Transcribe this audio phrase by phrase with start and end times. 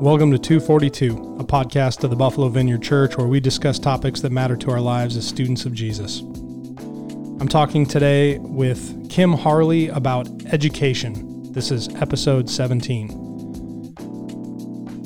[0.00, 4.32] Welcome to 242, a podcast of the Buffalo Vineyard Church where we discuss topics that
[4.32, 6.20] matter to our lives as students of Jesus.
[6.20, 11.52] I'm talking today with Kim Harley about education.
[11.52, 13.92] This is episode 17.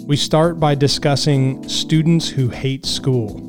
[0.07, 3.45] We start by discussing students who hate school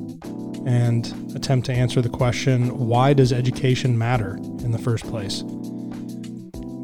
[0.68, 5.44] and attempt to answer the question why does education matter in the first place?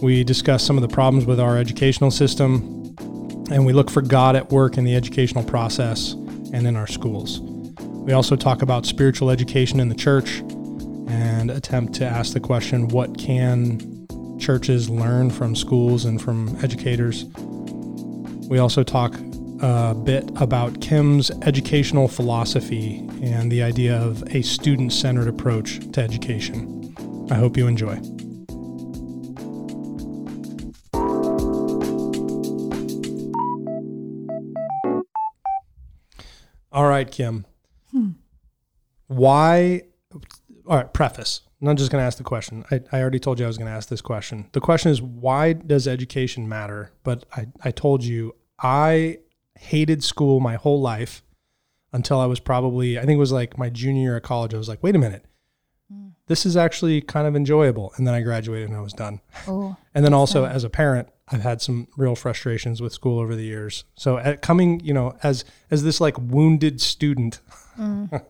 [0.01, 2.74] We discuss some of the problems with our educational system,
[3.51, 6.13] and we look for God at work in the educational process
[6.53, 7.41] and in our schools.
[8.05, 10.39] We also talk about spiritual education in the church
[11.07, 14.07] and attempt to ask the question what can
[14.39, 17.25] churches learn from schools and from educators?
[18.49, 19.15] We also talk
[19.61, 26.01] a bit about Kim's educational philosophy and the idea of a student centered approach to
[26.01, 26.93] education.
[27.31, 27.99] I hope you enjoy.
[36.75, 37.45] All right, Kim.
[37.91, 38.09] Hmm.
[39.07, 39.83] Why?
[40.67, 41.39] All right, preface.
[41.61, 42.65] I'm not just going to ask the question.
[42.69, 44.49] I, I already told you I was going to ask this question.
[44.51, 46.91] The question is, why does education matter?
[47.03, 49.19] But I, I told you I
[49.57, 51.23] hated school my whole life
[51.93, 54.53] until I was probably, I think it was like my junior year of college.
[54.53, 55.23] I was like, wait a minute.
[55.89, 56.09] Hmm.
[56.27, 57.93] This is actually kind of enjoyable.
[57.95, 59.21] And then I graduated and I was done.
[59.47, 60.53] Oh, and then also, sad.
[60.53, 63.83] as a parent, I've had some real frustrations with school over the years.
[63.95, 67.39] So at coming, you know, as as this like wounded student
[67.79, 68.23] mm.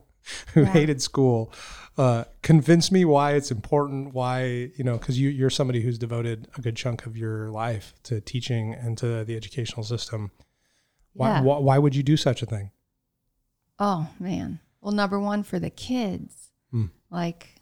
[0.53, 0.67] who yeah.
[0.67, 1.51] hated school,
[1.97, 4.13] uh, convince me why it's important.
[4.13, 7.93] Why you know, because you you're somebody who's devoted a good chunk of your life
[8.03, 10.31] to teaching and to the educational system.
[11.13, 11.41] Why yeah.
[11.41, 12.71] why, why would you do such a thing?
[13.77, 14.59] Oh man.
[14.79, 16.91] Well, number one for the kids, mm.
[17.09, 17.54] like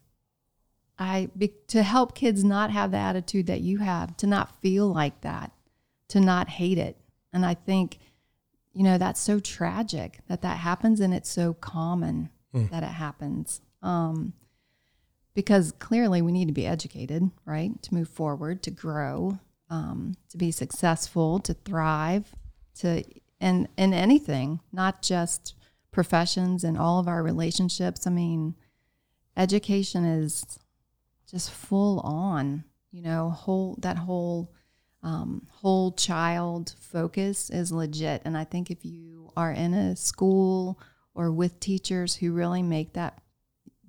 [1.00, 4.92] I be, to help kids not have the attitude that you have, to not feel
[4.94, 5.52] like that,
[6.10, 6.98] to not hate it.
[7.32, 7.98] And I think,
[8.74, 12.70] you know, that's so tragic that that happens, and it's so common mm.
[12.70, 13.62] that it happens.
[13.82, 14.34] Um,
[15.34, 19.40] because clearly we need to be educated, right, to move forward, to grow,
[19.70, 22.36] um, to be successful, to thrive,
[22.80, 23.04] to
[23.40, 25.56] and in anything, not just
[25.92, 28.08] professions and all of our relationships.
[28.08, 28.56] I mean,
[29.36, 30.60] education is
[31.34, 34.54] just full on, you know, whole that whole
[35.02, 38.22] um, whole child focus is legit.
[38.24, 40.80] And I think if you are in a school
[41.16, 43.22] or with teachers who really make that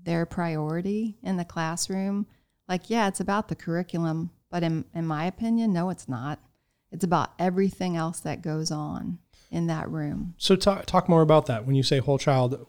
[0.03, 2.27] their priority in the classroom,
[2.69, 6.41] like, yeah, it's about the curriculum, but in, in my opinion, no, it's not.
[6.91, 9.19] It's about everything else that goes on
[9.51, 10.35] in that room.
[10.39, 12.67] So talk, talk more about that when you say whole child.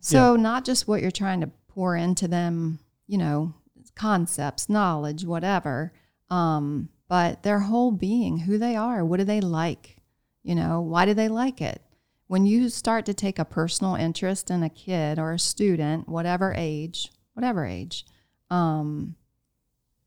[0.00, 0.42] So yeah.
[0.42, 3.54] not just what you're trying to pour into them, you know,
[3.94, 5.92] concepts, knowledge, whatever.
[6.30, 9.96] Um, but their whole being, who they are, what do they like?
[10.42, 11.82] You know, why do they like it?
[12.26, 16.54] When you start to take a personal interest in a kid or a student, whatever
[16.56, 18.06] age, whatever age,
[18.50, 19.16] um,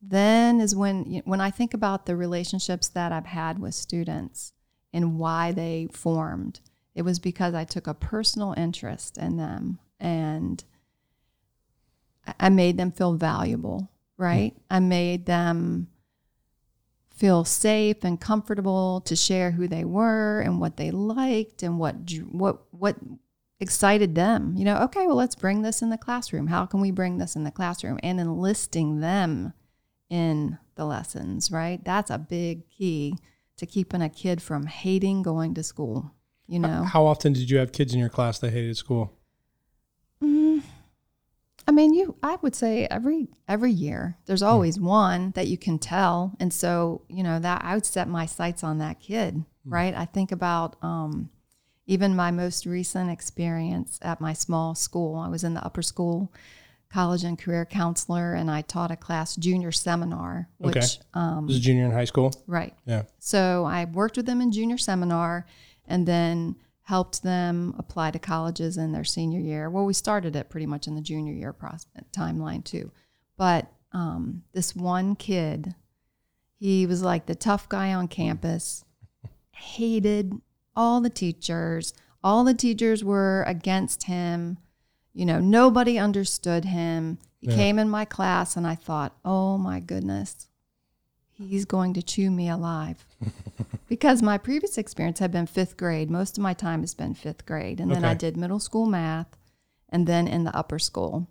[0.02, 4.54] then is when when I think about the relationships that I've had with students
[4.94, 6.60] and why they formed.
[6.94, 10.64] It was because I took a personal interest in them and
[12.40, 14.56] I made them feel valuable, right?
[14.70, 15.88] I made them
[17.16, 21.96] feel safe and comfortable to share who they were and what they liked and what
[22.30, 22.98] what what
[23.60, 24.54] excited them.
[24.58, 26.48] You know, okay, well, let's bring this in the classroom.
[26.48, 28.00] How can we bring this in the classroom?
[28.04, 29.54] And enlisting them
[30.10, 31.84] in the lessons, right?
[31.84, 33.16] That's a big key
[33.58, 36.12] to keeping a kid from hating going to school.
[36.48, 39.18] You know, how often did you have kids in your class that hated school?
[40.22, 40.62] Mm,
[41.68, 44.84] I mean, you I would say every every year there's always mm.
[44.84, 46.36] one that you can tell.
[46.40, 49.44] And so, you know, that I would set my sights on that kid, mm.
[49.66, 49.96] right?
[49.96, 51.30] I think about um,
[51.88, 55.18] even my most recent experience at my small school.
[55.18, 56.32] I was in the upper school
[56.92, 60.88] college and career counselor and I taught a class junior seminar, which okay.
[61.14, 62.32] um, this is junior in high school.
[62.48, 62.74] Right.
[62.86, 63.04] Yeah.
[63.20, 65.46] So I worked with them in junior seminar
[65.88, 66.56] and then
[66.86, 69.70] helped them apply to colleges in their senior year.
[69.72, 72.92] Well, we started it pretty much in the junior year process, timeline too.
[73.38, 75.74] But um, this one kid,
[76.60, 78.86] he was like the tough guy on campus,
[79.50, 80.34] hated
[80.76, 81.94] all the teachers.
[82.24, 84.60] All the teachers were against him.
[85.12, 87.18] You know, nobody understood him.
[87.40, 87.56] He yeah.
[87.56, 90.50] came in my class, and I thought, oh my goodness,
[91.38, 93.06] he's going to chew me alive.
[93.88, 96.10] because my previous experience had been fifth grade.
[96.10, 97.80] Most of my time has been fifth grade.
[97.80, 98.02] And okay.
[98.02, 99.38] then I did middle school math
[99.90, 101.28] and then in the upper school.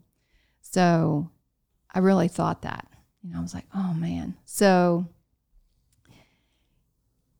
[0.60, 1.30] So
[1.92, 2.86] I really thought that.
[3.22, 4.34] You know, I was like, oh man.
[4.44, 5.08] So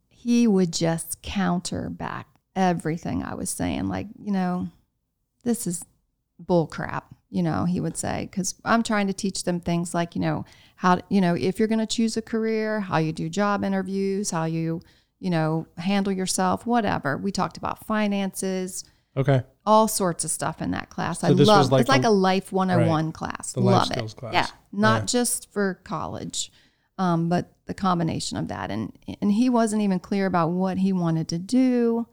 [0.08, 3.88] he would just counter back everything I was saying.
[3.88, 4.68] Like, you know,
[5.42, 5.84] this is
[6.38, 10.14] bull crap, you know, he would say, because I'm trying to teach them things like,
[10.14, 10.44] you know,
[10.76, 14.30] how, you know, if you're going to choose a career, how you do job interviews,
[14.30, 14.80] how you,
[15.18, 17.16] you know, handle yourself, whatever.
[17.16, 18.84] We talked about finances,
[19.16, 19.42] Okay.
[19.66, 21.24] all sorts of stuff in that class.
[21.24, 23.52] I this love like it's like a- a life 101 class.
[23.52, 24.16] The life love skills it.
[24.16, 24.32] class.
[24.34, 25.06] Yeah, not Yeah.
[25.06, 26.52] just for college,
[26.98, 28.70] um, but the combination of that.
[28.70, 32.06] And and he wasn't even clear about what he wanted to do,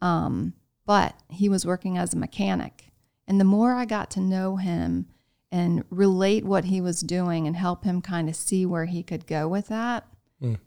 [0.00, 0.52] um,
[0.86, 2.87] but he was working as a mechanic.
[3.28, 5.06] And the more I got to know him
[5.52, 9.26] and relate what he was doing and help him kind of see where he could
[9.26, 10.08] go with that,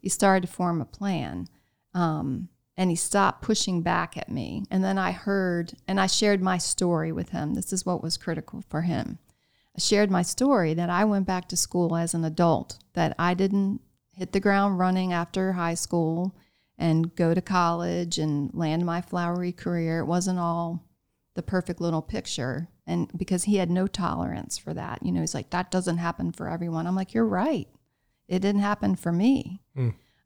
[0.01, 1.47] he started to form a plan.
[1.93, 2.47] Um,
[2.77, 4.63] and he stopped pushing back at me.
[4.71, 7.53] And then I heard, and I shared my story with him.
[7.55, 9.19] This is what was critical for him.
[9.75, 13.33] I shared my story that I went back to school as an adult, that I
[13.33, 13.81] didn't
[14.13, 16.35] hit the ground running after high school
[16.77, 19.99] and go to college and land my flowery career.
[19.99, 20.83] It wasn't all
[21.35, 22.67] the perfect little picture.
[22.85, 26.31] And because he had no tolerance for that, you know, he's like, that doesn't happen
[26.31, 26.87] for everyone.
[26.87, 27.67] I'm like, you're right.
[28.27, 29.61] It didn't happen for me.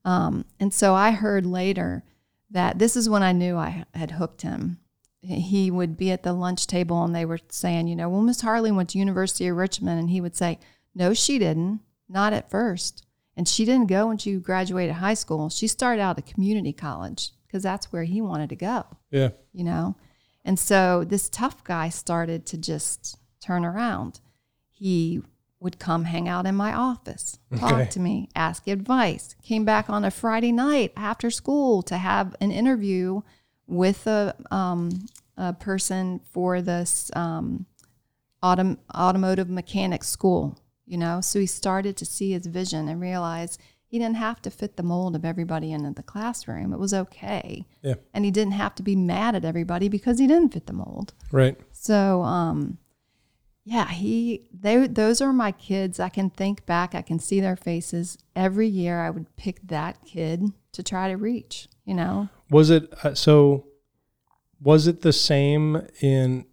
[0.04, 2.04] Um, and so I heard later
[2.52, 4.80] that this is when I knew I had hooked him.
[5.22, 8.42] He would be at the lunch table and they were saying, you know, well, Miss
[8.42, 10.60] Harley went to University of Richmond, and he would say,
[10.94, 13.06] no, she didn't, not at first,
[13.36, 15.50] and she didn't go when she graduated high school.
[15.50, 19.30] She started out at community college because that's where he wanted to go Yeah.
[19.52, 19.96] you know?
[20.46, 24.22] And so this tough guy started to just turn around.
[24.72, 25.22] He
[25.60, 27.90] would come hang out in my office, talk Okay.
[27.90, 29.36] to me, ask advice.
[29.42, 33.22] Came back on a Friday night after school to have an interview
[33.66, 35.08] with a, um,
[35.38, 37.66] a person for this um,
[38.44, 41.20] autom- automotive mechanic school, you know?
[41.22, 43.58] So he started to see his vision and realize
[43.96, 46.74] he didn't have to fit the mold of everybody in the classroom.
[46.74, 47.94] It was okay Yeah.
[48.14, 51.14] and he didn't have to be mad at everybody because he didn't fit the mold.
[51.32, 51.58] Right.
[51.72, 52.78] So, um,
[53.64, 55.98] yeah, he they those are my kids.
[56.02, 58.18] I can think back, I can see their faces.
[58.36, 60.44] Every year I would pick that kid
[60.74, 62.28] to try to reach, you know.
[62.52, 63.66] Was it uh, so?
[64.62, 66.46] Was it the same in?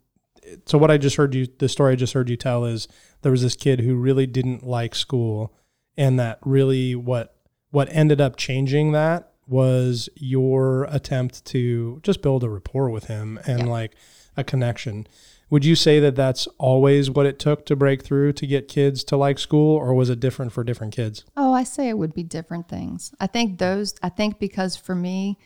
[0.66, 2.86] So what I just heard you, the story I just heard you tell is
[3.22, 5.52] there was this kid who really didn't like school,
[5.98, 7.31] and that really what
[7.72, 13.40] what ended up changing that was your attempt to just build a rapport with him
[13.44, 13.66] and Yeah.
[13.66, 13.96] like
[14.36, 15.06] a connection.
[15.50, 19.02] Would you say that that's always what it took to break through to get kids
[19.04, 21.24] to like school, or was it different for different kids?
[21.36, 23.12] Oh, I say it would be different things.
[23.20, 25.38] I think those, I think because for me,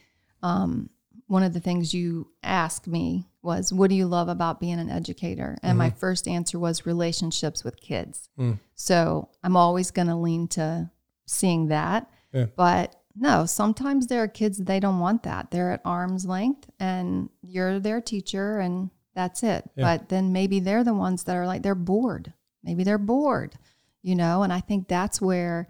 [0.43, 0.91] um,
[1.27, 4.91] one of the things you asked me was, What do you love about being an
[4.91, 5.57] educator?
[5.63, 8.29] And my first answer was relationships with kids.
[8.75, 10.91] So I'm always going to lean to
[11.27, 12.09] seeing that.
[12.33, 12.47] Yeah.
[12.57, 15.51] But no, sometimes there are kids they don't want that.
[15.51, 19.69] They're at arm's length and you're their teacher and that's it.
[19.75, 19.85] Yeah.
[19.97, 22.33] But then maybe they're the ones that are like, they're bored.
[22.63, 23.55] Maybe they're bored,
[24.03, 24.43] you know?
[24.43, 25.69] And I think that's where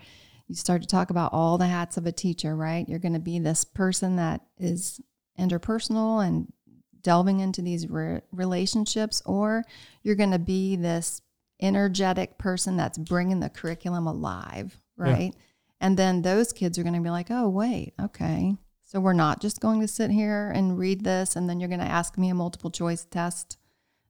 [0.49, 2.89] you start to talk about all the hats of a teacher, right?
[2.89, 5.01] You're going to be this person that is
[5.39, 6.53] interpersonal and
[7.01, 9.65] delving into these re- relationships, or
[10.03, 11.21] you're going to be this
[11.63, 15.35] energetic person that's bringing the curriculum alive, right?
[15.81, 18.57] And then those kids are going to be like, oh, wait, okay.
[18.85, 21.81] So we're not just going to sit here and read this, and then you're going
[21.81, 23.59] to ask me a multiple choice test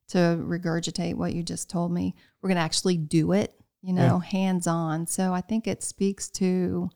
[0.08, 2.14] to regurgitate what you just told me.
[2.40, 5.06] We're going to actually do it, you know, hands on.
[5.08, 6.88] So I think it speaks to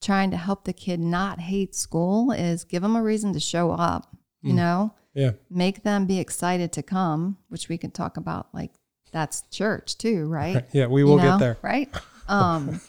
[0.00, 3.70] trying to help the kid not hate school is give them a reason to show
[3.70, 5.32] up, you know, Yeah.
[5.48, 8.72] make them be excited to come, which we can talk about like
[9.12, 10.64] that's church too, right?
[10.72, 10.86] Yeah.
[10.86, 11.58] We You will know, get there.
[11.62, 11.88] Right.
[12.28, 12.80] Um,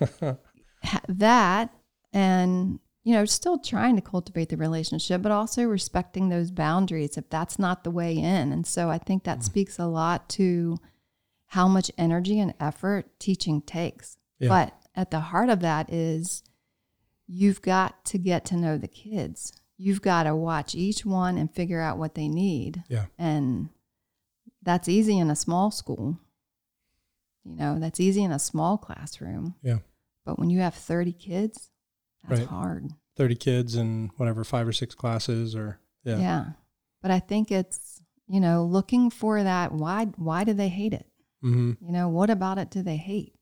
[1.07, 1.73] that
[2.11, 7.29] and, you know, still trying to cultivate the relationship, but also respecting those boundaries if
[7.29, 8.51] that's not the way in.
[8.51, 9.43] And so I think that mm.
[9.43, 10.77] speaks a lot to
[11.47, 14.17] how much energy and effort teaching takes.
[14.39, 14.49] Yeah.
[14.49, 16.43] But at the heart of that is
[17.27, 19.53] you've got to get to know the kids.
[19.77, 22.83] You've got to watch each one and figure out what they need.
[22.89, 23.05] Yeah.
[23.17, 23.69] And
[24.61, 26.19] that's easy in a small school.
[27.43, 29.55] You know, that's easy in a small classroom.
[29.61, 29.79] Yeah.
[30.25, 31.69] But when you have 30 kids,
[32.27, 32.49] that's Right.
[32.49, 32.87] hard.
[33.17, 36.17] 30 kids and whatever, five or six classes or, yeah.
[36.19, 36.45] Yeah.
[37.01, 41.05] But I think it's, you know, looking for that why why do they hate it?
[41.41, 43.35] hmm You know, what about it do they hate?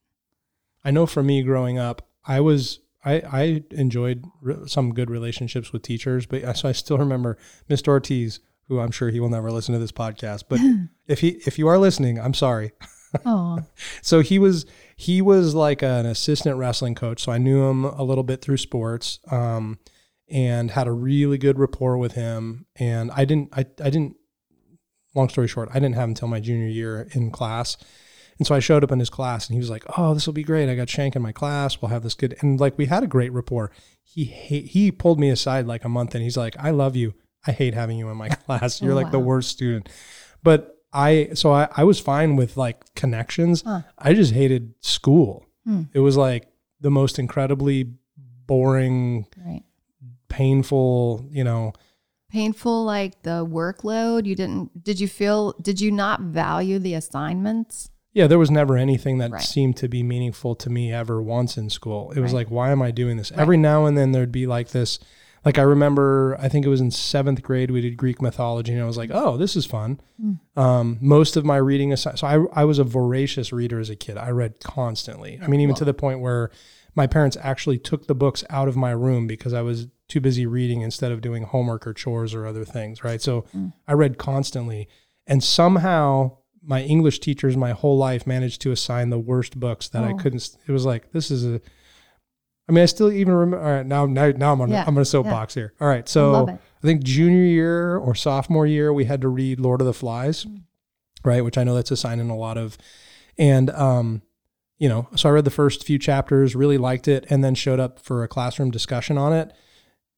[0.83, 5.71] I know for me growing up, I was, I, I enjoyed re- some good relationships
[5.71, 7.37] with teachers, but I, so I still remember
[7.69, 7.89] Mr.
[7.89, 10.59] Ortiz, who I'm sure he will never listen to this podcast, but
[11.07, 12.71] if he, if you are listening, I'm sorry.
[13.25, 13.59] Oh,
[14.01, 14.65] So he was
[15.01, 17.23] he was like an assistant wrestling coach.
[17.23, 19.19] So I knew him a little bit through sports.
[19.29, 19.79] Um,
[20.31, 22.65] and had a really good rapport with him.
[22.77, 24.15] And I didn't, I, I didn't,
[25.13, 27.75] long story short, I didn't have him until my junior year in class.
[28.37, 30.33] And so I showed up in his class and he was like, Oh, this will
[30.33, 30.69] be great.
[30.69, 31.81] I got Shank in my class.
[31.81, 32.37] We'll have this good.
[32.39, 33.71] And like we had a great rapport.
[34.03, 37.13] He, he pulled me aside like a month and he's like, I love you.
[37.45, 38.81] I hate having you in my class.
[38.81, 39.89] You're oh, like the worst student.
[40.43, 43.61] But I, so I, I was fine with like connections.
[43.61, 43.81] Huh.
[43.97, 45.45] I just hated school.
[45.65, 45.83] Hmm.
[45.93, 46.47] It was like
[46.79, 47.93] the most incredibly
[48.47, 49.63] boring, right.
[50.29, 51.73] painful, you know.
[52.29, 54.25] Painful, like the workload.
[54.25, 57.89] You didn't, did you feel, did you not value the assignments?
[58.13, 59.41] Yeah, there was never anything that right.
[59.41, 62.11] seemed to be meaningful to me ever once in school.
[62.11, 62.39] It was right.
[62.39, 63.31] like, why am I doing this?
[63.31, 64.99] Every now and then there'd be like this,
[65.43, 68.81] like I remember, I think it was in seventh grade, we did Greek mythology, and
[68.81, 69.99] I was like, oh, this is fun.
[70.23, 70.39] Mm.
[70.55, 73.95] Um, most of my reading, aside, so I, I was a voracious reader as a
[73.95, 74.17] kid.
[74.17, 75.39] I read constantly.
[75.41, 76.51] I mean, even to the point where
[76.93, 80.45] my parents actually took the books out of my room because I was too busy
[80.45, 83.21] reading instead of doing homework or chores or other things, right?
[83.21, 83.71] So mm.
[83.87, 84.89] I read constantly.
[85.25, 90.03] And somehow my English teachers my whole life managed to assign the worst books that
[90.03, 90.07] oh.
[90.07, 90.57] I couldn't.
[90.67, 91.61] It was like this is a.
[92.71, 93.65] I mean, I still even remember.
[93.65, 94.85] All right, now now now I'm on yeah.
[94.87, 95.63] I'm on a soapbox yeah.
[95.63, 95.73] here.
[95.81, 99.59] All right, so I, I, think junior year or sophomore year we had to read
[99.59, 100.61] Lord of the Flies, mm.
[101.25, 101.43] right?
[101.43, 102.77] Which I know that's assigned in a lot of,
[103.37, 104.21] and um,
[104.79, 107.81] you know, so I read the first few chapters, really liked it, and then showed
[107.81, 109.51] up for a classroom discussion on it,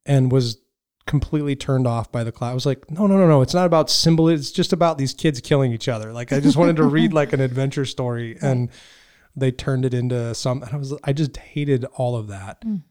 [0.05, 0.59] and was
[1.07, 2.51] completely turned off by the class.
[2.51, 3.41] I was like, no, no, no, no.
[3.41, 4.29] It's not about symbol.
[4.29, 6.13] It's just about these kids killing each other.
[6.13, 8.69] Like I just wanted to read like an adventure story and
[9.35, 12.61] they turned it into some, I was, I just hated all of that.
[12.65, 12.83] Mm.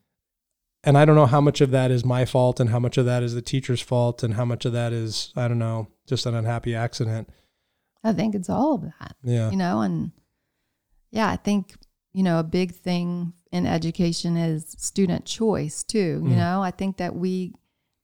[0.85, 3.07] And I don't know how much of that is my fault and how much of
[3.07, 6.27] that is the teacher's fault and how much of that is, I don't know, just
[6.27, 7.29] an unhappy accident.
[8.03, 9.15] I think it's all of that.
[9.23, 9.51] Yeah.
[9.51, 10.11] You know, and
[11.13, 11.77] yeah, I think,
[12.13, 16.21] you know, a big thing in education is student choice too.
[16.25, 16.37] You mm.
[16.37, 17.55] know, I think that we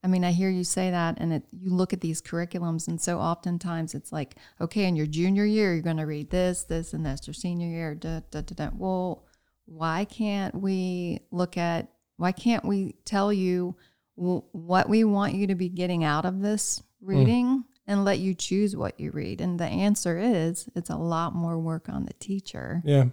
[0.05, 3.01] I mean, I hear you say that, and it, you look at these curriculums, and
[3.01, 6.93] so oftentimes it's like, okay, in your junior year, you're going to read this, this,
[6.93, 7.27] and this.
[7.27, 8.71] Your senior year, da, da, da, da.
[8.77, 9.25] Well,
[9.67, 13.77] why can't we look at, why can't we tell you
[14.15, 17.65] what we want you to be getting out of this reading mm.
[17.87, 19.41] and let you choose what you read?
[19.41, 22.83] And the answer is it's a lot more work on the teacher.
[22.85, 23.07] Yeah.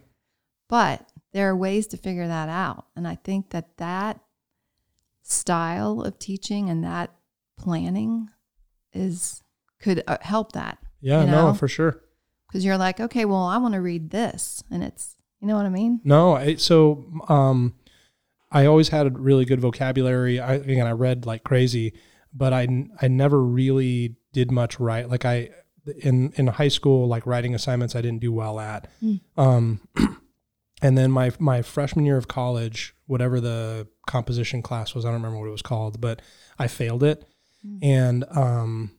[0.70, 2.86] But there are ways to figure that out.
[2.96, 4.20] And I think that that
[5.26, 7.12] style of teaching and that
[7.58, 8.30] planning
[8.94, 9.42] is
[9.80, 10.78] could uh, help that.
[11.02, 11.48] Yeah, you know?
[11.48, 12.02] no, for sure.
[12.48, 15.66] Because you're like, okay, well, I want to read this, and it's, you know what
[15.66, 16.00] I mean?
[16.04, 17.74] No, I, so um,
[18.52, 20.40] I always had a really good vocabulary.
[20.40, 21.94] I again, I read like crazy,
[22.34, 25.10] but I I never really did much write.
[25.10, 25.50] Like I
[25.98, 28.88] in in high school, like writing assignments, I didn't do well at.
[29.04, 29.22] Mm.
[29.36, 29.82] Um,
[30.82, 35.22] and then my my freshman year of college, whatever the composition class was, I don't
[35.22, 36.22] remember what it was called, but
[36.58, 37.26] I failed it,
[37.66, 37.80] mm.
[37.82, 38.92] and um,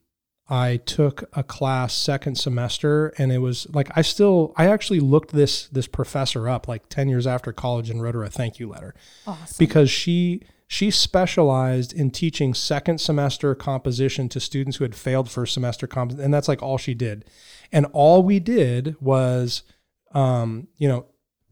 [0.48, 5.32] I took a class second semester, and it was like I still I actually looked
[5.32, 8.68] this this professor up like ten years after college and wrote her a thank you
[8.68, 8.94] letter,
[9.26, 9.56] awesome.
[9.58, 15.52] because she she specialized in teaching second semester composition to students who had failed first
[15.52, 17.24] semester comp, and that's like all she did,
[17.72, 19.64] and all we did was,
[20.12, 21.06] um, you know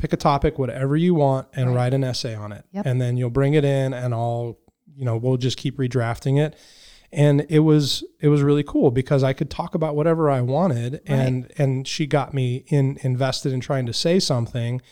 [0.05, 1.77] pick a topic, whatever you want, and right.
[1.77, 2.67] write an essay on it.
[2.73, 2.85] Yep.
[2.85, 4.59] And then you'll bring it in, and I'll,
[4.95, 6.59] you know, we'll just keep redrafting it.
[7.11, 10.95] And it was it was really cool because I could talk about whatever I wanted,
[10.95, 11.03] right.
[11.07, 14.83] and and she got me in invested in trying to say something,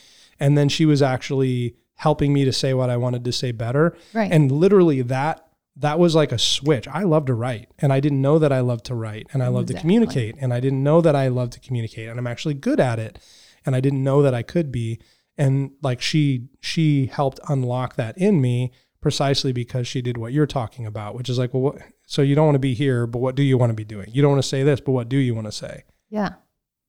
[0.40, 3.94] and then she was actually helping me to say what I wanted to say better.
[4.14, 4.32] Right.
[4.32, 6.88] And literally that that was like a switch.
[6.88, 9.48] I love to write and I didn't know that I love to write and I
[9.48, 9.74] love exactly.
[9.74, 12.78] to communicate and I didn't know that I love to communicate and I'm actually good
[12.78, 13.18] at it
[13.64, 15.00] and I didn't know that I could be.
[15.38, 20.46] And like she she helped unlock that in me precisely because she did what you're
[20.46, 23.18] talking about, which is like, well, what, so you don't want to be here, but
[23.18, 24.08] what do you want to be doing?
[24.12, 25.84] You don't want to say this, but what do you want to say?
[26.08, 26.34] Yeah.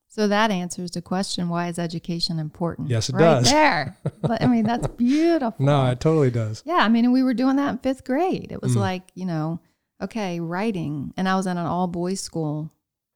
[0.09, 2.89] So that answers the question: Why is education important?
[2.89, 3.49] Yes, it right does.
[3.49, 3.97] There.
[4.21, 5.65] but I mean, that's beautiful.
[5.65, 6.61] no, it totally does.
[6.65, 8.51] Yeah, I mean, we were doing that in fifth grade.
[8.51, 8.81] It was mm.
[8.81, 9.59] like you know,
[9.99, 12.69] okay, writing, and I was in an all boys school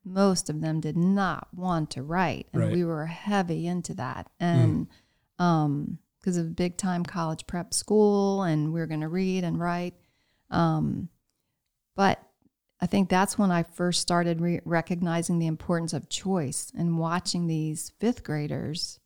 [0.08, 2.72] most of them did not want to write and right.
[2.72, 4.88] we were heavy into that and
[5.40, 5.44] mm.
[5.44, 9.60] um because of big time college prep school and we are going to read and
[9.60, 9.94] write
[10.50, 11.10] um
[11.96, 12.22] but
[12.82, 17.48] i think that's when i first started re- recognizing the importance of choice and watching
[17.48, 19.00] these fifth graders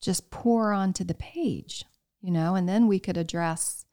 [0.00, 1.84] just pour onto the page
[2.20, 3.84] you know and then we could address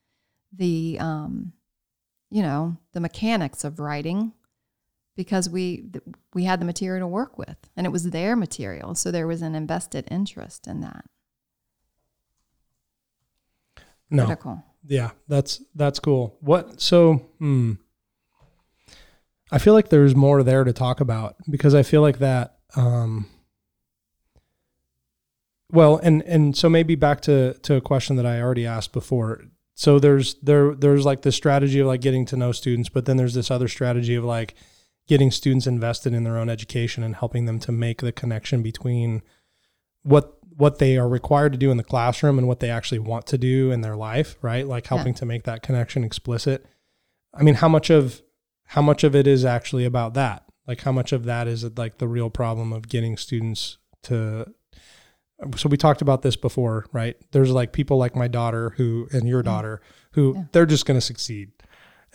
[0.51, 1.53] the um
[2.29, 4.34] you know the mechanics of writing
[5.15, 5.89] because we
[6.34, 9.41] we had the material to work with and it was their material so there was
[9.41, 11.05] an invested interest in that
[14.10, 14.63] no Critical.
[14.88, 16.38] Yeah, that's that's cool.
[16.41, 17.74] What so hmm.
[19.51, 23.27] I feel like there's more there to talk about because I feel like that um
[25.72, 29.43] well, and and so maybe back to to a question that I already asked before.
[29.74, 33.17] So there's there there's like the strategy of like getting to know students, but then
[33.17, 34.53] there's this other strategy of like
[35.07, 39.21] getting students invested in their own education and helping them to make the connection between
[40.03, 43.25] what what they are required to do in the classroom and what they actually want
[43.27, 44.65] to do in their life, right?
[44.65, 45.19] Like helping yeah.
[45.19, 46.65] to make that connection explicit.
[47.33, 48.21] I mean, how much of
[48.63, 50.45] how much of it is actually about that?
[50.67, 54.53] Like how much of that is like the real problem of getting students to
[55.57, 57.17] so we talked about this before, right?
[57.31, 59.45] There's like people like my daughter who and your mm.
[59.45, 59.81] daughter
[60.12, 60.43] who yeah.
[60.51, 61.51] they're just going to succeed.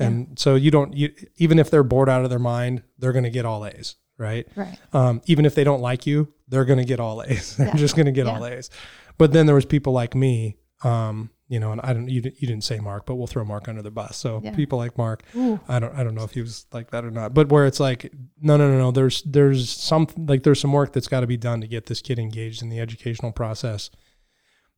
[0.00, 0.34] And yeah.
[0.36, 3.30] so you don't you even if they're bored out of their mind, they're going to
[3.30, 4.46] get all A's, right?
[4.56, 4.78] Right.
[4.92, 7.56] Um, even if they don't like you, they're going to get all A's.
[7.58, 7.76] they're yeah.
[7.76, 8.70] just going to get all A's.
[9.18, 12.46] But then there was people like me um, you know, and I don't, you, you
[12.46, 14.16] didn't say Mark, but we'll throw Mark under the bus.
[14.16, 14.54] So yeah.
[14.54, 15.58] people like Mark, Ooh.
[15.68, 17.80] I don't, I don't know if he was like that or not, but where it's
[17.80, 21.26] like, no, no, no, no, there's, there's some, like there's some work that's got to
[21.26, 23.90] be done to get this kid engaged in the educational process.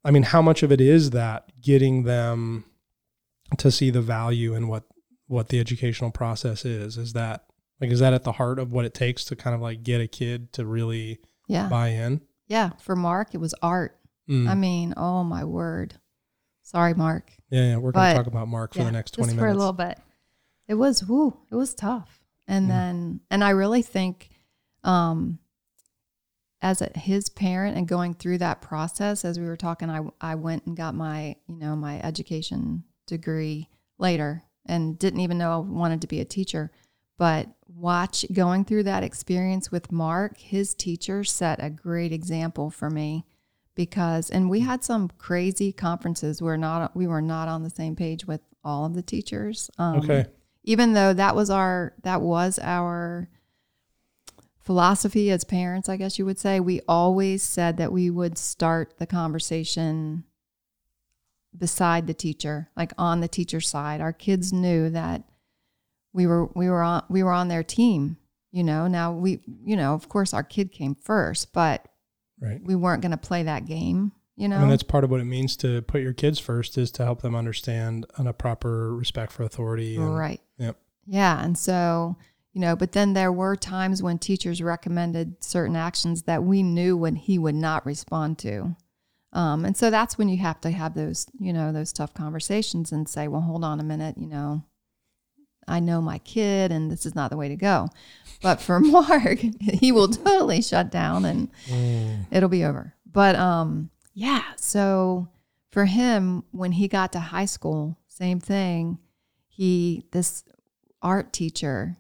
[0.03, 2.65] I mean, how much of it is that getting them
[3.59, 4.85] to see the value in what,
[5.27, 6.97] what the educational process is?
[6.97, 7.45] Is that
[7.81, 10.01] like, is that at the heart of what it takes to kind of like get
[10.01, 11.69] a kid to really yeah.
[11.69, 12.21] buy in?
[12.47, 12.71] Yeah.
[12.81, 13.99] For Mark, it was art.
[14.29, 14.49] Mm.
[14.49, 15.95] I mean, oh my word
[16.63, 17.31] Sorry, Mark.
[17.51, 19.53] Yeah, yeah we're going to talk about Mark for yeah, the next 20 just minutes.
[19.53, 19.99] for a little bit.
[20.69, 22.21] It was, woo, it was tough.
[22.49, 24.31] And then, and I really think,
[24.85, 25.39] um,
[26.61, 30.35] as a, his parent and going through that process, as we were talking, I, I
[30.37, 35.57] went and got my, you know, my education degree later and didn't even know I
[35.57, 36.71] wanted to be a teacher.
[37.19, 42.91] But watch going through that experience with Mark, his teacher set a great example for
[42.91, 43.25] me
[43.75, 47.97] because and we had some crazy conferences where not we were not on the same
[47.97, 49.71] page with all of the teachers.
[49.79, 50.27] Um, okay.
[50.65, 53.29] Even though that was our that was our
[54.61, 58.99] philosophy as parents, I guess you would say, we always said that we would start
[58.99, 60.25] the conversation
[61.57, 64.01] beside the teacher, like on the teacher's side.
[64.01, 65.23] Our kids knew that
[66.13, 68.17] we were we were on we were on their team.
[68.51, 71.89] You know, now we you know, of course our kid came first, but
[72.43, 72.61] Right.
[72.63, 74.57] We weren't going to play that game, you know?
[74.57, 77.05] I mean, that's part of what it means to put your kids first is to
[77.05, 79.95] help them understand on a proper respect for authority.
[79.95, 80.41] And, right.
[80.59, 80.77] Yep.
[81.07, 81.43] Yeah.
[81.43, 82.17] And so,
[82.53, 86.97] you know, but then there were times when teachers recommended certain actions that we knew
[86.97, 88.75] when he would not respond to.
[89.33, 92.93] Um, and so that's when you have to have those, you know, those tough conversations
[92.93, 94.63] and say, well, hold on a minute, you know,
[95.67, 97.89] I know my kid and this is not the way to go.
[98.43, 102.27] But for Mark, he will totally shut down and mm.
[102.31, 102.95] it'll be over.
[103.11, 105.29] But um yeah, so
[105.71, 108.99] for him when he got to high school, same thing.
[109.49, 110.45] He this
[111.01, 111.97] art teacher,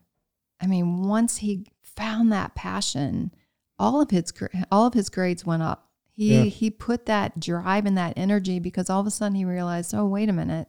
[0.60, 3.32] I mean, once he found that passion,
[3.78, 4.32] all of his
[4.70, 5.88] all of his grades went up.
[6.12, 6.42] He yeah.
[6.44, 10.06] he put that drive and that energy because all of a sudden he realized, "Oh,
[10.06, 10.68] wait a minute.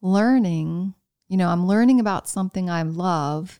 [0.00, 0.94] Learning
[1.32, 3.58] you know, I'm learning about something I love,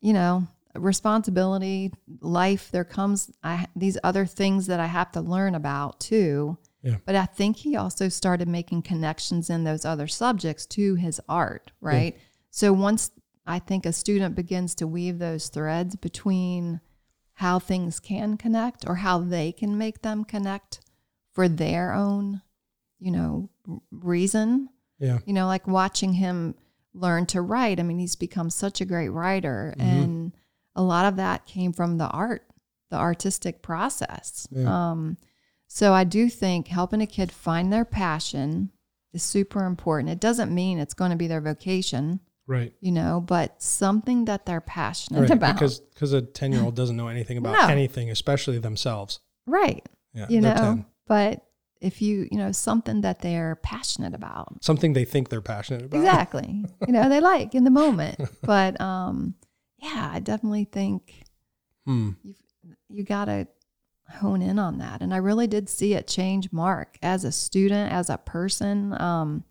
[0.00, 5.56] you know, responsibility, life, there comes I, these other things that I have to learn
[5.56, 6.56] about too.
[6.84, 6.98] Yeah.
[7.04, 11.72] But I think he also started making connections in those other subjects to his art,
[11.80, 12.14] right?
[12.14, 12.22] Yeah.
[12.52, 13.10] So once
[13.44, 16.80] I think a student begins to weave those threads between
[17.38, 20.80] how things can connect or how they can make them connect
[21.32, 22.42] for their own,
[22.98, 23.48] you know,
[23.90, 25.18] reason, yeah.
[25.26, 26.54] You know, like watching him
[26.92, 27.78] learn to write.
[27.78, 29.74] I mean, he's become such a great writer.
[29.78, 29.88] Mm-hmm.
[29.88, 30.32] And
[30.74, 32.44] a lot of that came from the art,
[32.90, 34.48] the artistic process.
[34.50, 34.90] Yeah.
[34.90, 35.16] Um,
[35.68, 38.70] so I do think helping a kid find their passion
[39.12, 40.10] is super important.
[40.10, 42.20] It doesn't mean it's going to be their vocation.
[42.48, 42.72] Right.
[42.80, 45.30] You know, but something that they're passionate right.
[45.30, 45.54] about.
[45.54, 47.68] Because because a 10 year old doesn't know anything about no.
[47.68, 49.20] anything, especially themselves.
[49.46, 49.86] Right.
[50.14, 50.26] Yeah.
[50.30, 50.86] You know, 10.
[51.06, 51.44] but
[51.80, 55.98] if you you know something that they're passionate about something they think they're passionate about
[55.98, 59.34] exactly you know they like in the moment but um
[59.78, 61.22] yeah i definitely think
[61.86, 62.10] hmm.
[62.24, 62.34] you
[62.88, 63.46] you gotta
[64.08, 67.92] hone in on that and i really did see it change mark as a student
[67.92, 69.44] as a person um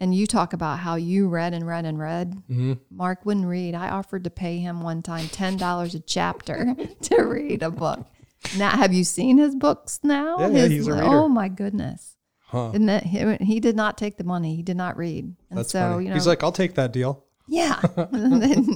[0.00, 2.32] and you talk about how you read and read and read.
[2.50, 2.72] Mm-hmm.
[2.90, 3.74] Mark wouldn't read.
[3.74, 8.06] I offered to pay him one time ten dollars a chapter to read a book.
[8.56, 10.38] Now, have you seen his books now?
[10.38, 11.04] Yeah, his, yeah he's a reader.
[11.04, 12.16] Oh my goodness.
[12.38, 12.72] Huh.
[12.74, 14.56] It, he, he, did not take the money.
[14.56, 15.36] He did not read.
[15.50, 16.04] And That's so, funny.
[16.04, 17.24] you know, he's like, I'll take that deal.
[17.46, 17.80] Yeah.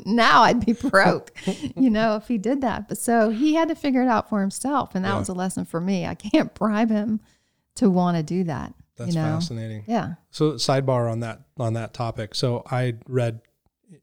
[0.06, 1.32] now I'd be broke,
[1.74, 2.86] you know, if he did that.
[2.88, 4.94] But so he had to figure it out for himself.
[4.94, 5.18] And that yeah.
[5.18, 6.06] was a lesson for me.
[6.06, 7.20] I can't bribe him
[7.76, 8.74] to want to do that.
[8.96, 9.26] That's you know?
[9.34, 9.84] fascinating.
[9.86, 10.14] Yeah.
[10.30, 12.34] So sidebar on that on that topic.
[12.34, 13.40] So I read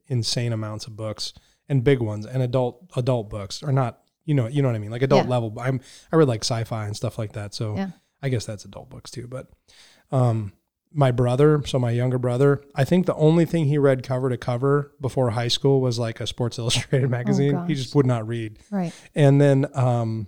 [0.08, 1.32] insane amounts of books
[1.68, 4.78] and big ones and adult adult books are not you know you know what I
[4.78, 5.30] mean like adult Yeah.
[5.30, 5.54] level.
[5.60, 5.80] I'm
[6.12, 7.54] I read like sci-fi and stuff like that.
[7.54, 7.90] So Yeah.
[8.22, 9.26] I guess that's adult books too.
[9.26, 9.48] But
[10.12, 10.52] um,
[10.94, 14.36] my brother, so my younger brother, I think the only thing he read cover to
[14.36, 17.52] cover before high school was like a Sports Illustrated magazine.
[17.52, 17.76] he Oh, gosh.
[17.76, 18.58] just would not read.
[18.70, 18.92] Right.
[19.14, 20.26] And then um,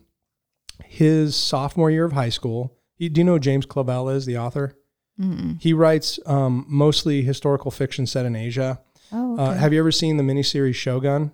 [0.84, 4.38] his sophomore year of high school, he, do you know who James Clavell is, the
[4.38, 4.76] author?
[5.20, 5.60] Mm-mm.
[5.60, 8.80] He writes um, mostly historical fiction set in Asia.
[9.12, 11.32] Oh, Uh, have you ever seen the miniseries Shogun?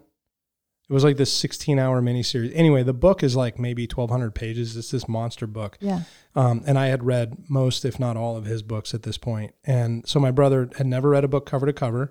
[0.88, 2.50] It was like this 16 hour miniseries.
[2.54, 4.76] Anyway, the book is like maybe 1,200 pages.
[4.76, 5.78] It's this monster book.
[5.80, 6.02] yeah.
[6.34, 9.54] Um, and I had read most, if not all, of his books at this point.
[9.64, 12.10] And so my brother had never read a book cover to cover,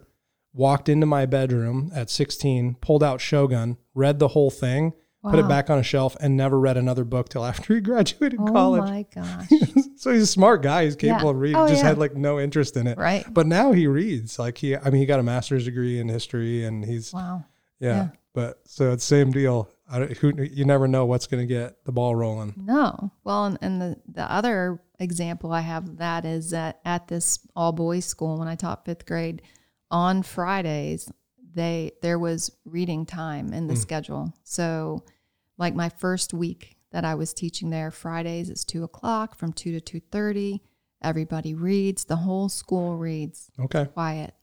[0.54, 5.48] walked into my bedroom at 16, pulled out Shogun, read the whole thing, put it
[5.48, 8.84] back on a shelf, and never read another book till after he graduated Oh college.
[8.84, 9.48] Oh my gosh.
[9.98, 10.86] so he's a smart guy.
[10.86, 11.32] He's capable Yeah.
[11.32, 11.90] of reading, Oh, just yeah.
[11.90, 12.98] had like no interest in it.
[12.98, 13.26] right.
[13.32, 14.40] But now he reads.
[14.40, 17.44] Like he, I mean, he got a master's degree in history, and he's Wow.
[17.80, 17.90] yeah.
[17.90, 18.08] Yeah.
[18.34, 19.70] But so it's same deal.
[19.92, 22.54] I, don't- who you never know what's going to get the ball rolling.
[22.56, 23.12] No.
[23.24, 27.40] Well, and, and the, the other example I have of that is that at this
[27.56, 29.42] all boys school, when I taught fifth grade,
[29.90, 31.12] on Fridays,
[31.54, 33.80] they there was reading time in the hmm.
[33.80, 34.34] schedule.
[34.44, 35.04] So,
[35.58, 39.72] like my first week that I was teaching there, Fridays it's two o'clock from two
[39.72, 40.62] to two thirty.
[41.02, 42.06] Everybody reads.
[42.06, 43.50] The whole school reads.
[43.60, 43.86] Okay.
[43.86, 44.34] quiet.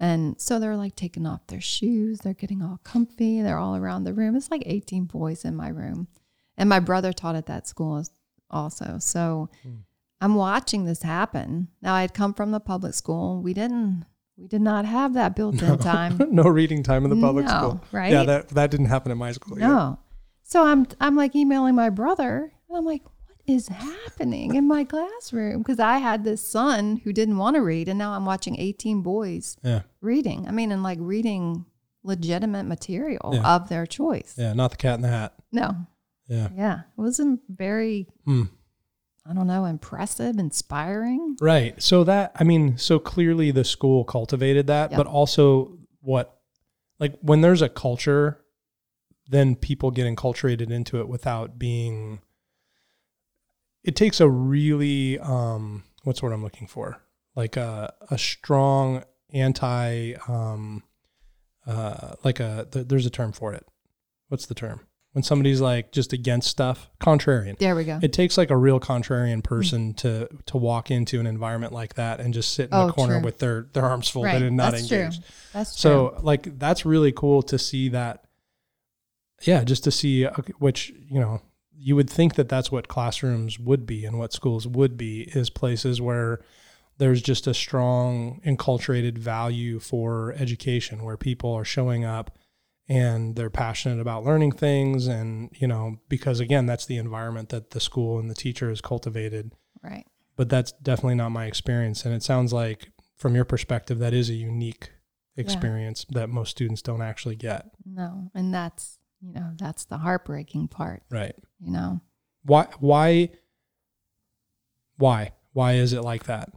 [0.00, 2.18] And so they're like taking off their shoes.
[2.18, 3.40] They're getting all comfy.
[3.40, 4.34] They're all around the room.
[4.34, 6.08] It's like 18 boys in my room.
[6.56, 8.02] And my brother taught at that school
[8.50, 8.96] also.
[8.98, 9.76] So hmm.
[10.20, 11.68] I'm watching this happen.
[11.82, 13.42] Now I had come from the public school.
[13.42, 14.04] We didn't
[14.42, 16.20] we did not have that built-in time.
[16.30, 17.80] no reading time in the public No, school.
[17.92, 18.12] right?
[18.12, 19.56] Yeah, that that didn't happen in my school.
[19.56, 19.98] No.
[20.42, 24.82] So I'm I'm like emailing my brother and I'm like, what is happening in my
[24.84, 25.58] classroom?
[25.58, 29.02] Because I had this son who didn't want to read and now I'm watching 18
[29.02, 29.82] boys Yeah.
[30.00, 30.48] reading.
[30.48, 31.64] I mean, and like reading
[32.02, 33.54] legitimate material Yeah.
[33.56, 34.34] of their choice.
[34.36, 34.52] Yeah.
[34.54, 35.34] Not the cat in the hat.
[35.52, 35.76] No.
[36.26, 36.48] Yeah.
[36.56, 36.78] Yeah.
[36.80, 38.44] It wasn't very, Hmm.
[39.24, 41.36] I don't know, impressive, inspiring.
[41.40, 41.80] Right.
[41.80, 44.98] So that I mean, so clearly the school cultivated that, Yep.
[44.98, 46.38] but also what
[46.98, 48.40] like when there's a culture,
[49.28, 52.20] then people get enculturated into it without being
[53.84, 57.00] it takes a really um what's the word I'm looking for?
[57.36, 60.82] Like a a strong anti um
[61.66, 63.66] uh like a th- there's a term for it.
[64.28, 64.80] What's the term?
[65.12, 67.98] When somebody's like just against stuff, contrarian There we go.
[68.02, 72.18] it takes like a real contrarian person to to walk into an environment like that
[72.20, 73.24] and just sit in Oh, the corner true.
[73.24, 74.42] with their their arms folded right.
[74.42, 75.22] and not That's engaged.
[75.22, 75.30] true.
[75.52, 75.90] That's true.
[75.90, 78.24] So like that's really cool to see that.
[79.42, 81.42] Yeah, just to see uh, which you know
[81.76, 85.50] you would think that that's what classrooms would be and what schools would be is
[85.50, 86.40] places where
[86.98, 92.38] there's just a strong enculturated value for education where people are showing up
[92.88, 95.06] and they're passionate about learning things.
[95.06, 98.80] And you know because again that's the environment that the school and the teacher has
[98.80, 99.52] cultivated.
[99.82, 100.06] Right.
[100.36, 102.04] but that's definitely not my experience.
[102.04, 104.90] And it sounds like from your perspective that is a unique
[105.36, 107.66] experience that most students don't actually get.
[107.84, 108.30] No.
[108.32, 111.34] And that's, you know, that's the heartbreaking part, right.
[111.58, 112.00] you know?
[112.44, 113.30] why why
[114.96, 116.50] why why is it like that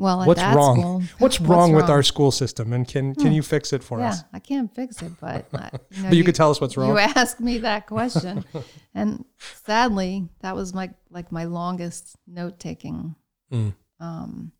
[0.00, 0.78] Well, What's that wrong?
[0.80, 1.90] school, what's wrong with wrong?
[1.90, 3.32] our school system and can can Hmm.
[3.32, 4.16] you fix it for us?
[4.20, 6.58] yeah, us I can't fix it, but, I- you know, but you, could tell us
[6.58, 6.88] what's wrong.
[6.88, 8.44] You asked me that question,
[8.94, 9.26] and
[9.64, 13.14] sadly, that was my like my longest note taking.
[13.52, 13.74] Mm.
[14.00, 14.52] Um.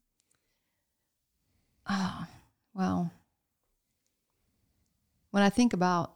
[1.89, 2.27] Oh,
[2.75, 3.11] well,
[5.31, 6.13] when I think about,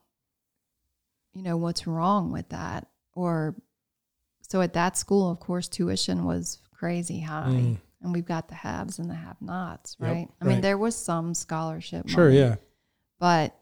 [1.33, 3.55] you know, what's wrong with that, or
[4.43, 7.49] so at that school, of course, tuition was crazy high.
[7.49, 7.79] Mm.
[8.05, 10.29] And we've got the haves and the have-nots, Yep, right?
[10.41, 12.57] I mean, there was some scholarship, sure money, yeah
[13.19, 13.59] but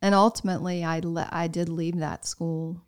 [0.00, 2.84] and ultimately I le- I did leave that school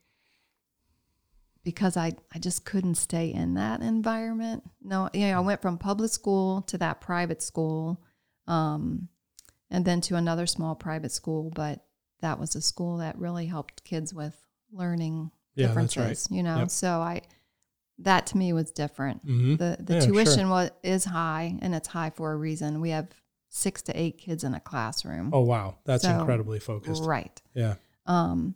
[1.62, 4.62] because I I just couldn't stay in that environment.
[4.83, 8.03] No, you know, I went from public school to that private school,
[8.46, 9.09] um,
[9.70, 11.50] and then to another small private school.
[11.55, 11.85] But
[12.20, 14.37] that was a school that really helped kids with
[14.72, 16.29] learning Yeah, differences.
[16.31, 16.37] right.
[16.37, 16.70] You know, Yep.
[16.70, 17.22] so I
[18.05, 19.23] that to me was different.
[19.23, 20.15] hmm The the Yeah, sure.
[20.15, 22.81] tuition was is high, and it's high for a reason.
[22.81, 23.09] We have
[23.49, 25.31] six to eight kids in a classroom.
[25.33, 27.41] oh wow that's So, incredibly focused Right.
[27.55, 27.75] yeah
[28.07, 28.55] Um,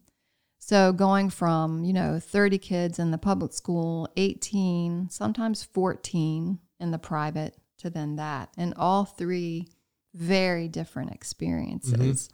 [0.59, 6.91] so going from, you know, 30 kids in the public school, 18, sometimes 14 in
[6.91, 8.49] the private to then that.
[8.57, 9.69] And all three
[10.15, 12.31] very different experiences.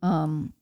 [0.00, 0.54] Um,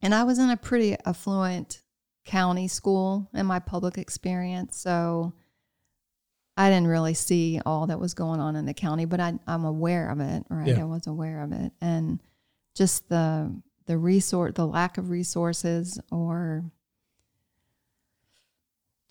[0.00, 1.82] and I was in a pretty affluent
[2.24, 4.76] county school in my public experience.
[4.76, 5.32] So
[6.56, 9.64] I didn't really see all that was going on in the county, but I, I'm
[9.64, 10.68] aware of it, right?
[10.68, 10.80] Yeah.
[10.80, 12.20] I was aware of it, and
[12.74, 13.52] just the
[13.86, 16.64] the resource, the lack of resources, or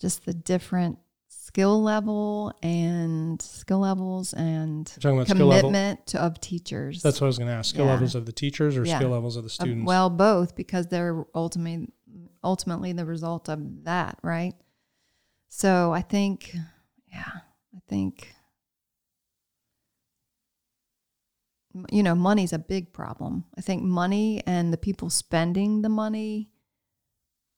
[0.00, 0.98] just the different
[1.28, 5.70] skill level and skill levels and You're talking about skill level.
[5.70, 7.02] commitment to, of teachers.
[7.02, 7.70] That's what I was going to ask.
[7.70, 7.92] Skill Yeah.
[7.92, 8.96] levels of the teachers or Yeah.
[8.96, 9.86] skill levels of the Uh, students?
[9.86, 11.88] well, both because they're ultimately
[12.44, 14.54] ultimately the result of that, right?
[15.48, 16.54] So I think,
[17.08, 17.30] yeah,
[17.74, 18.34] I think
[21.90, 23.44] you know, money's a big problem.
[23.58, 26.50] I think money and the people spending the money.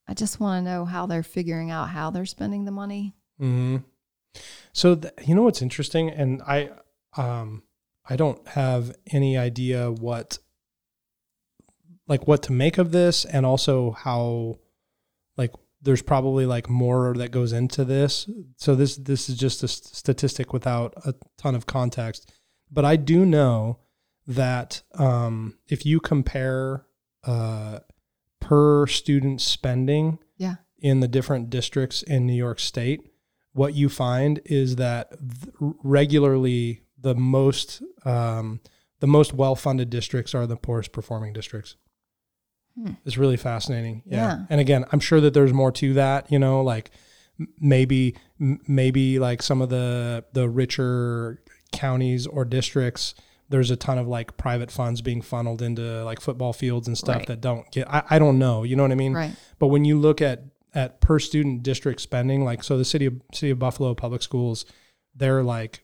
[0.09, 3.15] I just want to know how they're figuring out how they're spending the money.
[3.39, 3.79] hmm
[4.73, 6.71] So th- you know what's interesting, and I,
[7.17, 7.63] um,
[8.09, 10.39] I don't have any idea what,
[12.07, 14.59] like, what to make of this, and also how,
[15.87, 18.29] there's probably like more that goes into this.
[18.57, 22.31] So this this is just a st- statistic without a ton of context,
[22.71, 23.79] but I do know
[24.27, 26.85] that um, if you compare
[27.25, 27.79] uh,
[28.41, 30.57] per student spending Yeah.
[30.81, 33.01] in the different districts in New York State,
[33.53, 38.61] what you find is that th- regularly the most um,
[39.01, 41.77] the most well funded districts are the poorest performing districts.
[42.77, 42.93] Hmm.
[43.05, 44.03] It's really fascinating.
[44.07, 44.17] Yeah.
[44.17, 44.39] Yeah.
[44.51, 46.31] And again, I'm sure that there's more to that.
[46.31, 46.91] You know, like
[47.61, 53.15] maybe maybe like some of the the richer counties or districts.
[53.49, 57.19] There's a ton of like private funds being funneled into like football fields and stuff
[57.19, 57.27] Right.
[57.29, 57.89] that don't get.
[57.89, 58.65] I, I don't know.
[58.65, 59.15] You know what I mean?
[59.15, 59.35] Right.
[59.59, 60.43] But when you look at
[60.75, 64.67] at per student district spending, like so, the city of city of Buffalo public schools,
[65.15, 65.83] they're like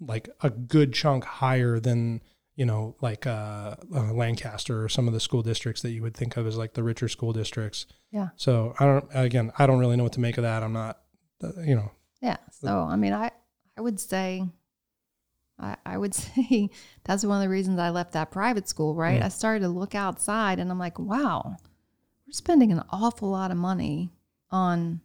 [0.00, 2.20] like a good chunk higher than
[2.56, 6.16] you know like uh, uh, Lancaster or some of the school districts that you would
[6.16, 7.86] think of as like the richer school districts.
[8.10, 8.30] Yeah.
[8.36, 10.62] So I don't again I don't really know what to make of that.
[10.62, 10.98] I'm not
[11.44, 12.38] uh, you know Yeah.
[12.50, 13.30] So I mean, I
[13.76, 14.42] I would say,
[15.60, 16.70] I I would say
[17.04, 18.94] that's one of the reasons I left that private school.
[18.94, 19.20] Right.
[19.20, 19.24] Mm.
[19.24, 21.56] I started to look outside, and I'm like, wow,
[22.26, 24.12] we're spending an awful lot of money
[24.50, 25.02] on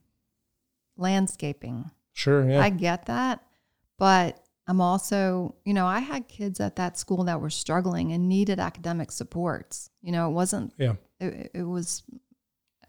[0.97, 1.91] landscaping.
[2.13, 3.43] sure yeah I get that,
[3.97, 4.40] but
[4.71, 8.57] I'm also, you know, I had kids at that school that were struggling and needed
[8.57, 9.89] academic supports.
[10.01, 10.73] You know, it wasn't.
[10.77, 10.93] Yeah.
[11.19, 12.03] It, it was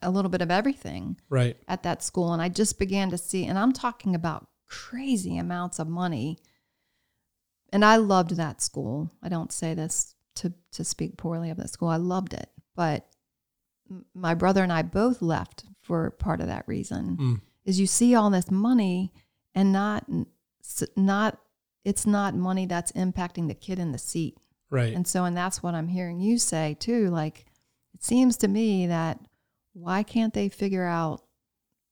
[0.00, 3.46] a little bit of everything right at that school and I just began to see
[3.46, 6.38] and I'm talking about crazy amounts of money.
[7.72, 9.10] And I loved that school.
[9.20, 11.88] I don't say this to to speak poorly of that school.
[11.88, 12.48] I loved it.
[12.76, 13.08] But
[14.14, 17.16] my brother and I both left for part of that reason.
[17.16, 17.40] Mm.
[17.64, 19.12] Is you see all this money
[19.52, 20.04] and not
[20.96, 21.40] not
[21.84, 24.38] it's not money that's impacting the kid in the seat.
[24.70, 27.08] right And so, and that's what I'm hearing you say too.
[27.08, 27.46] Like,
[27.94, 29.18] it seems to me that
[29.72, 31.22] why can't they figure out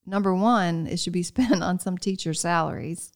[0.06, 3.12] number one, it should be spent on some teacher salaries.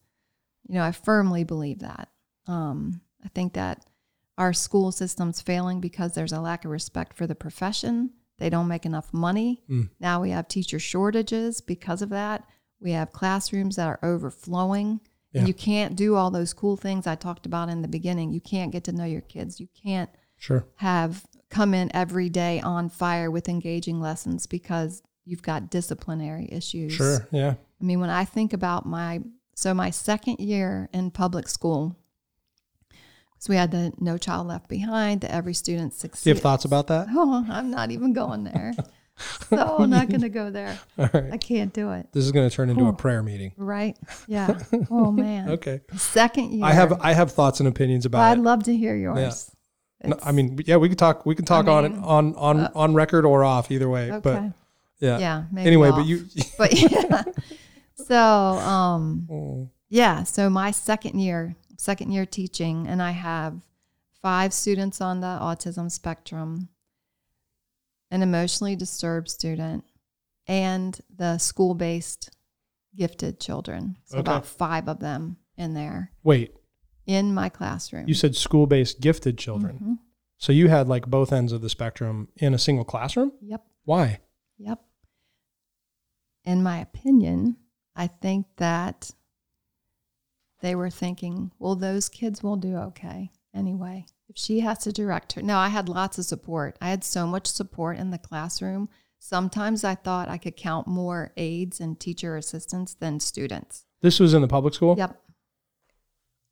[0.67, 2.09] You know, I firmly believe that.
[2.47, 3.85] Um, I think that
[4.37, 8.11] our school system's failing because there's a lack of respect for the profession.
[8.37, 9.63] They don't make enough money.
[9.69, 9.89] Mm.
[9.99, 12.43] Now we have teacher shortages because of that.
[12.81, 14.99] We have classrooms that are overflowing.
[15.35, 15.45] Yeah.
[15.45, 18.31] You can't do all those cool things I talked about in the beginning.
[18.31, 19.59] You can't get to know your kids.
[19.59, 25.43] You can't sure have come in every day on fire with engaging lessons because you've
[25.43, 26.93] got disciplinary issues.
[26.93, 29.21] sure yeah I mean, when I think about my
[29.53, 31.95] so my second year in public school,
[33.37, 36.65] so we had the No Child Left Behind, the Every Student do you have thoughts
[36.65, 38.73] about that Oh, I'm not even going there.
[39.17, 40.77] so I'm not going to go there.
[40.97, 42.07] all right I can't do it.
[42.11, 42.93] this is going to turn into a Oh.
[42.93, 43.97] prayer meeting Right?
[44.27, 44.57] Yeah.
[44.91, 45.49] Oh man.
[45.51, 46.65] okay Second year.
[46.65, 49.51] I have I have thoughts and opinions about I'd it love to hear yours.
[50.03, 51.25] No, I mean, yeah, we could talk.
[51.25, 54.11] We can talk on it on on uh, on record or off, either way.
[54.11, 54.19] okay.
[54.19, 54.43] But
[54.99, 55.17] yeah.
[55.17, 55.43] yeah.
[55.51, 55.95] Maybe Anyway, off.
[55.95, 56.25] but you.
[56.59, 57.23] but yeah.
[57.95, 60.21] So, um, Oh, yeah.
[60.23, 63.55] So my second year, second year teaching, and I have
[64.21, 66.69] five students on the autism spectrum,
[68.11, 69.83] an emotionally disturbed student,
[70.47, 72.29] and the school-based
[72.95, 73.97] gifted children.
[74.05, 74.21] So Okay.
[74.21, 76.53] about five of them in there wait,
[77.05, 78.07] in my classroom.
[78.07, 79.79] you said school-based gifted children.
[79.79, 79.99] Mhm.
[80.37, 83.31] So you had like both ends of the spectrum in a single classroom.
[83.41, 83.65] Yep.
[83.85, 84.19] Why?
[84.57, 84.81] Yep.
[86.43, 87.57] In my opinion,
[87.95, 89.11] I think that
[90.61, 94.05] they were thinking, well, those kids will do okay anyway.
[94.27, 95.41] If she has to direct her.
[95.41, 96.77] No, I had lots of support.
[96.81, 98.89] I had so much support in the classroom.
[99.19, 103.85] Sometimes I thought I could count more aides and teacher assistants than students.
[104.01, 104.95] This was in the public school.
[104.97, 105.19] Yep.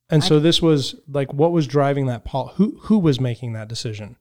[0.10, 2.24] And so this was like, what was driving that?
[2.26, 4.18] Pol- who who was making that decision?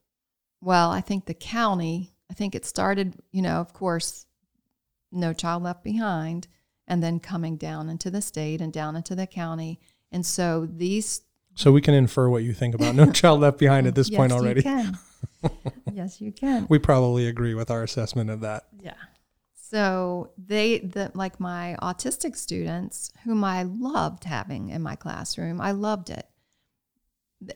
[0.60, 4.26] Well, I think the county, I think it started, you know, of course,
[5.10, 6.46] No Child Left Behind.
[6.86, 9.80] and then coming down into the state and down into the county.
[10.10, 11.22] And so these
[11.54, 14.18] So we can infer what you think about No Child Left Behind at this yes,
[14.18, 14.62] point you already.
[14.62, 14.98] can.
[15.92, 16.66] yes, you can.
[16.68, 18.64] We probably agree with our assessment of that.
[18.80, 18.94] Yeah.
[19.54, 25.60] So they the like my autistic students whom I loved having in my classroom.
[25.60, 26.26] I loved it.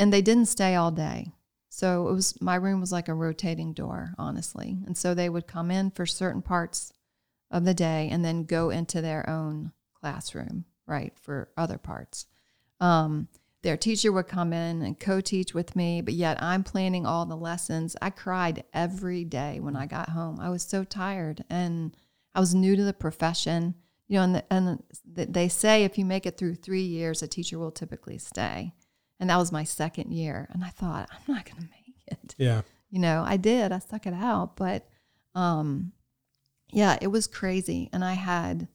[0.00, 1.32] And they didn't stay all day.
[1.68, 4.78] So it was my room was like a rotating door, honestly.
[4.86, 6.90] And so they would come in for certain parts
[7.50, 12.26] of the day and then go into their own classroom, right, for other parts.
[12.80, 13.28] Um,
[13.66, 17.36] their teacher would come in and co-teach with me, but yet I'm planning all the
[17.36, 17.96] lessons.
[18.00, 20.38] I cried every day when I got home.
[20.40, 21.96] I was so tired and
[22.32, 23.74] I was new to the profession.
[24.06, 27.24] You know, and, the, and the, they say if you make it through three years,
[27.24, 28.72] a teacher will typically stay.
[29.18, 30.48] And that was my second year.
[30.52, 32.36] And I thought, I'm not going to make it.
[32.38, 32.62] Yeah.
[32.90, 33.72] You know, I did.
[33.72, 34.56] I stuck it out.
[34.56, 34.88] But
[35.34, 35.90] um,
[36.70, 37.90] yeah, it was crazy.
[37.92, 38.68] And I had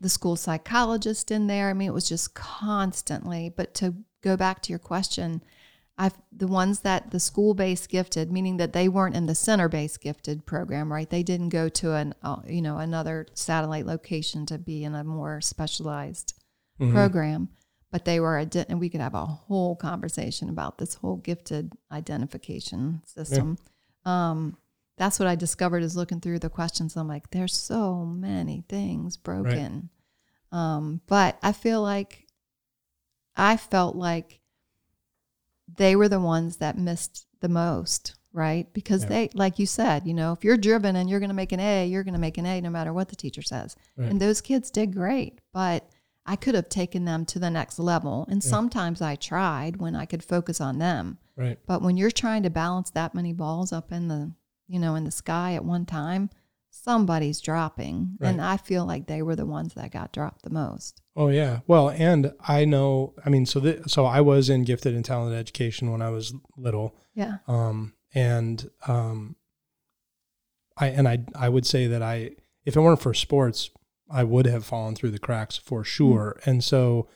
[0.00, 1.70] the school psychologist in there.
[1.70, 3.48] I mean, it was just constantly.
[3.48, 5.42] But to go back to your question,
[5.98, 9.68] I've the ones that the school based gifted, meaning that they weren't in the center
[9.68, 11.08] based gifted program, right?
[11.08, 15.04] They didn't go to an uh, you know another satellite location to be in a
[15.04, 16.34] more specialized
[16.78, 16.92] Mhm.
[16.92, 17.48] program,
[17.90, 21.72] but they were ident- and we could have a whole conversation about this whole gifted
[21.90, 23.56] identification system.
[24.04, 24.58] Um,
[24.96, 26.96] that's what I discovered is looking through the questions.
[26.96, 29.90] I'm like, there's so many things broken.
[30.52, 32.26] Um, but I feel like
[33.36, 34.40] I felt like
[35.76, 38.72] they were the ones that missed the most, right?
[38.72, 39.08] Because Yeah.
[39.08, 41.60] they, like you said, you know, if you're driven and you're going to make an
[41.60, 43.76] A, you're going to make an A no matter what the teacher says.
[43.96, 44.10] Right.
[44.10, 45.88] And those kids did great, but
[46.24, 48.26] I could have taken them to the next level.
[48.30, 48.48] And Yeah.
[48.50, 51.18] sometimes I tried when I could focus on them.
[51.36, 51.58] Right.
[51.66, 54.32] But when you're trying to balance that many balls up in the,
[54.68, 56.30] you know, in the sky at one time,
[56.70, 58.16] somebody's dropping.
[58.20, 61.00] And I feel like they were the ones that got dropped the most.
[61.14, 61.60] Oh yeah.
[61.66, 63.14] Well, and I know.
[63.24, 66.34] I mean, so th- so I was in gifted and talented education when I was
[66.56, 66.94] little.
[67.14, 67.38] Yeah.
[67.48, 69.36] Um, and um,
[70.76, 72.32] I and I I would say that I
[72.64, 73.70] if it weren't for sports,
[74.10, 76.38] I would have fallen through the cracks for sure.
[76.44, 77.08] And so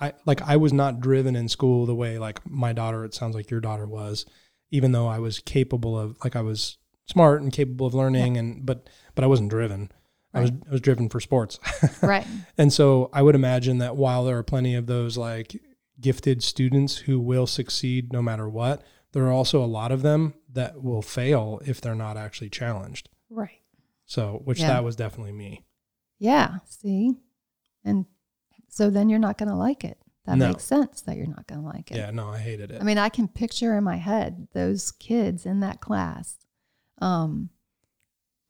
[0.00, 3.04] I like I was not driven in school the way like my daughter.
[3.04, 4.24] It sounds like your daughter was,
[4.70, 8.64] even though I was capable of like I was smart and capable of learning and
[8.66, 9.90] but but I wasn't driven.
[10.34, 11.58] I was I was driven for sports.
[12.02, 12.26] Right.
[12.56, 15.60] And so I would imagine that while there are plenty of those like
[16.00, 20.34] gifted students who will succeed no matter what, there are also a lot of them
[20.52, 23.08] that will fail if they're not actually challenged.
[23.30, 23.60] right.
[24.04, 24.68] So, which Yeah.
[24.68, 25.64] that was definitely me.
[26.18, 26.58] Yeah.
[26.66, 27.14] See?
[27.84, 28.06] And
[28.68, 29.98] so then you're not going to like it.
[30.28, 30.48] That No.
[30.48, 31.96] makes sense that you're not going to like it.
[31.96, 32.80] Yeah, no, I hated it.
[32.80, 36.36] I mean, I can picture in my head those kids in that class.
[37.00, 37.48] Um,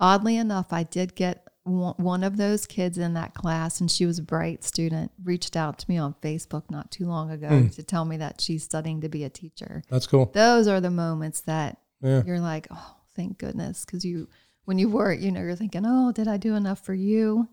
[0.00, 4.18] oddly enough, I did get one of those kids in that class, and she was
[4.18, 7.74] a bright student, reached out to me on Facebook not too long ago Mm.
[7.76, 9.82] to tell me that she's studying to be a teacher.
[9.90, 10.30] That's cool.
[10.34, 12.22] Those are the moments that Yeah.
[12.24, 13.84] you're like, oh, thank goodness.
[13.84, 14.28] Because you,
[14.64, 17.48] when you were, you know, you're thinking, oh, did I do enough for you?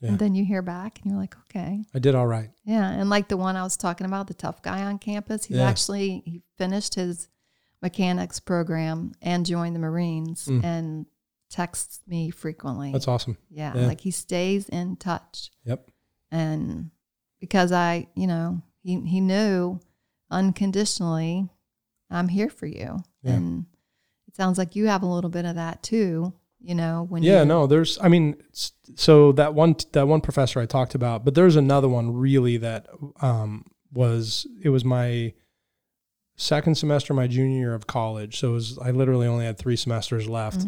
[0.00, 0.10] Yeah.
[0.10, 1.82] And then you hear back and you're like, okay.
[1.94, 2.50] I did all right.
[2.64, 5.56] Yeah, and like the one I was talking about, the tough guy on campus, he's
[5.56, 5.68] Yeah.
[5.68, 7.28] actually he finished his
[7.82, 10.64] mechanics program and joined the Marines Mm.
[10.64, 11.06] and
[11.48, 12.92] texts me frequently.
[12.92, 13.38] That's awesome.
[13.50, 13.86] yeah, yeah.
[13.86, 15.50] like he stays in touch.
[15.64, 15.90] Yep.
[16.30, 16.90] And
[17.40, 19.80] because I, you know, he he knew
[20.50, 21.48] unconditionally,
[22.10, 22.98] I'm here for you.
[23.22, 23.32] Yeah.
[23.32, 23.66] And
[24.28, 26.32] it sounds like you have a little bit of that too.
[26.66, 28.36] You know, when Yeah, you no, there's I mean,
[28.96, 32.86] so that one that one professor I talked about, but there's another one really that
[33.20, 35.32] um was it was my
[36.36, 38.38] second semester my junior year of college.
[38.38, 40.60] So it was I literally only had 3 semesters left.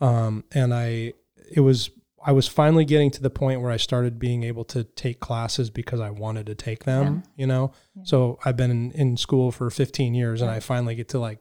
[0.00, 0.06] Mm.
[0.06, 1.14] Um and I
[1.52, 1.90] it was
[2.24, 5.70] I was finally getting to the point where I started being able to take classes
[5.70, 7.72] because I wanted to take them, you know.
[7.96, 8.02] Yeah.
[8.04, 11.38] So I've been in, in school for 15 years and I finally get to like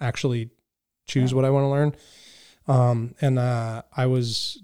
[0.00, 0.50] actually
[1.06, 1.36] choose Yeah.
[1.36, 1.94] what I want to learn.
[2.66, 4.62] Um, and uh, I was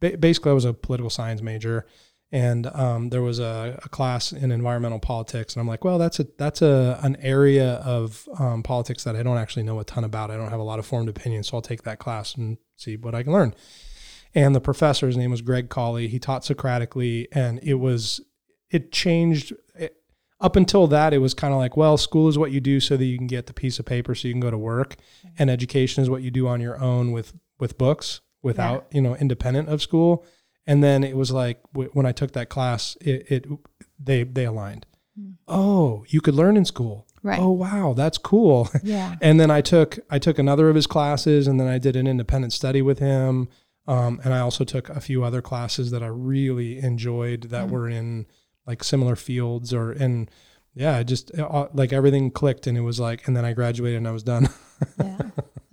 [0.00, 1.86] ba- basically I was a political science major,
[2.30, 6.20] and um, there was a, a class in environmental politics, and I'm like, well, that's
[6.20, 10.04] a that's a an area of um, politics that I don't actually know a ton
[10.04, 10.30] about.
[10.30, 12.96] I don't have a lot of formed opinions, so I'll take that class and see
[12.96, 13.54] what I can learn.
[14.34, 16.08] And the professor, his name was Greg Colley.
[16.08, 18.20] He taught Socratically, and it was
[18.70, 19.52] it changed.
[20.42, 22.96] Up until that, it was kind of like, well, school is what you do so
[22.96, 24.96] that you can get the piece of paper so you can go to work,
[25.38, 29.14] and education is what you do on your own with with books without you know
[29.16, 30.24] independent of school.
[30.66, 33.46] And then it was like w- when I took that class, it, it
[33.98, 34.84] they they aligned.
[35.16, 35.30] Hmm.
[35.48, 37.06] Oh, you could learn in school.
[37.22, 37.38] right.
[37.40, 38.68] Oh wow, that's cool.
[38.82, 39.14] Yeah.
[39.22, 42.06] and then I took I took another of his classes, and then I did an
[42.06, 43.48] independent study with him
[43.88, 47.70] Um, and I also took a few other classes that I really enjoyed that Mm.
[47.70, 48.26] were in
[48.66, 50.28] like similar fields or in,
[50.74, 54.08] yeah, just uh, like everything clicked and it was like, and then I graduated and
[54.08, 54.48] I was done.
[54.98, 55.16] Yeah.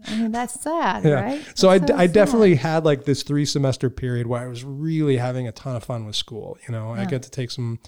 [0.07, 1.21] I mean, that's sad, Yeah.
[1.21, 1.43] right?
[1.55, 2.13] so I, That's d- I sad.
[2.13, 5.83] definitely had like this three semester period where I was really having a ton of
[5.83, 6.57] fun with school.
[6.67, 7.79] You know, I get to take some,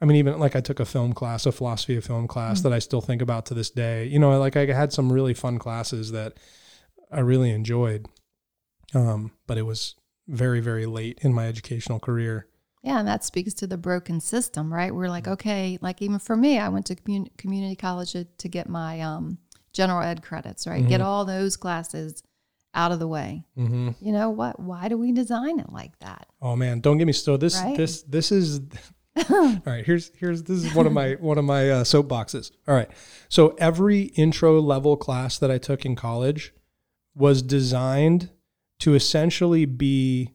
[0.00, 2.62] I mean, even like I took a film class, a philosophy of film class Mm.
[2.64, 4.06] that I still think about to this day.
[4.06, 6.38] You know, like I had some really fun classes that
[7.12, 8.06] I really enjoyed.
[8.94, 9.94] Um, but it was
[10.26, 12.46] very, very late in my educational career.
[12.82, 14.94] Yeah, and that speaks to the broken system, right?
[14.94, 18.68] We're like, okay, like even for me, I went to commun- community college to, get
[18.68, 19.38] my um,
[19.72, 20.86] general ed credits, right?
[20.88, 22.22] Get all those classes
[22.72, 23.44] out of the way.
[23.54, 24.58] hmm You know what?
[24.60, 26.26] Why do we design it like that?
[26.40, 27.40] Oh man, don't get me started.
[27.40, 27.76] This Right?
[27.76, 28.60] this this is
[29.30, 29.84] all right.
[29.84, 32.52] Here's here's this is one of my one of my uh, soapboxes.
[32.68, 32.88] All right,
[33.28, 36.54] so every intro level class that I took in college
[37.14, 38.30] was designed
[38.80, 40.30] to essentially be.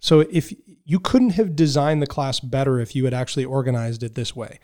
[0.00, 0.52] So if
[0.84, 4.58] you couldn't have designed the class better if you had actually organized it this way.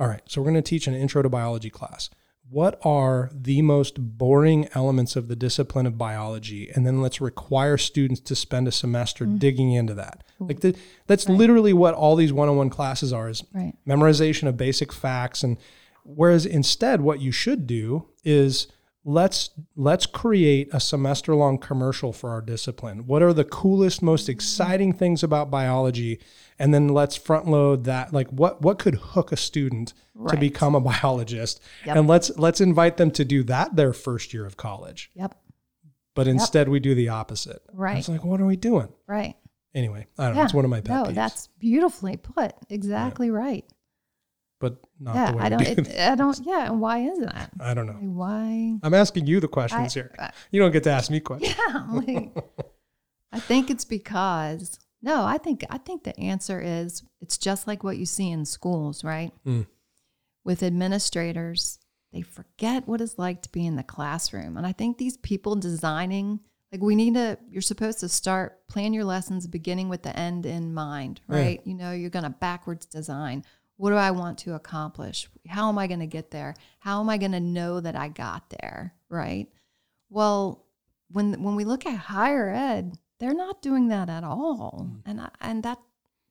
[0.00, 2.08] All right, so we're going to teach an intro to biology class.
[2.50, 6.70] What are the most boring elements of the discipline of biology?
[6.70, 9.36] And then let's require students to spend a semester mm-hmm.
[9.36, 10.24] digging into that.
[10.40, 10.74] Like the,
[11.06, 13.74] that's literally what all these one-on-one classes are is Right.
[13.86, 15.58] memorization of basic facts and
[16.04, 18.68] whereas instead what you should do is
[19.08, 24.28] let's let's create a semester long commercial for our discipline what are the coolest most
[24.28, 26.20] exciting things about biology
[26.58, 29.94] and then let's front load that like what what could hook a student
[30.28, 31.96] to become a biologist Yep.
[31.96, 35.34] and let's let's invite them to do that their first year of college Yep.
[36.14, 37.96] but instead we do the opposite Right.
[37.96, 39.36] it's like what are we doing Right.
[39.74, 42.52] anyway i don't know it's one of my pet no, peeves that's beautifully put.
[42.68, 43.64] Exactly right.
[44.60, 45.64] But not Yeah, the way I don't.
[45.64, 46.40] do It, I don't.
[46.44, 47.50] Yeah, and why is that?
[47.60, 48.78] i don't know Like, why?
[48.82, 51.54] i'm asking you the questions I- here I- you don't get to ask me questions
[51.68, 52.32] Yeah, like,
[53.32, 57.84] I think it's because no, I think I think the answer is it's just like
[57.84, 59.32] what you see in schools, right?
[59.46, 59.66] Mm.
[60.44, 61.78] With administrators,
[62.12, 65.54] they forget what it's like to be in the classroom, and I think these people
[65.56, 66.40] designing
[66.72, 67.38] like we need to.
[67.48, 71.36] You're supposed to start plan your lessons beginning with the end in mind, Yeah.
[71.36, 71.60] right?
[71.64, 73.44] You know, you're going to backwards design.
[73.78, 75.28] What do I want to accomplish?
[75.46, 76.54] How am I going to get there?
[76.80, 79.46] How am I going to know that I got there, right?
[80.10, 80.66] Well,
[81.10, 85.02] when when we look at higher ed, they're not doing that at all, mm.
[85.06, 85.78] and I, and that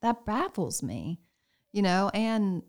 [0.01, 1.21] that baffles me,
[1.71, 2.11] you know.
[2.13, 2.63] And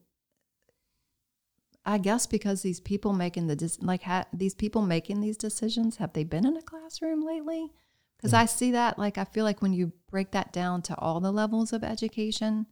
[1.84, 5.96] I guess because these people making the dis- like ha- these people making these decisions
[5.96, 7.72] have they been in a classroom lately?
[8.16, 11.18] Because I see that like I feel like when you break that down to all
[11.18, 12.66] the levels of education,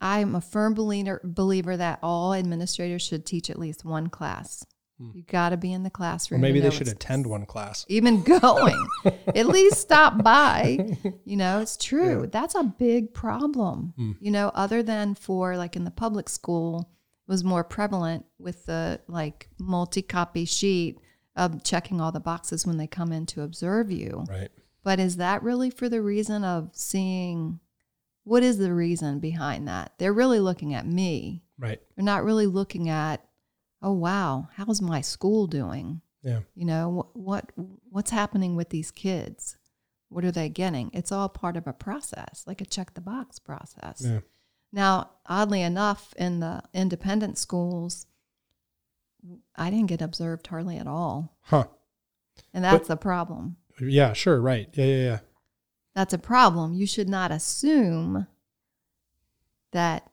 [0.00, 4.64] I'm a firm believer believer that all administrators should teach at least one class.
[4.98, 6.40] You got to be in the or classroom.
[6.40, 8.88] maybe they should attend one class even going.
[9.34, 10.96] At least stop by.
[11.26, 12.26] You know, it's true.
[12.32, 13.92] That's a big problem.
[13.96, 14.12] Hmm.
[14.20, 16.88] You know, other than for like in the public school,
[17.28, 20.98] it was more prevalent with the like multi copy sheet
[21.36, 24.24] of checking all the boxes when they come in to observe you.
[24.30, 24.48] right
[24.82, 27.60] But is that really for the reason of seeing
[28.26, 29.92] what is the reason behind that?
[29.98, 31.44] They're really looking at me.
[31.58, 31.80] right.
[31.94, 33.24] They're not really looking at,
[33.80, 36.00] oh wow, how's my school doing?
[36.26, 36.40] yeah.
[36.56, 37.52] You know what, what
[37.88, 39.56] what's happening with these kids?
[40.08, 40.90] What are they getting?
[40.92, 44.02] It's all part of a process like a check the box process.
[44.04, 44.20] Yeah.
[44.72, 48.06] Now oddly enough in the independent schools
[49.56, 51.36] i didn't get observed hardly at all.
[51.42, 51.66] Huh.
[52.52, 53.56] And that's a problem.
[53.80, 54.68] Yeah sure right.
[54.72, 55.18] Yeah yeah yeah
[55.96, 58.28] that's a problem you should not assume
[59.72, 60.08] that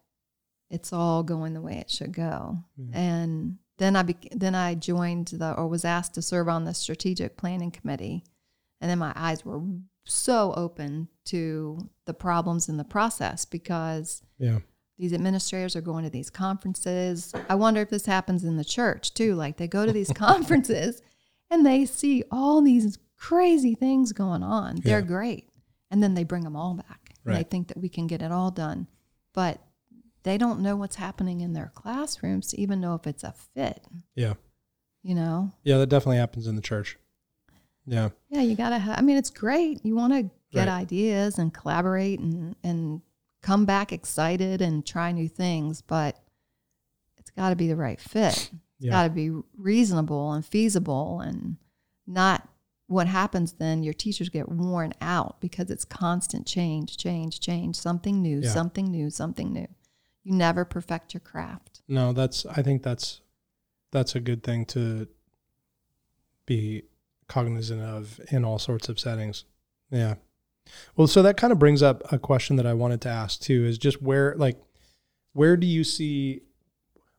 [0.71, 2.57] it's all going the way it should go
[2.91, 6.73] and then I bec then I joined the or was asked to serve on the
[6.73, 8.23] strategic planning committee,
[8.79, 9.61] and then my eyes were
[10.05, 14.59] so open to the problems in the process because yeah
[14.99, 17.33] these administrators are going to these conferences.
[17.49, 19.33] I wonder if this happens in the church too.
[19.33, 21.01] Like they go to these conferences
[21.49, 24.75] and they see all these crazy things going on.
[24.83, 25.49] They're great.
[25.93, 27.13] And then they bring them all back.
[27.23, 28.87] And they think that we can get it all done.
[29.31, 29.61] But
[30.23, 33.85] they don't know what's happening in their classrooms to even know if it's a fit,
[34.15, 34.33] yeah
[35.03, 35.51] you know?
[35.63, 36.97] yeah that definitely happens in the church
[37.85, 38.97] yeah Yeah, you gotta have.
[38.97, 39.85] I mean, it's great.
[39.85, 40.81] You want to get Right.
[40.81, 43.01] ideas and collaborate and and
[43.41, 46.17] come back excited and try new things, but
[47.17, 48.33] it's got to be the right fit.
[48.33, 48.91] It's Yeah.
[48.91, 51.57] got to be reasonable and feasible, and
[52.07, 52.47] not
[52.93, 53.83] what happens then.
[53.83, 57.75] Your teachers get worn out because it's constant change, change, change.
[57.75, 58.49] Something new, Yeah.
[58.49, 59.67] something new, something new.
[60.23, 61.81] You never perfect your craft.
[61.87, 63.19] No, that's I think that's
[63.91, 65.07] that's a good thing to
[66.45, 66.83] be
[67.27, 69.45] cognizant of in all sorts of settings.
[69.91, 70.15] Yeah.
[70.95, 73.65] Well, so that kind of brings up a question that I wanted to ask too
[73.65, 74.61] is just where, like,
[75.33, 76.41] where do you see,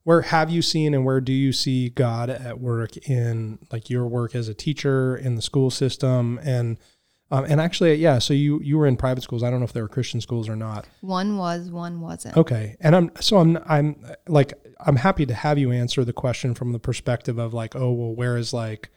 [0.05, 4.07] where have you seen and where do you see God at work in like your
[4.07, 6.39] work as a teacher in the school system?
[6.43, 6.77] And,
[7.31, 9.43] um, and actually, yeah, so you, you were in private schools.
[9.43, 10.87] I don't know if they were Christian schools or not.
[11.01, 12.37] One was, one wasn't.
[12.37, 12.77] Okay.
[12.81, 16.73] And I'm, so I'm, I'm like, I'm happy to have you answer the question from
[16.73, 18.91] the perspective of like, oh, well, where is like,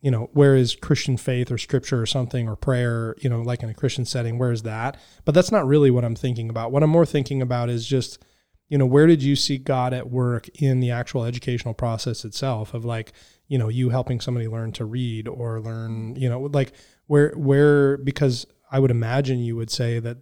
[0.00, 3.64] you know, where is Christian faith or scripture or something or prayer, you know, like
[3.64, 4.96] in a Christian setting, where is that?
[5.24, 6.70] But that's not really what I'm thinking about.
[6.70, 8.22] What I'm more thinking about is just,
[8.68, 12.74] you know, where did you see God at work in the actual educational process itself
[12.74, 13.12] of like,
[13.46, 16.72] you know, you helping somebody learn to read or learn, you know, like
[17.06, 20.18] where, where, because I would imagine you would say that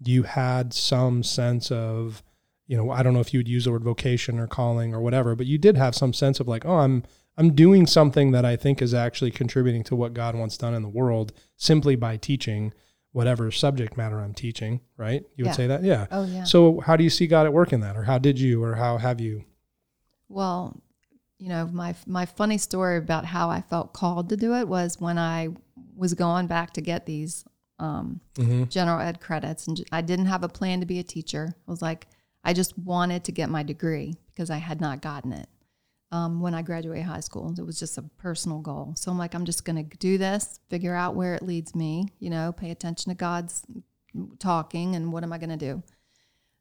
[0.00, 2.22] you had some sense of,
[2.66, 5.00] you know, I don't know if you would use the word vocation or calling or
[5.00, 7.04] whatever, but you did have some sense of like, oh, I'm,
[7.36, 10.82] I'm doing something that I think is actually contributing to what God wants done in
[10.82, 12.72] the world simply by teaching
[13.14, 15.24] whatever subject matter I'm teaching, right?
[15.36, 15.56] You would Yeah.
[15.56, 15.82] say that?
[15.84, 16.06] Yeah.
[16.10, 16.44] Oh, yeah.
[16.44, 18.74] So how do you see God at work in that or how did you or
[18.74, 19.44] how have you?
[20.28, 20.82] Well,
[21.38, 25.00] you know, my my funny story about how I felt called to do it was
[25.00, 25.48] when I
[25.96, 27.44] was going back to get these
[27.78, 28.64] um, Mm-hmm.
[28.64, 31.54] general ed credits, and I didn't have a plan to be a teacher.
[31.66, 32.06] I was like,
[32.44, 35.48] I just wanted to get my degree because I had not gotten it
[36.14, 37.52] um, when I graduated high school.
[37.58, 38.94] It was just a personal goal.
[38.96, 42.06] So I'm like, I'm just going to do this, figure out where it leads me.
[42.20, 43.64] You know, pay attention to God's
[44.38, 45.82] talking, and what am I going to do?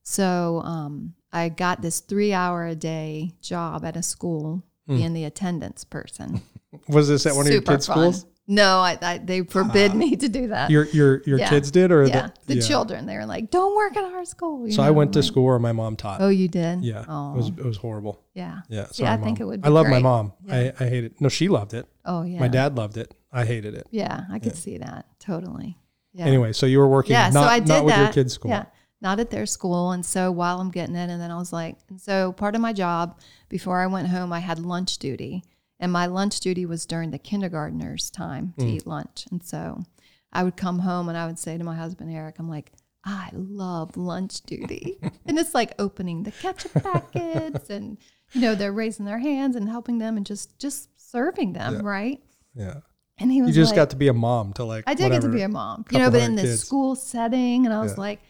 [0.02, 5.26] So um, I got this three hour a day job at a school, being the
[5.26, 6.42] attendance person.
[6.88, 8.14] Was this at one of your kids' fun.
[8.14, 8.26] schools?
[8.46, 9.98] No, I, I they forbid uh-huh.
[9.98, 10.70] me to do that.
[10.70, 11.50] Your your your Yeah.
[11.50, 12.62] kids did or yeah, the yeah.
[12.62, 13.06] children.
[13.06, 15.60] They were like, "Don't work at our school." So I know, went to school where
[15.60, 16.20] my mom taught.
[16.20, 16.84] Oh, you did?
[16.84, 17.06] yeah.
[17.08, 18.22] Oh, It was it was horrible.
[18.34, 18.62] yeah.
[18.68, 18.88] Yeah.
[18.88, 20.34] See, sorry, I think it would be I love my mom.
[20.46, 20.72] Yeah.
[20.80, 21.22] I, I hate it.
[21.22, 21.88] No, she loved it.
[22.04, 22.40] Oh, yeah.
[22.40, 23.14] My dad loved it.
[23.32, 23.88] I hated it.
[23.92, 25.78] Yeah, I could see that totally.
[26.14, 26.26] Yeah.
[26.26, 27.30] Anyway, so you were working yeah.
[27.30, 28.04] not, so I did not with that.
[28.04, 28.52] your kids' school.
[28.52, 28.66] Yeah,
[29.02, 29.92] not at their school.
[29.92, 32.62] And so while I'm getting it, and then I was like, and so part of
[32.62, 33.20] my job
[33.50, 35.44] before I went home, I had lunch duty,
[35.84, 38.72] and my lunch duty was during the kindergartners' time to hmm.
[38.72, 39.26] eat lunch.
[39.30, 39.84] And so
[40.32, 42.72] I would come home and I would say to my husband Eric, I'm like.
[43.06, 44.98] I love lunch duty.
[45.26, 47.98] and it's like opening the ketchup packets and
[48.32, 52.22] you know, they're raising their hands and helping them and just just serving them, right?
[52.56, 52.80] Yeah.
[53.20, 55.12] And he was You just like, got to be a mom to like I did
[55.12, 57.94] get to be a mom, you know, but in the school setting, and I was
[57.94, 58.00] Yeah.
[58.00, 58.22] like,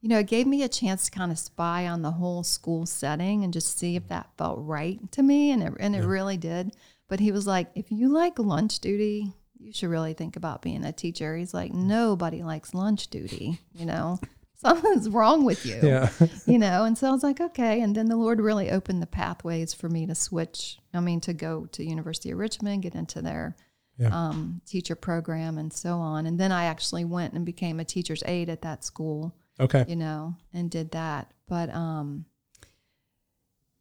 [0.00, 2.86] you know, it gave me a chance to kind of spy on the whole school
[2.86, 6.36] setting and just see if that felt right to me, and it and it really
[6.36, 6.74] did.
[7.08, 10.84] But he was like, if you like lunch duty, you should really think about being
[10.84, 11.36] a teacher.
[11.36, 14.18] He's like, nobody likes lunch duty, you know.
[14.54, 16.08] Something's wrong with you Yeah.
[16.46, 19.08] you know and so i was like okay and then the lord really opened the
[19.08, 23.20] pathways for me to switch i mean to go to university of richmond get into
[23.20, 23.56] their
[23.98, 24.10] Yeah.
[24.28, 28.22] um, teacher program and so on and then i actually went and became a teacher's
[28.24, 29.84] aide at that school okay.
[29.88, 32.26] you know and did that but um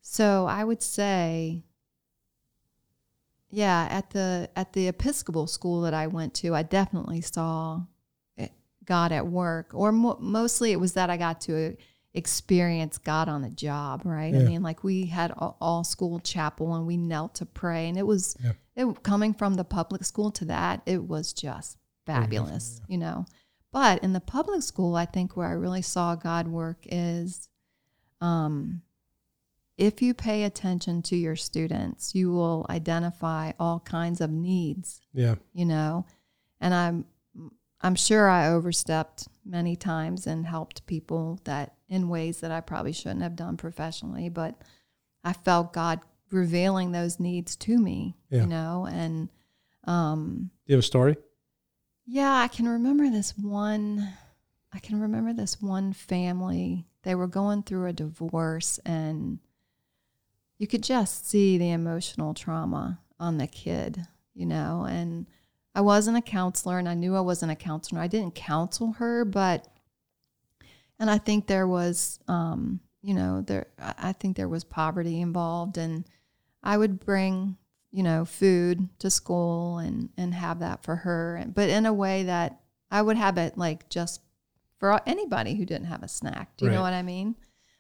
[0.02, 1.64] so i would say
[3.52, 7.82] yeah at the at the episcopal school that i went to i definitely saw
[8.86, 11.76] god at work or mo- mostly it was that i got to
[12.14, 14.36] experience god on the job right?
[14.36, 17.98] I mean like we had all, all school chapel and we knelt to pray and
[17.98, 18.52] it was Yeah.
[18.76, 23.26] it coming from the public school to that it was just fabulous you know?
[23.72, 27.48] But in the public school i think where i really saw god work is
[28.20, 28.82] um
[29.82, 35.36] if you pay attention to your students you will identify all kinds of needs Yeah.
[35.54, 36.06] you know
[36.60, 37.06] and i'm
[37.82, 42.94] i'm sure i overstepped many times and helped people that in ways that i probably
[42.94, 44.62] shouldn't have done professionally but
[45.24, 46.00] i felt god
[46.32, 48.42] revealing those needs to me Yeah.
[48.42, 49.30] you know and
[49.86, 51.16] um Do you have a story?
[52.06, 54.08] yeah, I can remember this one.
[54.74, 56.86] I can remember this one family.
[57.04, 59.40] They were going through a divorce, and
[60.62, 64.06] you could just see the emotional trauma on the kid,
[64.36, 64.86] you know.
[64.88, 65.26] And
[65.74, 68.00] I wasn't a counselor, and I knew I wasn't a counselor.
[68.00, 69.68] I didn't counsel her, but,
[71.00, 73.66] and I think there was, um, you know, there.
[73.80, 76.06] I think there was poverty involved, and
[76.62, 77.58] I would bring
[77.92, 82.24] you know, food to school and and have that for her, but in a way
[82.24, 84.22] that I would have it like just
[84.80, 86.56] for anybody who didn't have a snack.
[86.56, 87.36] Do you know what I mean?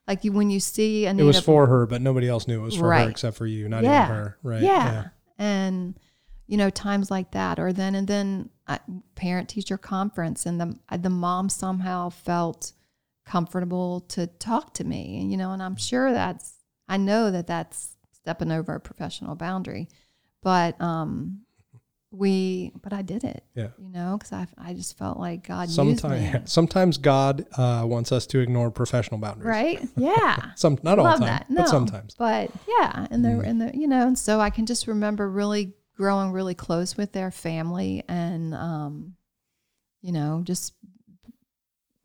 [0.08, 2.64] Like you, when you see a It was for her, but nobody else knew it
[2.64, 4.06] was for her except for you, not Yeah.
[4.06, 4.38] even her.
[4.43, 4.62] Right.
[4.62, 5.10] yeah.
[5.38, 5.97] and
[6.47, 8.80] you know times like that, or then and then uh,
[9.16, 12.74] parent teacher conference, and the uh, the mom somehow felt
[13.26, 16.56] comfortable to talk to me, and you know, and I'm sure that's
[16.89, 19.88] I know that that's stepping over a professional boundary,
[20.43, 21.41] but um,
[22.12, 23.43] we, but I did it.
[23.55, 23.70] Yeah.
[23.78, 26.41] You know, because I I just felt like God used Sometimes, me.
[26.45, 29.47] sometimes God uh, wants us to ignore professional boundaries.
[29.47, 29.82] Right?
[29.95, 30.51] Yeah.
[30.55, 31.49] Some, not all the time, that.
[31.49, 32.16] No, but sometimes.
[32.16, 33.47] But yeah, and the Mm.
[33.47, 37.12] and the you know, and so I can just remember really growing really close with
[37.14, 39.16] their family and um,
[40.01, 40.74] you know, just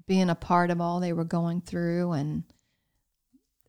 [0.06, 2.44] being a part of all they were going through and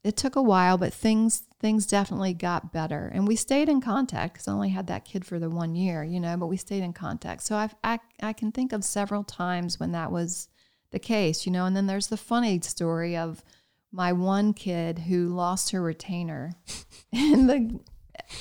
[0.04, 3.12] it took a while, but things things definitely got better.
[3.14, 6.04] And we stayed in contact because I only had that kid for the one year,
[6.04, 7.44] you know, but we stayed in contact.
[7.44, 10.50] So I've, I I can think of several times when that was
[10.92, 11.66] the case, you know.
[11.66, 13.44] And then there's the funny story of
[13.92, 16.54] my one kid who lost her retainer
[17.12, 17.80] in the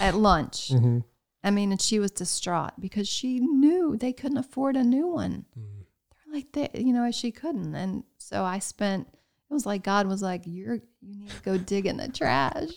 [0.00, 0.70] at lunch.
[0.70, 0.98] Mm-hmm.
[1.42, 5.46] I mean, and she was distraught because she knew they couldn't afford a new one.
[5.54, 7.74] They're like they, you know, she couldn't.
[7.74, 9.08] And so I spent.
[9.48, 12.70] It was like God was like, "You're you need to go dig in the trash."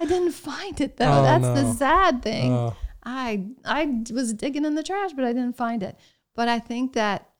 [0.00, 1.10] I didn't find it though.
[1.10, 1.54] Oh, That's no.
[1.54, 2.52] the sad thing.
[2.52, 2.74] Uh,
[3.04, 5.96] I I was digging in the trash, but I didn't find it.
[6.34, 7.30] But I think that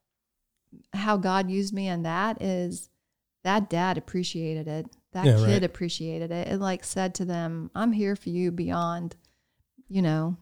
[0.93, 2.89] how God used me in that is
[3.45, 4.87] that dad appreciated it.
[5.13, 5.65] That Yeah, kid right.
[5.65, 6.49] appreciated it.
[6.49, 9.17] It like said to them, "I'm here for you beyond,
[9.89, 10.37] you know,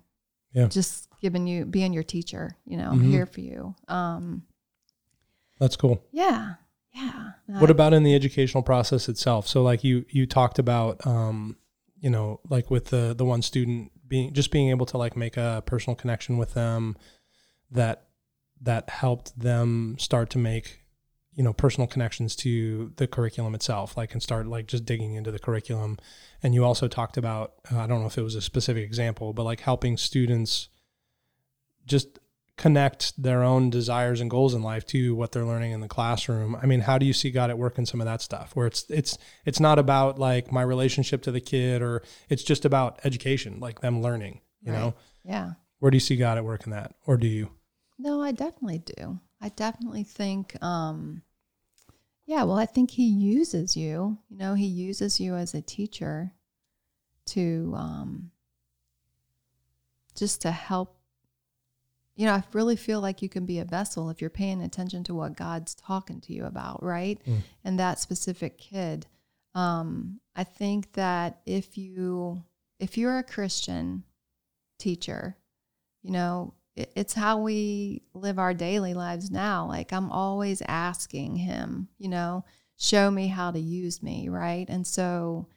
[0.53, 0.67] Yeah.
[0.69, 2.57] just giving you being your teacher.
[2.65, 3.11] You know, I'm Mhm.
[3.11, 4.45] here for you." Um,
[5.59, 6.03] that's cool.
[6.13, 6.55] yeah,
[6.95, 7.33] yeah.
[7.47, 9.47] What I- about in the educational process itself?
[9.49, 11.57] So like you you talked about um,
[12.05, 15.39] you know, like with the the one student being just being able to like make
[15.39, 16.99] a personal connection with them
[17.71, 18.09] that
[18.61, 20.83] that helped them start to make
[21.33, 25.31] you know personal connections to the curriculum itself like and start like just digging into
[25.31, 25.97] the curriculum.
[26.43, 29.33] And you also talked about uh, i don't know if it was a specific example
[29.33, 30.69] but like helping students
[31.87, 32.19] just
[32.57, 36.55] connect their own desires and goals in life to what they're learning in the classroom.
[36.57, 38.67] I mean, how do you see God at work in some of that stuff where
[38.67, 43.01] it's it's it's not about like my relationship to the kid or it's just about
[43.05, 44.79] education, like them learning, you Right.
[44.79, 44.95] know?
[45.25, 45.53] yeah.
[45.81, 46.95] Where do you see God at work in that?
[47.07, 47.51] Or do you?
[47.99, 49.19] No, I definitely do.
[49.41, 51.23] I definitely think, um,
[52.25, 54.17] yeah, well, I think he uses you.
[54.31, 56.33] You know, he uses you as a teacher
[57.27, 58.31] to um,
[60.15, 60.97] just to help.
[62.17, 65.03] You know, I really feel like you can be a vessel if you're paying attention
[65.05, 67.21] to what God's talking to you about, right?
[67.27, 67.39] Mm.
[67.65, 69.07] And that specific kid.
[69.55, 72.43] Um, I think that if you
[72.81, 74.05] if you're a Christian
[74.79, 75.37] teacher,
[76.03, 79.67] you know, it, it's how we live our daily lives now.
[79.67, 82.45] Like I'm always asking him, you know,
[82.77, 84.67] show me how to use me, right?
[84.69, 85.49] And so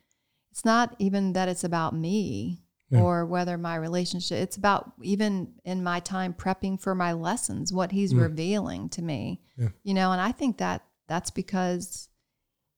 [0.52, 3.02] it's not even that it's about me Yeah.
[3.02, 7.92] or whether my relationship, it's about even in my time prepping for my lessons, what
[7.92, 8.22] he's Mm.
[8.22, 9.70] revealing to me, Yeah.
[9.84, 12.08] you know, and I think that that's because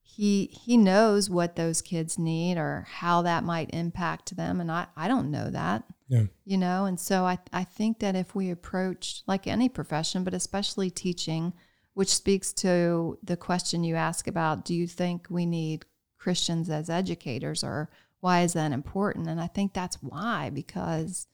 [0.01, 4.87] he he knows what those kids need or how that might impact them and I,
[4.97, 6.23] I don't know that Yeah.
[6.43, 10.33] you know and so I, I think that if we approach like any profession but
[10.33, 11.53] especially teaching
[11.93, 15.85] which speaks to the question you ask about do you think we need
[16.17, 17.89] christians as educators or
[18.19, 21.27] why is that important and i think that's why because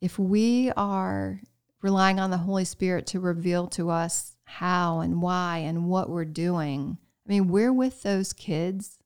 [0.00, 1.40] if we are
[1.82, 6.24] relying on the holy spirit to reveal to us how and why and what we're
[6.24, 8.98] doing i mean we're with those kids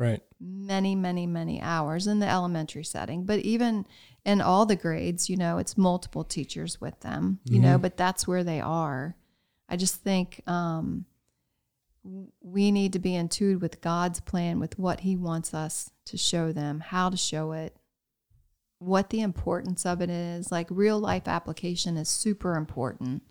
[0.00, 0.22] Right.
[0.40, 3.26] many, many, many hours in the elementary setting.
[3.26, 3.84] But even
[4.24, 8.26] in all the grades, you know, it's multiple teachers with them, you know, but that's
[8.26, 9.14] where they are.
[9.68, 11.04] I just think um,
[12.02, 16.16] we need to be in tune with God's plan, with what He wants us to
[16.16, 17.76] show them, how to show it,
[18.78, 20.50] what the importance of it is.
[20.50, 23.22] Like real life application is super important,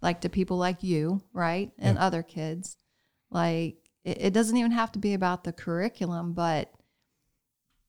[0.00, 1.72] like to people like you, right?
[1.78, 2.76] And other kids.
[3.30, 6.72] Like it, it doesn't even have to be about the curriculum, but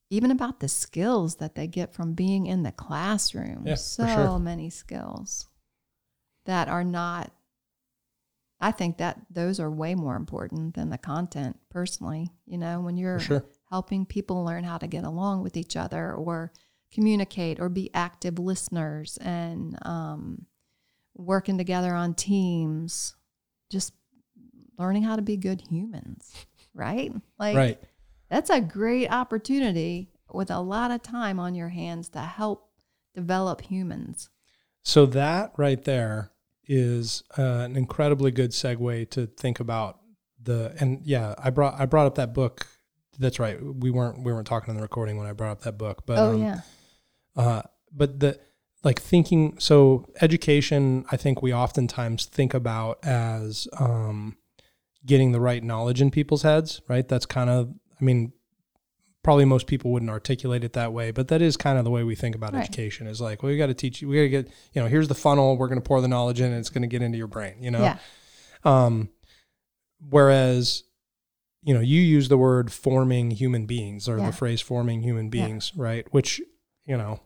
[0.10, 3.64] even about the skills that they get from being in the classroom.
[3.68, 4.40] Yeah, so sure.
[4.40, 5.48] many skills
[6.46, 7.32] that are not
[8.60, 12.98] I think that those are way more important than the content personally, you know, when
[12.98, 13.46] you're sure.
[13.70, 16.52] helping people learn how to get along with each other or
[16.92, 20.46] communicate or be active listeners and um,
[21.14, 23.16] working together on teams,
[23.70, 23.94] just
[24.80, 26.34] learning how to be good humans,
[26.74, 27.12] right?
[27.38, 27.80] Like right.
[28.30, 32.72] that's a great opportunity with a lot of time on your hands to help
[33.14, 34.30] develop humans.
[34.84, 36.32] So that right there
[36.68, 40.00] is uh, an incredibly good segue to think about
[40.42, 42.68] the and yeah, I brought I brought up that book.
[43.20, 43.58] That's right.
[43.62, 46.18] We weren't we weren't talking in the recording when I brought up that book, but
[46.18, 46.62] oh um, yeah.
[47.36, 47.62] uh,
[47.92, 48.40] but the
[48.84, 54.38] like thinking so education i think we oftentimes think about as um,
[55.06, 58.32] getting the right knowledge in people's heads right that's kind of i mean
[59.28, 62.02] probably most people wouldn't articulate it that way, but that is kind of the way
[62.02, 62.62] we think about Right.
[62.64, 63.08] education.
[63.08, 64.08] Is like, well, we got to teach you.
[64.08, 65.58] We got to get, you know, here's the funnel.
[65.58, 67.56] We're going to pour the knowledge in, and it's going to get into your brain.
[67.60, 67.82] You know.
[67.82, 67.98] Yeah.
[68.64, 69.10] Um,
[70.10, 70.84] whereas,
[71.62, 74.28] you know, you use the word forming human beings or Yeah.
[74.28, 76.08] the phrase forming human beings, right?
[76.14, 76.40] Which,
[76.86, 77.20] you know,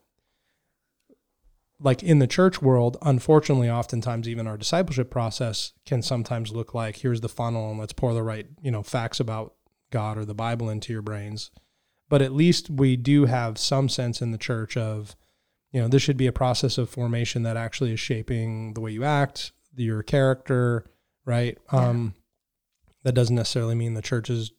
[1.79, 6.97] like in the church world, unfortunately, oftentimes even our discipleship process can sometimes look like
[6.97, 9.53] here's the funnel and let's pour the right, you know, facts about
[9.91, 11.51] God or the Bible into your brains.
[12.11, 15.15] But at least we do have some sense in the church of,
[15.71, 18.91] you know, this should be a process of formation that actually is shaping the way
[18.91, 20.91] you act, your character,
[21.23, 21.57] right?
[21.71, 21.79] Yeah.
[21.79, 22.15] Um,
[23.03, 24.51] that doesn't necessarily mean the church is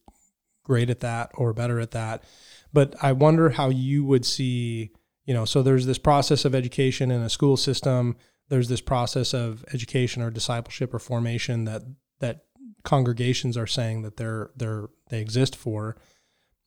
[0.65, 2.25] great at that or better at that.
[2.73, 4.91] But I wonder how you would see,
[5.27, 8.17] you know, so there's this process of education in a school system.
[8.49, 11.83] There's this process of education or discipleship or formation that
[12.21, 12.47] that
[12.83, 15.99] congregations are saying that they're they're they exist for.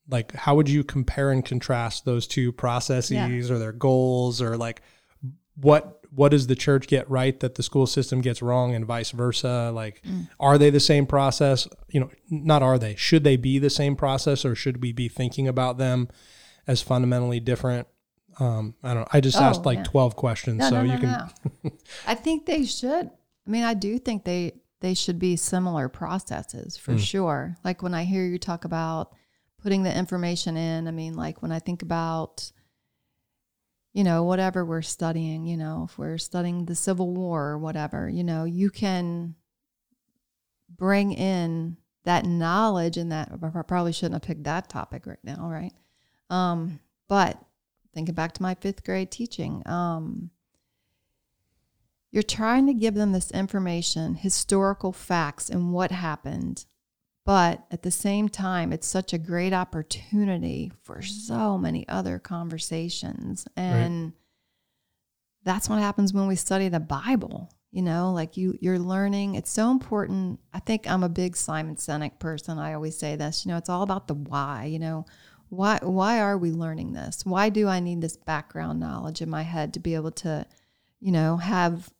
[0.08, 4.82] Like, how would you compare and contrast those two processes or their goals or like
[5.56, 9.10] what what does the church get right that the school system gets wrong and vice
[9.10, 10.02] versa like
[10.38, 13.96] are they the same process you know not are they should they be the same
[13.96, 16.08] process or should we be thinking about them
[16.66, 17.86] as fundamentally different
[18.38, 19.84] um i don't know i just Oh, asked like yeah.
[19.84, 21.72] 12 questions No, so no, no, you can.
[22.06, 23.10] I think they should.
[23.46, 26.98] I mean, I do think they they should be similar processes for Mm.
[27.00, 27.56] sure.
[27.64, 29.14] Like when I hear you talk about
[29.66, 32.52] putting the information in, I mean, like when I think about
[33.92, 38.10] you know, whatever we're studying, you know, if we're studying the Civil War or whatever,
[38.10, 39.34] you know, you can
[40.68, 45.48] bring in that knowledge and that I probably shouldn't have picked that topic right now,
[45.48, 45.72] right?
[46.28, 47.42] Um, but
[47.94, 50.28] thinking back to my fifth grade teaching, um,
[52.12, 56.66] you're trying to give them this information, historical facts, and what happened.
[57.26, 63.48] But at the same time, it's such a great opportunity for so many other conversations.
[63.56, 64.12] And
[65.42, 67.50] that's what happens when we study the Bible.
[67.72, 69.34] You know, like you you're learning.
[69.34, 70.38] It's so important.
[70.54, 72.58] I think I'm a big Simon Sinek person.
[72.58, 75.04] I always say this, you know, it's all about the why, you know.
[75.48, 77.26] Why why are we learning this?
[77.26, 80.46] Why do I need this background knowledge in my head to be able to,
[81.00, 81.90] you know, have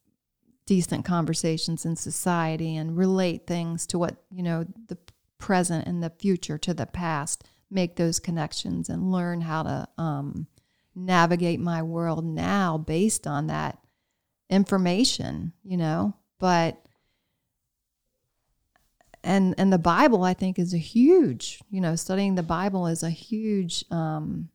[0.66, 4.98] decent conversations in society and relate things to what, you know, the
[5.38, 10.46] present and the future to the past, make those connections and learn how to um,
[10.94, 13.78] navigate my world now based on that
[14.48, 16.14] information, you know.
[16.38, 16.86] But
[19.22, 23.02] and and the Bible, I think, is a huge, you know, studying the Bible is
[23.02, 24.48] a huge um,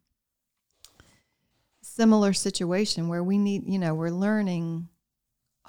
[1.82, 4.88] similar situation where we need, you know, we're learning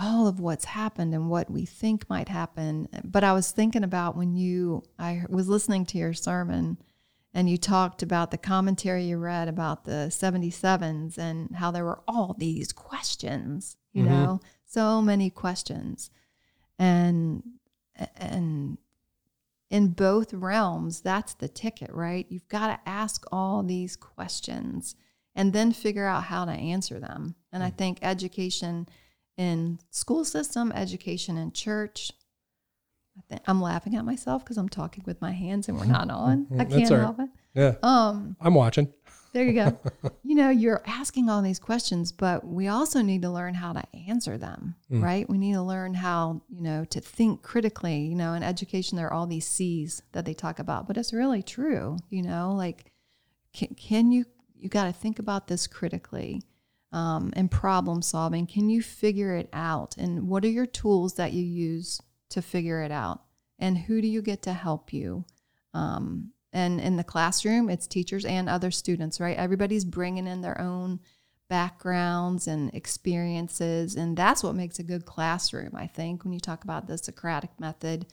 [0.03, 2.89] all of what's happened and what we think might happen.
[3.05, 6.79] But I was thinking about when you, I was listening to your sermon
[7.33, 12.03] and you talked about the commentary you read about the 77s and how there were
[12.09, 14.09] all these questions, you Mhm.
[14.09, 16.11] know, so many questions.
[16.79, 17.43] And,
[18.17, 18.79] and,
[19.71, 22.27] in both realms, that's the ticket, right?
[22.29, 24.95] You've got to ask all these questions
[25.35, 27.37] and then figure out how to answer them.
[27.51, 28.87] And I think education
[29.37, 32.13] in school system, education in church.
[33.19, 36.11] I think I'm laughing at myself because I'm talking with my hands and we're not
[36.25, 36.47] on.
[36.59, 37.01] I can't right.
[37.01, 37.29] help it.
[37.55, 38.93] yeah Um, i'm watching
[39.35, 39.79] there you go.
[40.23, 43.83] you know, you're asking all these questions, but we also need to learn how to
[44.07, 45.03] answer them, Mm.
[45.03, 45.27] right?
[45.27, 48.01] We need to learn how, you know, to think critically.
[48.01, 51.15] You know, in education, there are all these C's that they talk about, but it's
[51.15, 51.97] really true.
[52.11, 52.93] You know, like,
[53.55, 56.43] can, can you, you got to think about this critically
[56.93, 58.47] um, and problem solving.
[58.47, 59.97] Can you figure it out?
[59.97, 63.23] And what are your tools that you use to figure it out?
[63.59, 65.25] And who do you get to help you?
[65.73, 69.37] Um, and in the classroom, it's teachers and other students, right?
[69.37, 71.01] Everybody's bringing in their own
[71.49, 73.95] backgrounds and experiences.
[73.95, 77.59] And that's what makes a good classroom, I think, when you talk about the Socratic
[77.59, 78.07] method.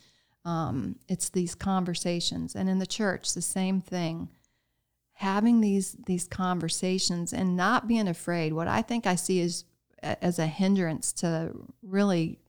[0.46, 2.56] Um, it's these conversations.
[2.56, 4.30] And in the church, the same thing.
[5.20, 8.54] Having these these conversations and not being afraid.
[8.54, 9.66] What I think I see is
[10.02, 11.52] as a hindrance to
[11.84, 12.40] really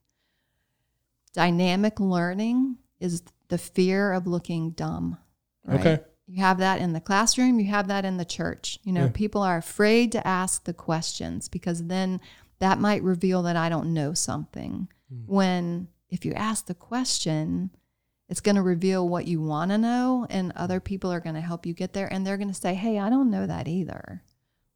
[1.32, 5.16] dynamic learning is the fear of looking dumb.
[5.64, 5.80] Right?
[5.80, 5.98] Okay.
[6.26, 8.78] You have that in the classroom, you have that in the church.
[8.84, 9.10] You know, Yeah.
[9.12, 12.20] people are afraid to ask the questions because then
[12.60, 14.88] that might reveal that I don't know something.
[15.08, 15.26] Hmm.
[15.26, 17.70] When if you ask the question,
[18.30, 21.40] it's going to reveal what you want to know, and other people are going to
[21.40, 22.10] help you get there.
[22.10, 24.22] And they're going to say, Hey, I don't know that either.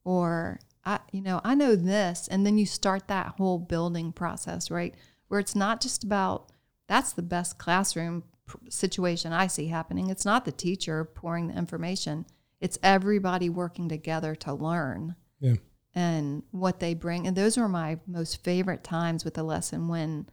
[0.05, 2.29] Or, I, you know, I know this.
[2.29, 4.95] And then you start that whole building process, right?
[5.29, 6.51] Where it's not just about
[6.89, 10.11] that's the best classroom pr- situation I see happening.
[10.11, 12.27] It's not the teacher pouring the information,
[12.61, 15.57] it's everybody working together to learn Yeah.
[15.95, 17.27] and what they bring.
[17.27, 20.29] And those are my most favorite times with the lesson when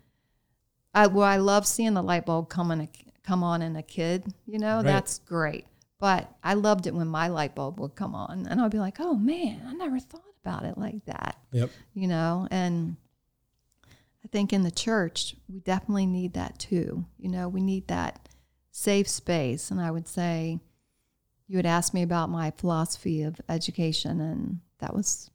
[0.93, 2.89] I well, I love seeing the light bulb come a,
[3.24, 4.86] come on in a kid, you know, Right.
[4.86, 5.65] that's great.
[5.99, 8.99] But I loved it when my light bulb would come on and I'd be like,
[8.99, 11.69] oh man, I never thought about it like that, Yep.
[11.93, 12.97] you know, and
[14.24, 17.05] I think in the church, we definitely need that too.
[17.17, 18.30] You know, we need that
[18.72, 19.72] safe space.
[19.72, 20.59] And I would say,
[21.47, 25.30] you had asked me about my philosophy of education, and that was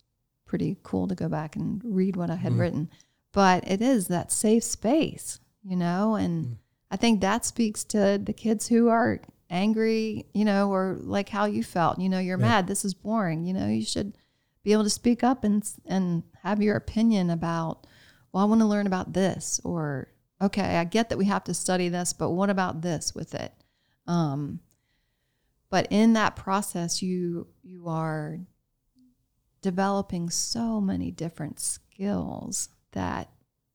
[0.45, 2.61] pretty cool to go back and read what I had mm-hmm.
[2.61, 2.89] written.
[3.33, 6.55] But it is that safe space, you know, and mm.
[6.89, 9.19] I think that speaks to the kids who are
[9.49, 12.45] angry, you know, or like how you felt, you know, you're Yeah.
[12.47, 14.17] mad, this is boring, you know, you should
[14.63, 17.87] be able to speak up and and have your opinion about,
[18.31, 20.09] well, I want to learn about this, or
[20.41, 23.53] okay, I get that we have to study this, but what about this with it?
[24.05, 24.59] Um,
[25.69, 28.39] but in that process, you you are
[29.61, 33.29] developing so many different skills that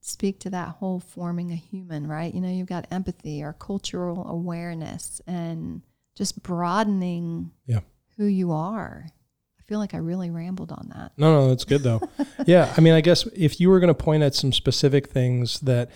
[0.05, 2.33] speak to that whole forming a human, right?
[2.33, 5.81] You know, you've got empathy or cultural awareness and
[6.13, 7.79] just broadening Yeah.
[8.17, 9.05] who you are.
[9.59, 11.13] I feel like I really rambled on that.
[11.17, 12.01] No, no, that's good though.
[12.45, 15.61] yeah, I mean, I guess if you were going to point at some specific things
[15.61, 15.89] that,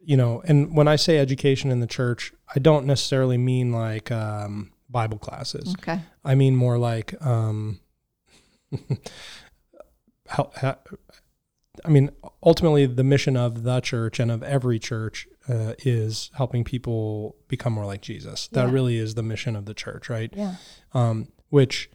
[0.00, 4.10] you know, and when I say education in the church, I don't necessarily mean like
[4.10, 5.72] um, Bible classes.
[5.78, 6.00] Okay.
[6.24, 7.78] I mean more like, um,
[10.26, 10.76] how, how,
[11.84, 12.10] I mean,
[12.42, 17.72] ultimately, the mission of the church and of every church uh, is helping people become
[17.72, 18.48] more like Jesus.
[18.48, 18.72] That Yeah.
[18.72, 20.32] really is the mission of the church, right?
[20.36, 20.56] Yeah.
[20.92, 21.90] um, which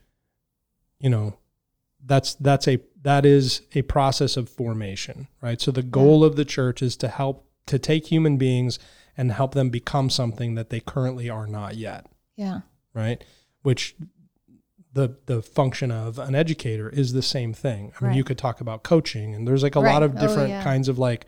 [0.99, 1.37] you know
[2.03, 6.45] that's that's a that is a process of formation right so the goal of the
[6.45, 8.79] church is to help to take human beings
[9.15, 12.05] and help them become something that they currently are not yet
[12.35, 12.61] Yeah.
[12.93, 13.23] right
[13.61, 13.95] which
[14.97, 18.59] the the function of an educator is the same thing i mean you could talk
[18.61, 19.93] about coaching and there's like a Right.
[19.93, 20.63] lot of Oh, different yeah.
[20.63, 21.25] kinds of like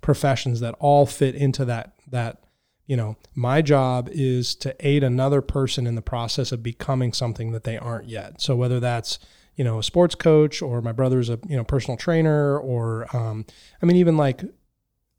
[0.00, 2.42] professions that all fit into that that
[2.86, 7.52] you know my job is to aid another person in the process of becoming something
[7.52, 9.18] that they aren't yet so whether that's
[9.54, 13.44] you know a sports coach or my brother's a you know personal trainer or um,
[13.82, 14.42] i mean even like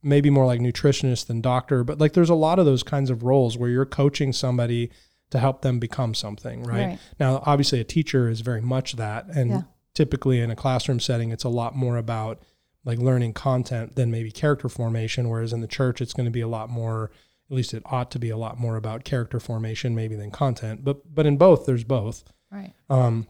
[0.02, 3.24] maybe more like nutritionist than doctor but like there's a lot of those kinds of
[3.24, 4.92] roles where you're coaching somebody
[5.34, 7.00] to help them become something right, Right.
[7.20, 9.62] now obviously a teacher is very much that and Yeah.
[9.94, 12.40] typically in a classroom setting it's a lot more about
[12.86, 16.42] like learning content than maybe character formation whereas in the church it's going to be
[16.42, 17.10] a lot more
[17.50, 20.84] at least it ought to be a lot more about character formation maybe than content
[20.84, 22.74] but but in both there's both Right.
[22.90, 23.26] um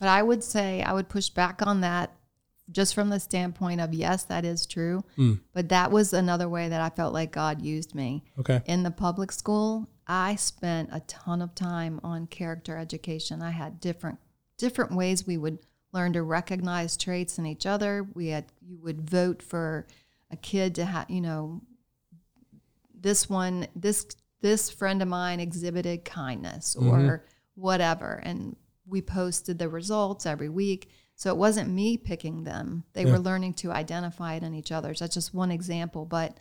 [0.00, 2.10] But I would say I would push back on that
[2.72, 5.04] just from the standpoint of yes, that is true.
[5.16, 5.38] Mm.
[5.54, 8.24] But that was another way that I felt like God used me.
[8.40, 13.42] okay In the public school, I spent a ton of time on character education.
[13.42, 14.18] I had different
[14.58, 15.58] different ways we would
[15.92, 18.06] learn to recognize traits in each other.
[18.14, 19.86] We had you would vote for
[20.30, 21.62] a kid to have, you know,
[22.98, 24.06] this one this
[24.40, 26.90] this friend of mine exhibited kindness mm-hmm.
[26.90, 32.84] or whatever and we posted the results every week so it wasn't me picking them
[32.92, 33.12] they Yeah.
[33.12, 36.38] were learning to identify it in each other So that's just one example but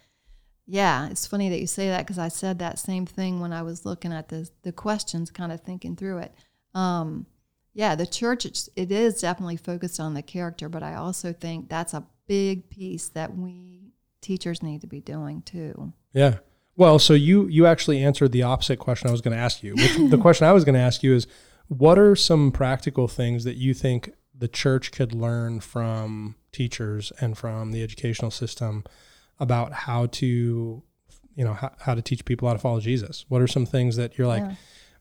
[0.66, 3.62] yeah it's funny that you say that because i said that same thing when i
[3.62, 6.34] was looking at the the questions kind of thinking through it
[6.74, 7.26] um,
[7.74, 11.70] yeah the church it's, it is definitely focused on the character but i also think
[11.70, 16.38] that's a big piece that we teachers need to be doing too Yeah.
[16.78, 19.76] Well, so you you actually answered the opposite question I was going to ask you.
[19.76, 21.28] Which, the question I was going to ask you is,
[21.68, 27.38] what are some practical things that you think the church could learn from teachers and
[27.38, 28.84] from the educational system
[29.40, 30.82] about how to,
[31.36, 33.26] you know, how, how to teach people how to follow Jesus?
[33.30, 34.56] What are some things that you're like, Yeah.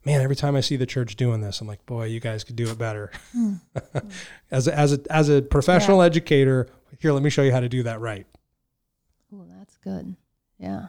[0.05, 2.57] man, every time I see the church doing this, I'm like, boy, you guys could
[2.57, 3.11] do it better.
[4.51, 6.69] as a, as a as a professional educator,
[6.99, 8.27] here, let me show you how to do that right.
[9.31, 10.17] well that's good.
[10.59, 10.87] Yeah.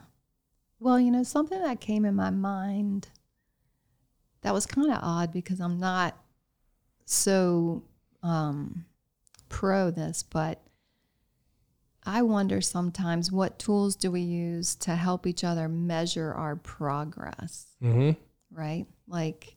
[0.79, 3.07] Well, you know, something that came in my mind
[4.41, 6.15] that was kind of odd because I'm not
[7.05, 7.83] so
[8.21, 8.85] um,
[9.49, 10.61] pro this, but
[12.05, 17.67] I wonder sometimes what tools do we use to help each other measure our progress,
[17.81, 18.11] Mm-hmm.
[18.51, 18.85] right?
[19.07, 19.53] Like,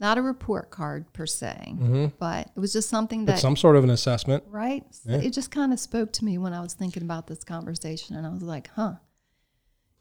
[0.00, 2.06] not a report card per se, Mm-hmm.
[2.18, 4.44] but it was just something But that some sort of an assessment.
[4.48, 4.84] right?
[5.04, 5.18] Yeah.
[5.18, 8.26] It just kind of spoke to me when I was thinking about this conversation, and
[8.26, 8.94] I was like, huh,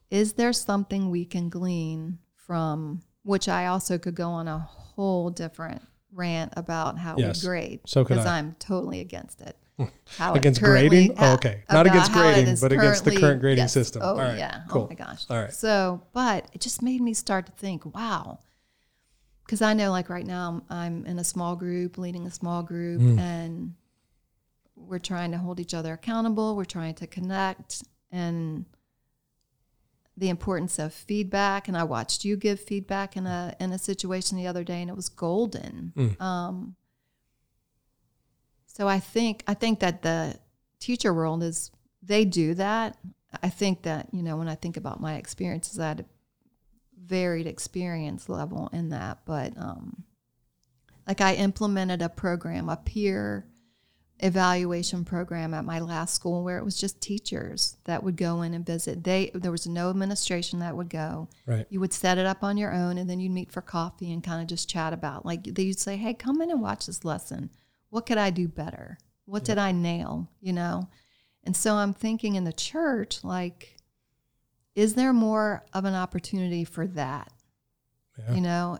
[0.10, 5.30] is there something we can glean from which I also could go on a whole
[5.30, 5.82] different
[6.14, 7.44] rant about how Yes.
[7.44, 9.56] we grade So could because I'm totally against it.
[10.18, 11.16] How Against grading?
[11.18, 11.64] Oh, okay.
[11.72, 13.74] Not against grading, but against the current grading yes.
[13.74, 14.02] system.
[14.04, 14.62] Oh All right, yeah.
[14.70, 14.84] cool.
[14.84, 15.26] Oh my gosh.
[15.30, 15.54] All right.
[15.54, 18.40] So, but it just made me start to think, wow.
[19.46, 22.64] because I know like right now I'm, I'm in a small group, leading a small
[22.64, 23.20] group, Mm.
[23.20, 23.74] and
[24.76, 26.56] we're trying to hold each other accountable.
[26.56, 28.66] We're trying to connect and
[30.18, 31.68] the importance of feedback.
[31.68, 34.90] And I watched you give feedback in a in a situation the other day, and
[34.90, 35.94] it was golden.
[35.96, 36.22] Mm.
[36.22, 36.76] Um,
[38.80, 40.40] so I think I think that the
[40.80, 41.70] teacher world is
[42.02, 42.98] they do that.
[43.44, 46.06] I think that you know when I think about my experiences, I had a
[46.98, 50.06] varied experience level in that, but um,
[51.06, 53.46] like I implemented a program, a peer
[54.22, 58.54] evaluation program at my last school where it was just teachers that would go in
[58.54, 59.04] and visit.
[59.04, 61.28] They there was no administration that would go.
[61.46, 61.68] Right.
[61.70, 64.24] You would set it up on your own and then you'd meet for coffee and
[64.24, 67.50] kind of just chat about like they'd say, Hey, come in and watch this lesson.
[67.90, 68.98] What could I do better?
[69.26, 70.30] What did I nail?
[70.42, 70.90] You know?
[71.44, 73.78] And so I'm thinking in the church, like,
[74.76, 77.32] is there more of an opportunity for that?
[78.18, 78.36] Yeah.
[78.36, 78.80] You know,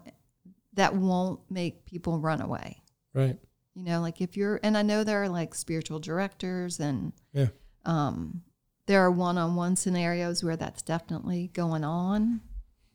[0.74, 2.82] that won't make people run away.
[3.14, 3.38] Right.
[3.74, 7.48] You know, like if you're, and I know there are like spiritual directors and Yeah.
[7.86, 8.44] um,
[8.88, 12.42] there are one on one scenarios where that's definitely going on.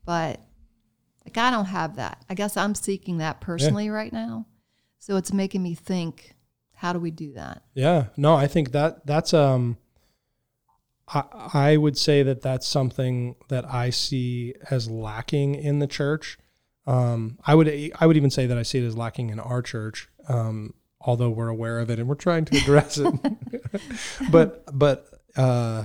[0.05, 0.41] But
[1.25, 2.25] like, I don't have that.
[2.29, 4.47] I guess I'm seeking that personally right now.
[5.05, 6.35] So it's making me think,
[6.73, 7.63] how do we do that?
[7.75, 9.77] Yeah, no, I think that that's um
[11.07, 16.39] I I would say that that's something that I see as lacking in the church.
[16.87, 17.69] Um I would
[18.01, 20.09] I would even say that I see it as lacking in our church.
[20.27, 23.15] Um although we're aware of it and we're trying to address it.
[24.31, 25.85] but but uh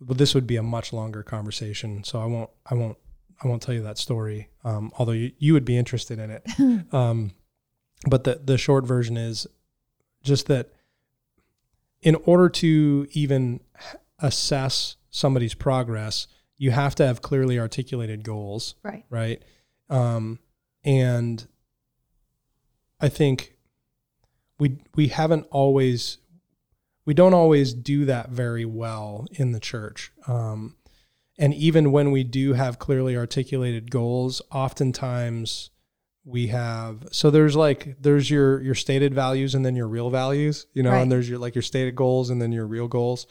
[0.00, 2.98] but this would be a much longer conversation, so I won't I won't
[3.44, 4.48] I won't tell you that story.
[4.64, 6.92] Um although you, you would be interested in it.
[6.92, 7.30] um
[8.08, 9.46] but the the short version is
[10.22, 10.70] just that
[12.02, 13.60] in order to even
[14.18, 16.26] assess somebody's progress,
[16.56, 19.04] you have to have clearly articulated goals, Right.
[19.10, 19.42] right?
[19.90, 20.38] Um,
[20.84, 21.46] and
[23.00, 23.56] I think
[24.58, 26.18] we we haven't always
[27.06, 30.12] we don't always do that very well in the church.
[30.26, 30.76] Um,
[31.38, 35.70] and even when we do have clearly articulated goals, oftentimes
[36.24, 40.66] we have so there's like there's your your stated values and then your real values
[40.74, 41.00] you know Right.
[41.02, 43.26] and there's your like your stated goals and then your real goals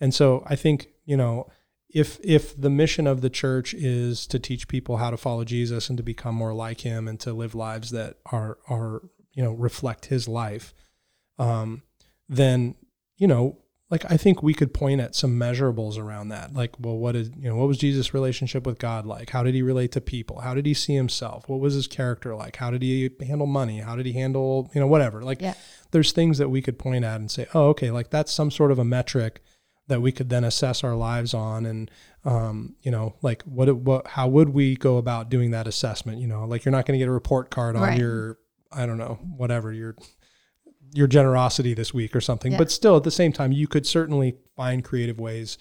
[0.00, 1.48] and so i think you know
[1.88, 5.88] if if the mission of the church is to teach people how to follow jesus
[5.88, 9.00] and to become more like him and to live lives that are are
[9.32, 10.74] you know reflect his life
[11.38, 11.82] um
[12.28, 12.74] then
[13.16, 13.56] you know
[13.90, 16.52] like i think we could point at some measurables around that.
[16.54, 19.30] Like well what is you know what was jesus relationship with god like?
[19.30, 20.40] How did he relate to people?
[20.40, 21.48] How did he see himself?
[21.48, 22.56] What was his character like?
[22.56, 23.78] How did he handle money?
[23.80, 25.22] How did he handle you know whatever?
[25.22, 25.54] Like Yeah.
[25.92, 28.72] there's things that we could point at and say oh okay like that's some sort
[28.72, 29.40] of a metric
[29.88, 31.88] that we could then assess our lives on and
[32.24, 36.18] um, you know like what, what how would we go about doing that assessment?
[36.20, 37.98] You know like you're not going to get a report card on Right.
[38.00, 38.38] your
[38.72, 39.94] i don't know whatever your
[40.92, 42.58] your generosity this week or something Yeah.
[42.58, 45.58] but still at the same time you could certainly find creative ways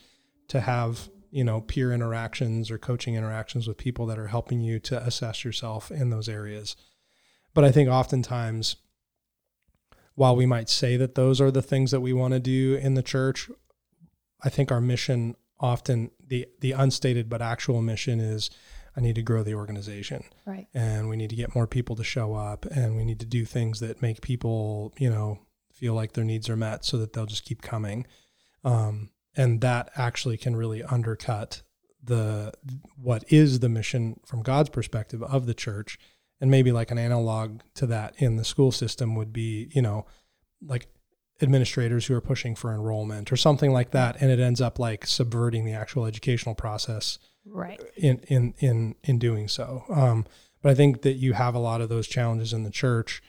[0.47, 4.79] to have you know peer interactions or coaching interactions with people that are helping you
[4.79, 6.75] to assess yourself in those areas
[7.53, 8.75] but i think oftentimes
[10.15, 12.93] while we might say that those are the things that we want to do in
[12.93, 13.49] the church
[14.43, 18.49] i think our mission often the the unstated but actual mission is
[18.95, 20.23] i need to grow the organization.
[20.45, 20.67] Right.
[20.73, 23.45] and we need to get more people to show up and we need to do
[23.45, 25.39] things that make people you know
[25.75, 28.07] feel like their needs are met so that they'll just keep coming.
[28.63, 31.61] Um, and that actually can really undercut
[32.01, 32.53] the
[32.95, 35.99] what is the mission from god's perspective of the church.
[36.41, 40.05] And maybe like an analog to that in the school system would be you know
[40.61, 40.87] like
[41.41, 44.15] administrators who are pushing for enrollment or something like that.
[44.21, 47.79] And it ends up like subverting the actual educational process Right.
[47.95, 49.83] in in in in doing so.
[49.89, 50.25] Um,
[50.61, 53.21] but I think that you have a lot of those challenges in the church.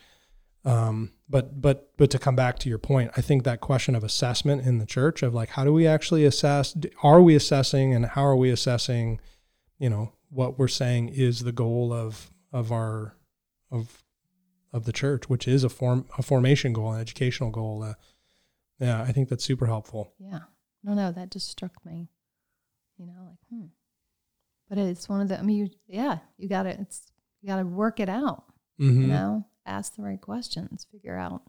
[0.64, 4.02] Um, but but but to come back to your point, I think that question of
[4.02, 6.76] assessment in the church of like how do we actually assess?
[7.02, 9.20] Are we assessing, and how are we assessing?
[9.78, 13.16] You know what we're saying is the goal of of our
[13.70, 14.02] of
[14.72, 17.82] of the church, which is a form a formation goal, an educational goal.
[17.82, 17.94] Uh,
[18.78, 20.12] yeah, I think that's super helpful.
[20.18, 20.40] Yeah.
[20.82, 22.08] No, no, that just struck me.
[22.98, 23.66] You know, like, hmm.
[24.68, 27.10] But it's one of the, I mean, you, yeah, you got to, it's,
[27.40, 28.44] you got to work it out,
[28.80, 29.02] Mm-hmm.
[29.02, 31.42] you know, ask the right questions, figure out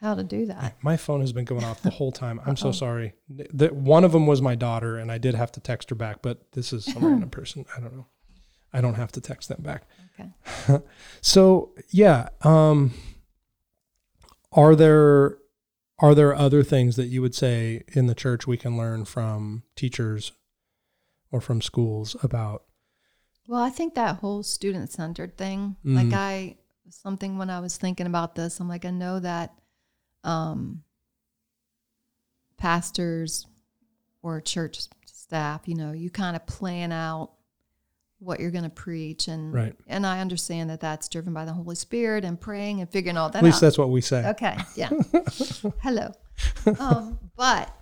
[0.00, 0.76] how to do that.
[0.80, 2.40] My phone has been going off the whole time.
[2.46, 3.14] I'm so sorry.
[3.36, 5.96] Th- th- one of them was my daughter, and I did have to text her
[5.96, 7.64] back, but this is some random person.
[7.76, 8.06] I don't know.
[8.72, 9.88] I don't have to text them back.
[10.20, 10.82] Okay.
[11.20, 12.92] So yeah, um,
[14.52, 15.38] are there
[16.00, 19.64] are there other things that you would say in the church we can learn from
[19.74, 20.30] teachers
[21.30, 22.64] or from schools about
[23.46, 25.94] Well, I think that whole student centered thing, Mhm.
[25.94, 26.56] like I
[26.90, 29.54] something when I was thinking about this, I'm like, I know that
[30.24, 30.82] um
[32.56, 33.46] pastors
[34.22, 37.32] or church staff, you know, you kind of plan out
[38.20, 39.76] what you're going to preach and Right.
[39.86, 43.30] and I understand that that's driven by the Holy Spirit and praying and figuring all
[43.30, 43.60] that At least out.
[43.60, 44.26] that's what we say.
[44.30, 44.56] Okay.
[44.74, 44.90] Yeah.
[45.82, 46.10] Hello.
[46.80, 47.72] Um, but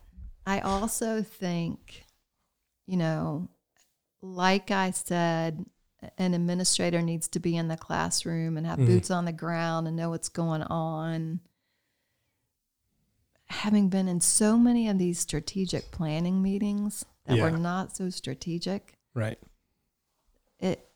[0.47, 2.05] I also think,
[2.87, 3.49] you know,
[4.23, 5.65] like I said,
[6.19, 8.87] an administrator needs to be in the classroom and have Mhm.
[8.87, 11.41] boots on the ground and know what's going on.
[13.49, 18.99] Having been in so many of these strategic planning meetings that were not so strategic,
[19.15, 19.39] Right.
[20.59, 20.91] it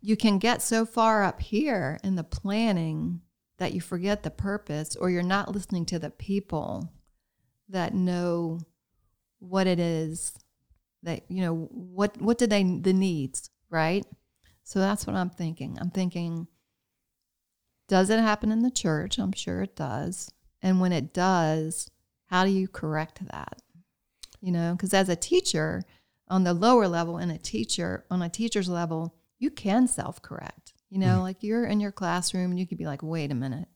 [0.00, 3.22] you can get so far up here in the planning
[3.56, 6.92] that you forget the purpose or you're not listening to the people
[7.70, 8.60] that know
[9.38, 10.34] what it is
[11.04, 14.04] that you know what what do they the needs right?
[14.64, 15.78] So that's what i'm thinking.
[15.80, 16.48] I'm thinking
[17.86, 19.18] does it happen in the church?
[19.18, 20.30] I'm sure it does.
[20.62, 21.90] And when it does
[22.26, 23.60] how do you correct that?
[24.40, 25.84] You know because as a teacher
[26.28, 30.72] on the lower level and a teacher on a teacher's level you can self-correct.
[30.90, 33.68] You know like you're in your classroom and you could be like wait a minute.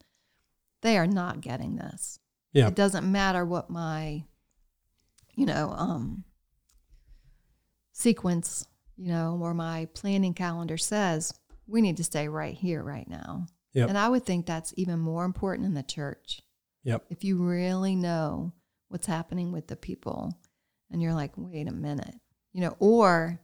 [0.80, 2.18] They are not getting this.
[2.52, 2.68] Yeah.
[2.68, 4.24] it doesn't matter what my
[5.34, 6.24] you know um
[7.98, 11.32] sequence you know or my planning calendar says
[11.66, 13.44] we need to stay right here right now
[13.74, 13.88] Yep.
[13.90, 16.40] and i would think that's even more important in the church
[16.84, 17.04] Yep.
[17.10, 18.52] if you really know
[18.88, 20.32] what's happening with the people
[20.90, 22.14] and you're like wait a minute
[22.52, 23.40] you know or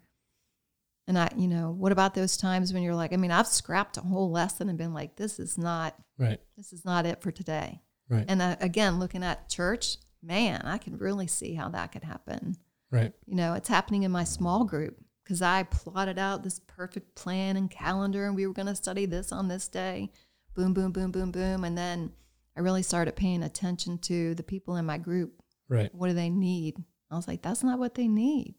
[1.09, 3.97] and i you know what about those times when you're like i mean i've scrapped
[3.97, 6.41] a whole lesson and been like this is not Right.
[6.57, 8.25] this is not it for today Right.
[8.29, 12.57] and uh, again looking at church man i can really see how that could happen
[12.95, 13.13] Right.
[13.27, 17.57] you know it's happening in my small group because i plotted out this perfect plan
[17.57, 20.11] and calendar and we were going to study this on this day
[20.55, 22.13] boom boom boom boom boom and then
[22.57, 25.33] i really started paying attention to the people in my group
[25.69, 25.93] Right.
[25.95, 26.77] what do they need
[27.11, 28.55] i was like that's not what they need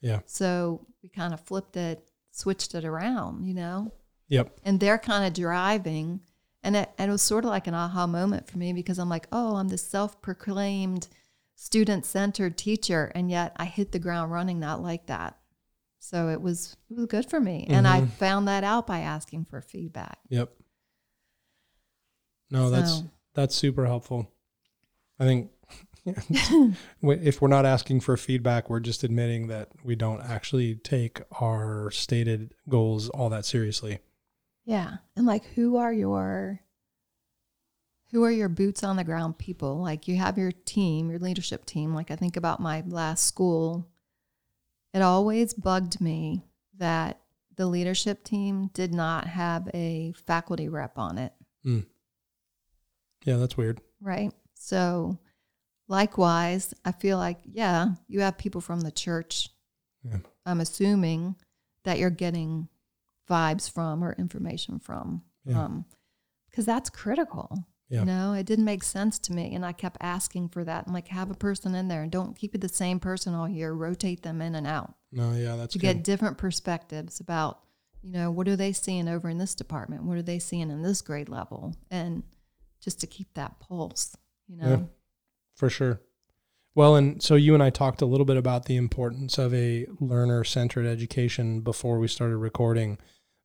[0.00, 0.20] Yeah.
[0.26, 3.92] so we kind of flipped it switched it around you know
[4.28, 4.58] Yep.
[4.64, 6.20] and they're kind of driving
[6.64, 9.08] and it, and it was sort of like an aha moment for me because i'm
[9.08, 9.86] like oh i'm this
[11.58, 15.36] self-proclaimed student-centered teacher and yet i hit the ground running not like that
[15.98, 18.10] so it was it was good for me and i Mhm.
[18.12, 20.52] found that out by asking for feedback Yep.
[22.50, 24.30] No, that's So- that's super helpful.
[25.18, 25.50] I think
[27.02, 31.90] if we're not asking for feedback, we're just admitting that we don't actually take our
[31.90, 33.98] stated goals all that seriously.
[34.64, 36.60] yeah and like who are your
[38.12, 39.78] who are your boots on the ground people?
[39.82, 41.94] Like you have your team your leadership team.
[41.94, 43.86] Like i think about my last school.
[44.94, 46.44] It always bugged me
[46.78, 47.20] that
[47.56, 51.32] the leadership team did not have a faculty rep on it.
[53.24, 53.80] Yeah, that's weird.
[54.00, 54.32] right?
[54.54, 55.18] So
[55.88, 59.50] likewise i feel like yeah you have people from the church.
[60.02, 60.18] Yeah.
[60.44, 61.36] i'm assuming
[61.84, 62.68] that you're getting
[63.30, 65.64] vibes from or information from Yeah.
[65.64, 65.84] um
[66.50, 68.00] because that's critical Yeah.
[68.00, 70.92] you know it didn't make sense to me and i kept asking for that i'm
[70.92, 73.72] like have a person in there and don't keep it the same person all year
[73.72, 75.86] rotate them in and out No, yeah, that's to good.
[75.98, 77.60] get different perspectives about
[78.02, 80.82] you know what are they seeing over in this department what are they seeing in
[80.82, 82.24] this grade level and
[82.80, 84.16] just to keep that pulse
[84.48, 84.78] you know Yeah.
[85.54, 86.00] for sure.
[86.74, 89.86] Well, and so you and I talked a little bit about the importance of a
[89.98, 92.98] learner centered education before we started recording.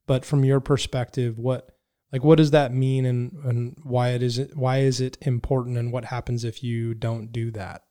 [0.06, 1.71] But from your perspective, what
[2.12, 5.78] like what does that mean and, and why it is it why is it important
[5.78, 7.82] and what happens if you don't do that?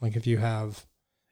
[0.00, 0.86] Like if you have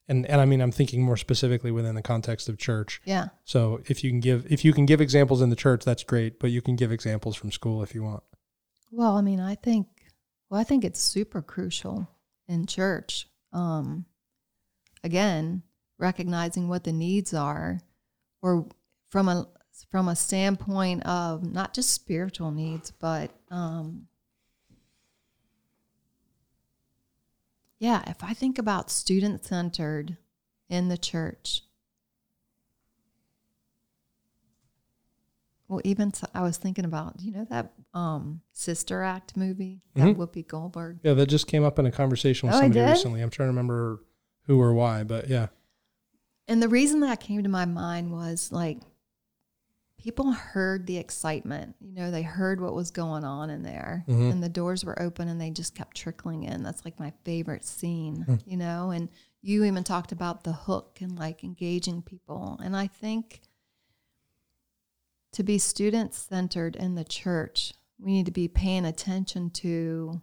[0.09, 3.01] and, and I mean I'm thinking more specifically within the context of church.
[3.05, 6.03] yeah So if you can give if you can give examples in the church, that's
[6.05, 8.23] great, but you can give examples from school if you want.
[8.91, 9.87] well i mean i think
[10.51, 12.09] well i think it's super crucial
[12.49, 14.05] in church um
[15.05, 15.62] again
[15.99, 17.79] recognizing what the needs are
[18.43, 18.66] or
[19.11, 19.47] from a
[19.91, 24.07] from a standpoint of not just spiritual needs but um
[27.79, 30.17] yeah if i think about student centered
[30.69, 31.63] in the church
[35.69, 40.03] well even so, i was thinking about you know that um sister act movie that
[40.05, 40.17] Mhm.
[40.17, 43.21] whoopi goldberg Yeah, that just came up in a conversation with Oh, somebody recently.
[43.21, 44.03] I'm trying to remember
[44.47, 45.49] who or why, but yeah.
[46.49, 48.79] And the reason that came to my mind was like
[50.03, 51.77] people heard the excitement.
[51.81, 54.33] You know, they heard what was going on in there Mhm.
[54.33, 56.62] and the doors were open and they just kept trickling in.
[56.65, 58.35] That's like my favorite scene, Hmm.
[58.45, 59.09] you know, and
[59.43, 62.59] you even talked about the hook and like engaging people.
[62.62, 63.43] And I think
[65.33, 70.20] to be student centered in the church, we need to be paying attention to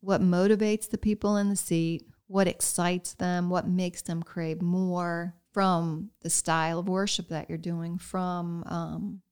[0.00, 5.34] what motivates the people in the seat, what excites them, what makes them crave more
[5.56, 9.22] from the style of worship that you're doing, from um,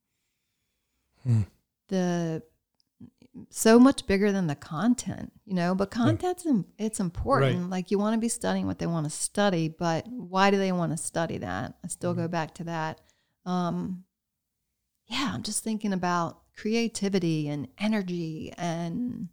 [1.22, 1.42] hmm.
[1.88, 2.42] the
[3.50, 5.74] so much bigger than the content, you know.
[5.74, 6.62] But content's yeah.
[6.78, 7.64] it's important.
[7.64, 7.70] Right.
[7.70, 10.72] Like you want to be studying what they want to study, but why do they
[10.72, 11.74] want to study that?
[11.84, 12.22] I still mm-hmm.
[12.22, 13.02] go back to that.
[13.44, 14.04] Um,
[15.08, 19.28] yeah, I'm just thinking about creativity and energy and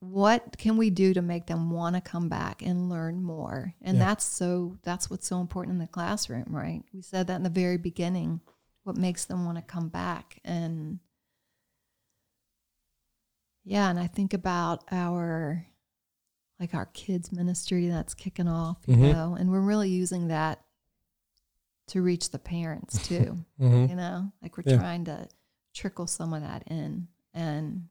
[0.00, 3.98] what can we do to make them want to come back and learn more and
[3.98, 4.06] yeah.
[4.06, 7.50] that's so that's what's so important in the classroom right we said that in the
[7.50, 8.40] very beginning
[8.84, 10.98] what makes them want to come back and
[13.62, 15.66] yeah and i think about our
[16.58, 19.12] like our kids ministry that's kicking off you mm-hmm.
[19.12, 20.62] know and we're really using that
[21.88, 23.86] to reach the parents too mm-hmm.
[23.86, 24.78] you know like we're yeah.
[24.78, 25.28] trying to
[25.74, 27.82] trickle some of that in and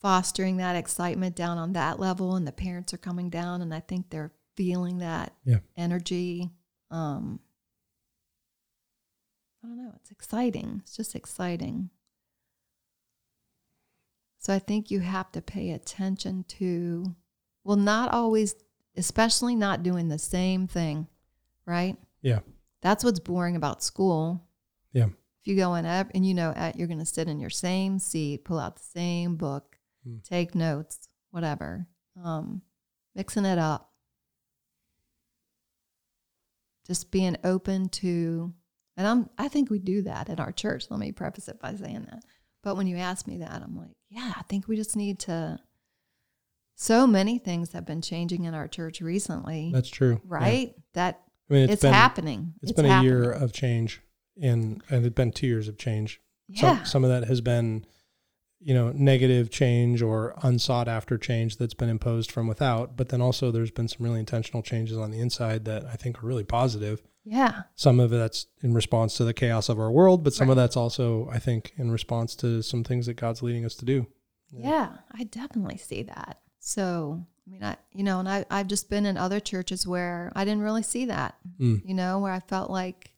[0.00, 3.80] fostering that excitement down on that level and the parents are coming down and i
[3.80, 5.58] think they're feeling that yeah.
[5.76, 6.50] energy
[6.90, 7.38] um
[9.62, 11.90] i don't know it's exciting it's just exciting.
[14.38, 17.14] So i think you have to pay attention to
[17.62, 18.54] well not always
[18.96, 21.06] especially not doing the same thing
[21.70, 21.96] right?
[22.20, 22.40] Yeah.
[22.82, 24.44] That's what's boring about school.
[24.92, 25.06] Yeah.
[25.06, 27.50] If you go in up and you know at, you're going to sit in your
[27.50, 30.22] same seat pull out the same book mm.
[30.24, 31.86] take notes, whatever.
[32.22, 32.62] Um,
[33.14, 33.90] mixing it up.
[36.86, 38.52] Just being open to,
[38.96, 40.86] and I'm, I think we do that in our church.
[40.90, 42.24] Let me preface it by saying that.
[42.62, 45.58] But when you ask me that, I'm like, yeah, I think we just need to.
[46.74, 49.70] So many things have been changing in our church recently.
[49.72, 50.20] That's true.
[50.24, 50.68] Right?
[50.68, 50.82] Yeah.
[50.94, 52.54] That I mean, it's, it's been, happening.
[52.62, 53.12] it's, it's been happening.
[53.12, 54.00] a year of change,
[54.40, 56.20] and and it's been two years of change.
[56.48, 56.60] Yeah.
[56.60, 57.84] Some, some of that has been
[58.60, 63.20] you know negative change or unsought after change that's been imposed from without but then
[63.20, 66.44] also there's been some really intentional changes on the inside that i think are really
[66.44, 70.48] positive yeah some of that's in response to the chaos of our world but some
[70.48, 70.52] right.
[70.52, 73.84] of that's also i think in response to some things that god's leading us to
[73.84, 74.06] do
[74.50, 78.68] yeah, yeah i definitely see that so i mean i you know and I, i've
[78.68, 81.80] just been in other churches where i didn't really see that mm.
[81.84, 83.12] you know where i felt like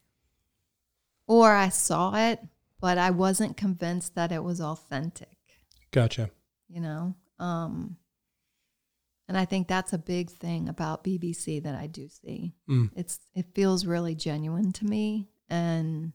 [1.27, 2.41] or i saw it
[2.83, 5.32] but I wasn't convinced that it was authentic.
[5.93, 6.31] Gotcha.
[6.69, 7.97] You know, um,
[9.29, 12.55] and I think that's a big thing about BVC that I do see.
[12.69, 12.91] Mm.
[12.97, 16.13] It's it feels really genuine to me, and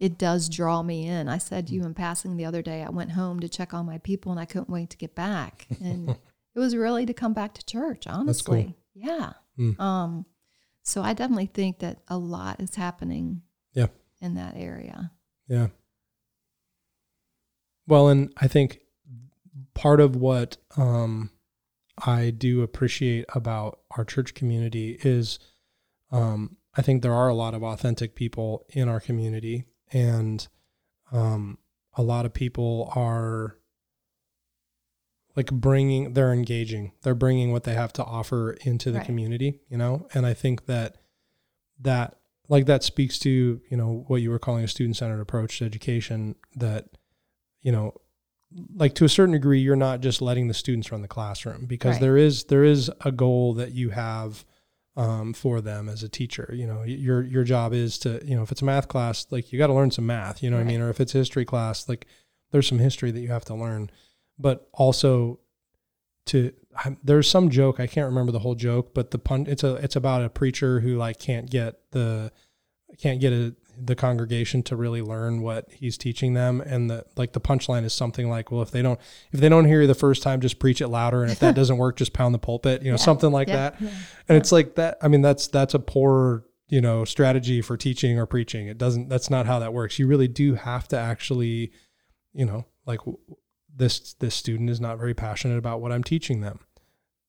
[0.00, 1.28] it does draw me in.
[1.28, 3.86] I said to you in passing the other day, I went home to check on
[3.86, 5.66] my people, and I couldn't wait to get back.
[5.82, 8.06] And it was really to come back to church.
[8.06, 8.76] Honestly, cool.
[8.94, 9.32] yeah.
[9.58, 9.80] Mm.
[9.80, 10.26] Um,
[10.82, 13.42] so I definitely think that a lot is happening.
[13.72, 13.86] Yeah
[14.22, 15.10] in that area.
[15.48, 15.66] Yeah.
[17.86, 18.80] Well, and I think
[19.74, 21.30] part of what um,
[22.04, 25.38] I do appreciate about our church community is
[26.10, 30.46] um, I think there are a lot of authentic people in our community, and
[31.10, 31.58] um,
[31.94, 33.56] a lot of people are
[35.36, 39.06] like bringing, they're engaging, they're bringing what they have to offer into the right.
[39.06, 40.98] community, you know, and I think that
[41.80, 42.18] that
[42.48, 45.64] like that speaks to you know what you were calling a student centered approach to
[45.64, 46.86] education that
[47.62, 47.94] you know
[48.76, 51.94] like to a certain degree you're not just letting the students run the classroom because
[51.94, 52.00] right.
[52.00, 54.44] there is there is a goal that you have
[54.94, 58.42] um, for them as a teacher you know your your job is to you know
[58.42, 60.64] if it's a math class like you got to learn some math you know right.
[60.64, 62.06] what i mean or if it's history class like
[62.50, 63.90] there's some history that you have to learn
[64.38, 65.38] but also
[66.26, 66.52] to
[67.02, 69.96] there's some joke I can't remember the whole joke, but the pun it's a it's
[69.96, 72.32] about a preacher who like can't get the
[72.98, 73.54] can't get a,
[73.84, 77.92] the congregation to really learn what he's teaching them, and the like the punchline is
[77.92, 79.00] something like, well, if they don't
[79.32, 81.54] if they don't hear you the first time, just preach it louder, and if that
[81.54, 83.04] doesn't work, just pound the pulpit, you know, yeah.
[83.04, 83.56] something like yeah.
[83.56, 83.80] that.
[83.80, 83.90] Yeah.
[84.28, 84.98] And it's like that.
[85.02, 88.68] I mean, that's that's a poor you know strategy for teaching or preaching.
[88.68, 89.08] It doesn't.
[89.08, 89.98] That's not how that works.
[89.98, 91.72] You really do have to actually,
[92.32, 93.00] you know, like
[93.74, 96.60] this this student is not very passionate about what I'm teaching them.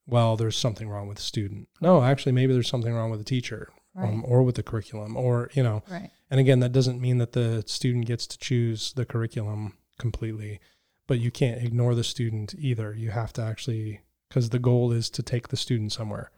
[0.06, 1.70] Well, there's something wrong with the student.
[1.80, 4.10] No, actually, maybe there's something wrong with the teacher right.
[4.10, 5.84] um, or with the curriculum, or you know.
[5.90, 6.10] Right.
[6.30, 10.60] And again, that doesn't mean that the student gets to choose the curriculum completely,
[11.08, 12.94] but you can't ignore the student either.
[12.94, 16.32] You have to actually because the goal is to take the student somewhere.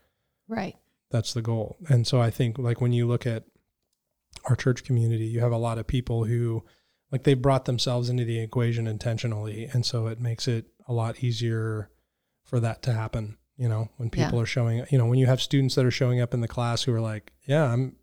[0.48, 0.76] Right.
[1.12, 1.78] That's the goal.
[1.88, 3.46] And so I think like when you look at
[4.46, 6.64] our church community, you have a lot of people who
[7.12, 11.24] like they brought themselves into the equation intentionally and so it makes it a lot
[11.24, 11.90] easier
[12.44, 14.44] for that to happen You know, when people yeah.
[14.44, 16.84] are showing, you know, when you have students that are showing up in the class
[16.84, 17.96] who are like, "Yeah, I'm,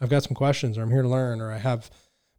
[0.00, 1.90] I've got some questions, or I'm here to learn, or I have,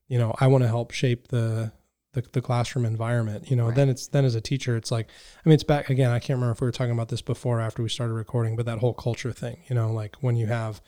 [0.08, 1.74] you know, I want to help shape the
[2.16, 3.76] the, the classroom environment you know right.
[3.76, 5.08] then it's then as a teacher it's like
[5.46, 7.60] i mean it's back again i can't remember if we were talking about this before
[7.60, 10.82] after we started recording but that whole culture thing you know like when you have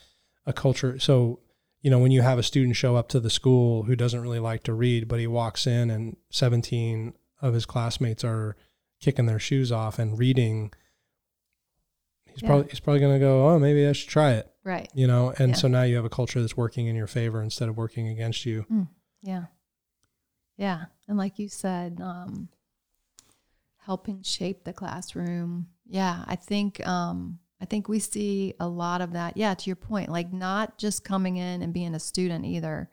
[0.45, 1.39] a culture so
[1.81, 4.39] you know when you have a student show up to the school who doesn't really
[4.39, 8.55] like to read but he walks in and 17 of his classmates are
[8.99, 10.71] kicking their shoes off and reading
[12.37, 12.49] he's yeah.
[12.49, 15.33] probably he's probably going to go oh maybe i should try it right you know
[15.39, 15.55] and yeah.
[15.55, 18.45] so now you have a culture that's working in your favor instead of working against
[18.45, 18.87] you mm.
[19.23, 19.45] yeah
[20.57, 20.85] yeah.
[21.07, 22.49] And like you said, um,
[23.77, 25.67] helping shape the classroom.
[25.85, 29.37] Yeah, I think um, I think we see a lot of that.
[29.37, 32.89] Yeah, to your point, like not just coming in and being a student either,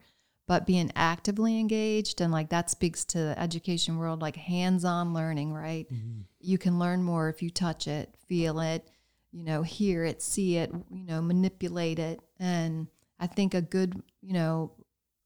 [0.47, 5.51] but being actively engaged and like that speaks to the education world, like hands-on learning,
[5.51, 5.91] right?
[5.91, 6.21] Mm-hmm.
[6.39, 8.87] You can learn more if you touch it, feel it,
[9.35, 12.21] you know, hear it, see it, you know, manipulate it.
[12.39, 12.87] And
[13.19, 14.71] I think a good, you know,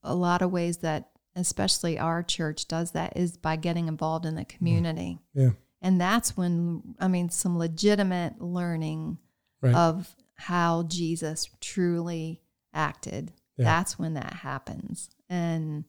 [0.03, 4.33] a lot of ways that especially our church does that is by getting involved in
[4.33, 4.49] the mm.
[4.49, 5.19] community.
[5.35, 5.51] Yeah.
[5.79, 9.19] And that's when I mean some legitimate learning
[9.61, 9.75] right.
[9.75, 12.41] of how Jesus truly
[12.73, 13.31] acted.
[13.57, 13.65] Yeah.
[13.65, 15.11] That's when that happens.
[15.29, 15.85] And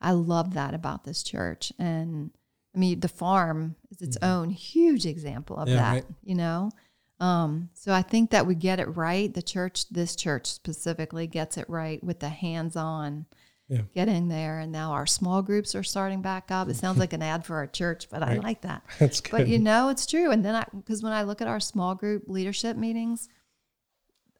[0.00, 1.72] I love that about this church.
[1.78, 2.32] And
[2.74, 4.28] I mean the farm is its mm-hmm.
[4.28, 6.04] own huge example of yeah, that, right.
[6.24, 6.72] you know.
[7.20, 9.32] Um, so I think that we get it right.
[9.32, 13.26] The church, this church specifically, gets it right with the hands-on
[13.70, 13.82] yeah.
[13.94, 14.58] getting there.
[14.58, 16.68] And now our small groups are starting back up.
[16.68, 18.32] It sounds like an ad for our church, but right.
[18.32, 18.82] I like that.
[18.98, 19.30] That's good.
[19.30, 20.30] But you know, it's true.
[20.30, 23.28] And then I, because when I look at our small group leadership meetings,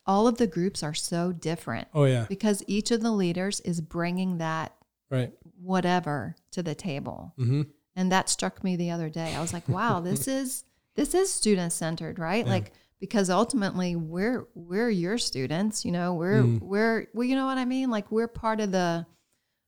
[0.07, 1.89] all of the groups are so different.
[1.95, 2.27] Oh yeah.
[2.29, 4.75] Because each of the leaders is bringing that
[5.11, 5.33] right
[5.63, 7.35] whatever to the table.
[7.39, 7.63] Mm-hmm.
[7.97, 9.35] And that struck me the other day.
[9.35, 10.65] I was like, wow, this is
[10.97, 12.45] this is student centered, right?
[12.45, 12.53] Yeah.
[12.53, 16.61] Like because ultimately we're we're your students, you know, we're mm.
[16.61, 17.91] we're well, you know what I mean?
[17.91, 19.07] Like we're part of the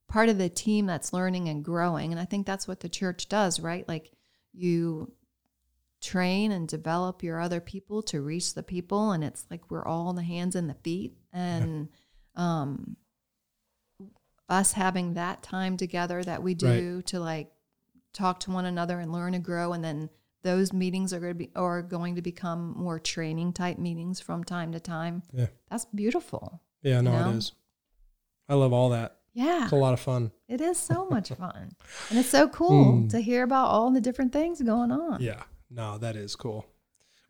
[0.09, 2.13] part of the team that's learning and growing.
[2.13, 3.89] And I think that's what the church does, right?
[3.89, 4.13] Like
[4.53, 5.11] you
[6.03, 9.13] train and develop your other people to reach the people.
[9.13, 11.15] And it's like we're all the hands and the feet.
[11.33, 11.89] And
[12.37, 12.97] um,
[14.51, 17.07] us having that time together that we do right.
[17.07, 17.51] to like
[18.13, 19.73] talk to one another and learn and grow.
[19.73, 20.11] And then
[20.43, 24.45] those meetings are going to be are going to become more training type meetings from
[24.45, 25.23] time to time.
[25.33, 25.47] Yeah.
[25.71, 26.63] That's beautiful.
[26.83, 27.31] Yeah, no, know?
[27.31, 27.53] it is.
[28.49, 29.19] I love all that.
[29.35, 29.65] Yeah.
[29.65, 30.33] It's a lot of fun.
[30.49, 31.71] It is so much fun.
[32.11, 33.11] and it's so cool mm.
[33.11, 35.23] to hear about all the different things going on.
[35.23, 35.43] Yeah.
[35.71, 36.67] No, that is cool.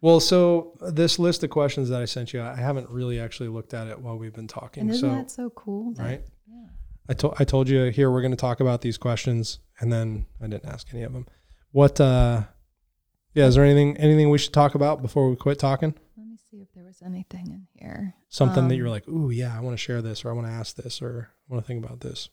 [0.01, 3.73] Well, so this list of questions that I sent you, I haven't really actually looked
[3.73, 4.83] at it while we've been talking.
[4.83, 5.93] And isn't so, that so cool?
[5.93, 6.25] That, right.
[6.49, 6.67] Yeah.
[7.09, 10.27] I told I told you here we're going to talk about these questions, and then
[10.41, 11.27] I didn't ask any of them.
[11.71, 12.01] What?
[12.01, 12.43] uh
[13.35, 15.95] Yeah, is there anything anything we should talk about before we quit talking?
[16.17, 18.15] Let me see if there was anything in here.
[18.29, 20.47] Something um, that you're like, ooh, yeah, I want to share this, or I want
[20.47, 22.29] to ask this, or I want to think about this.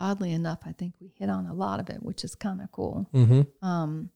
[0.00, 2.70] Oddly enough, I think we hit on a lot of it, which is kind of
[2.70, 3.08] cool.
[3.14, 3.66] Mm-hmm.
[3.66, 4.10] Um,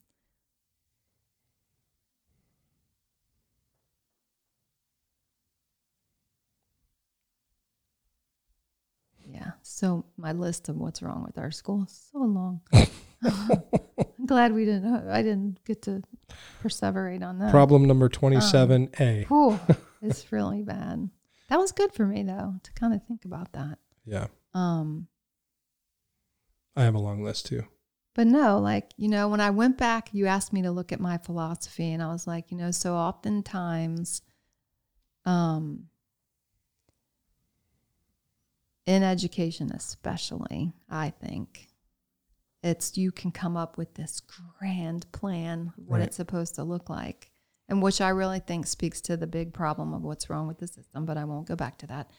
[9.31, 9.53] yeah.
[9.63, 12.61] So my list of what's wrong with our school is so long.
[13.23, 14.87] I'm glad we didn't.
[14.87, 16.03] Uh, I didn't get to
[16.63, 17.51] perseverate on that.
[17.51, 19.27] Problem number twenty-seven A.
[19.31, 19.61] Um,
[20.03, 21.11] it's really bad.
[21.49, 23.79] That was good for me though to kind of think about that.
[24.05, 24.27] Yeah.
[24.55, 25.09] Um.
[26.77, 27.65] I have a long list too.
[28.15, 31.01] But no, like you know, when I went back, you asked me to look at
[31.01, 34.23] my philosophy, and I was like, you know, so oftentimes,
[35.25, 35.85] um,
[38.89, 41.69] in education especially, I think
[42.63, 44.23] it's you can come up with this
[44.59, 46.07] grand plan what right.
[46.07, 47.31] it's supposed to look like,
[47.69, 50.67] and which I really think speaks to the big problem of what's wrong with the
[50.67, 51.05] system.
[51.05, 52.11] But I won't go back to that.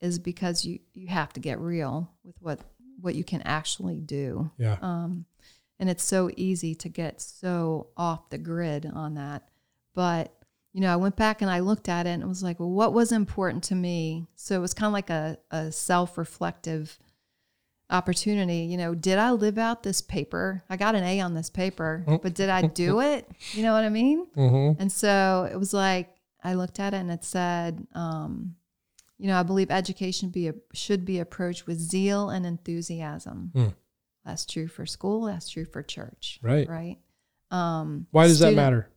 [0.00, 2.60] Is because you you have to get real with what
[2.98, 4.50] what you can actually do.
[4.56, 4.78] Yeah.
[4.80, 5.26] Um,
[5.78, 9.50] and it's so easy to get so off the grid on that.
[9.94, 10.32] But
[10.76, 12.70] you know, I went back and I looked at it and it was like, well,
[12.70, 14.26] what was important to me?
[14.34, 16.98] So it was kind of like a, a self reflective
[17.88, 18.58] opportunity.
[18.58, 20.64] You know, did I live out this paper?
[20.68, 22.18] I got an A on this paper, oh.
[22.18, 23.26] but did I do it?
[23.52, 24.26] You know what I mean?
[24.36, 24.78] Mm-hmm.
[24.78, 28.56] And so it was like I looked at it and it said, um,
[29.16, 33.50] you know, I believe education be a, should be approached with zeal and enthusiasm.
[33.54, 33.74] Mm.
[34.26, 35.22] That's true for school.
[35.22, 36.38] That's true for church.
[36.42, 36.68] Right.
[36.68, 36.98] Right.
[37.50, 38.90] Um, Why does student, that matter?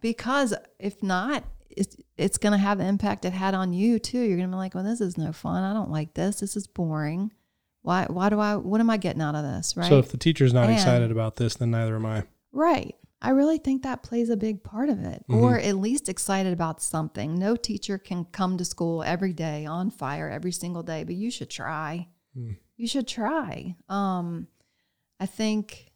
[0.00, 4.18] Because if not, it's, it's going to have the impact it had on you too.
[4.18, 5.62] You're going to be like, well, this is no fun.
[5.62, 6.40] I don't like this.
[6.40, 7.32] This is boring.
[7.82, 9.88] Why why do I what am I getting out of this, right?
[9.88, 12.24] So if the teacher's not And- excited about this, then neither am I.
[12.52, 12.94] Right.
[13.22, 15.34] I really think that plays a big part of it, Mm-hmm.
[15.42, 17.36] or at least excited about something.
[17.38, 21.30] No teacher can come to school every day on fire every single day, but you
[21.30, 22.08] should try.
[22.36, 22.56] Mm.
[22.76, 23.74] You should try.
[23.88, 24.46] Um,
[25.18, 25.87] I think,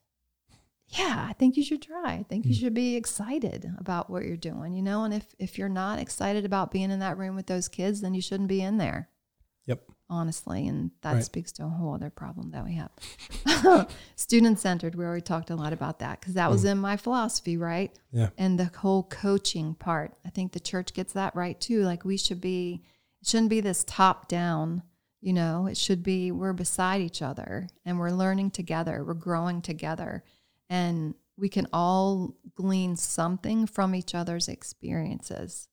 [0.98, 2.12] yeah, I think you should try.
[2.14, 2.60] I think you Mm.
[2.60, 5.05] should be excited about what you're doing, you know.
[5.05, 8.14] And if if you're not excited about being in that room with those kids, then
[8.14, 9.09] you shouldn't be in there
[9.66, 9.82] Yep.
[10.10, 10.66] honestly.
[10.69, 11.24] And that Right.
[11.24, 12.90] speaks to a whole other problem that we have.
[14.16, 17.56] Student centered, we already talked a lot about that because that was in my philosophy,
[17.56, 17.97] right?
[18.12, 18.31] Yeah.
[18.36, 20.14] And the whole coaching part.
[20.24, 21.82] I think the church gets that right too.
[21.85, 22.82] Like we should be,
[23.20, 24.82] it shouldn't be this top down,
[25.20, 29.62] you know, it should be we're beside each other and we're learning together, we're growing
[29.62, 30.24] together.
[30.73, 35.69] And we can all glean something from each other's experiences.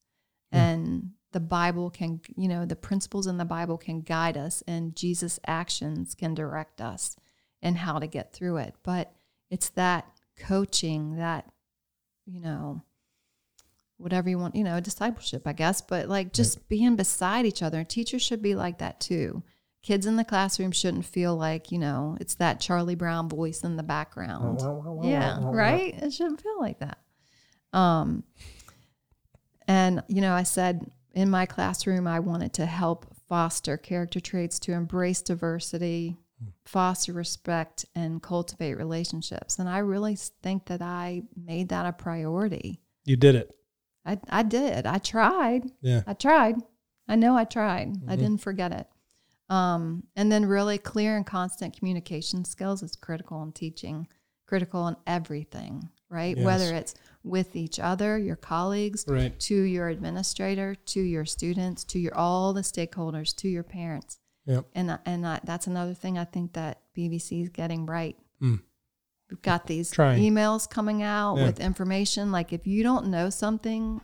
[0.52, 4.96] And the Bible can, you know, the principles in the Bible can guide us, and
[4.98, 7.16] Jesus' actions can direct us
[7.62, 8.76] and how to get through it.
[8.84, 9.14] But
[9.50, 10.06] it's that
[10.38, 11.50] coaching, that,
[12.26, 12.82] you know,
[13.98, 17.86] whatever you want, you know, discipleship, I guess, but like just being beside each other.
[17.86, 19.44] Teachers should be like that too.
[19.82, 23.78] Kids in the classroom shouldn't feel like, you know, it's that Charlie Brown voice in
[23.78, 24.60] the background.
[25.04, 25.94] Yeah, right?
[26.02, 26.98] It shouldn't feel like that.
[27.72, 28.24] Um,
[29.68, 34.60] and, you know, I said in my classroom, I wanted to help foster character traits
[34.60, 36.18] to embrace diversity,
[36.66, 39.60] foster respect, and cultivate relationships.
[39.60, 42.82] And I really think that I made that a priority.
[43.06, 43.50] You did it.
[44.06, 44.86] I, I did.
[44.86, 45.72] I tried.
[45.82, 46.02] Yeah.
[46.08, 46.56] I tried.
[47.08, 47.96] I know I tried.
[48.08, 48.20] I Mhm.
[48.20, 48.88] didn't forget it.
[49.50, 54.08] Um, and then really clear and constant communication skills is critical in teaching,
[54.46, 56.38] critical in everything, right?
[56.38, 56.46] Yes.
[56.46, 56.94] Whether it's
[57.24, 59.38] with each other, your colleagues, Right.
[59.42, 64.20] to your administrator, to your students, to your all the stakeholders, to your parents.
[64.46, 64.66] Yep.
[64.76, 68.18] And and I, that's another thing I think that BVC is getting right.
[68.42, 68.62] Mm.
[69.30, 70.22] We've got these Trying.
[70.24, 71.46] emails coming out Yeah.
[71.48, 72.32] with information.
[72.32, 74.02] Like if you don't know something,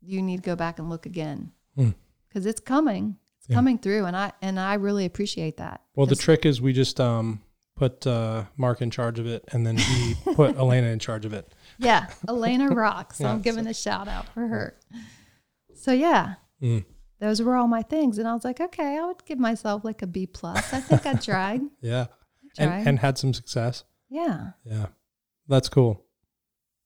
[0.00, 1.94] you need to go back and look again Mm.
[2.28, 3.16] because it's coming.
[3.48, 3.54] Yeah.
[3.56, 5.80] coming through, and I and I really appreciate that.
[5.94, 7.42] Well, the trick is we just um
[7.76, 11.32] put uh, Mark in charge of it, and then he put Elena in charge of
[11.34, 11.54] it.
[11.78, 13.18] yeah, Elena rocks.
[13.18, 14.76] So Yeah, I'm giving a shout out for her.
[15.74, 16.84] So yeah, Mm.
[17.20, 20.00] those were all my things, and I was like, okay, I would give myself like
[20.02, 20.72] a B plus.
[20.72, 21.60] I think I tried.
[21.82, 22.06] Yeah.
[22.58, 22.86] I And, tried.
[22.88, 23.84] and had some success.
[24.08, 24.52] yeah.
[24.64, 24.86] Yeah.
[25.48, 26.02] That's cool.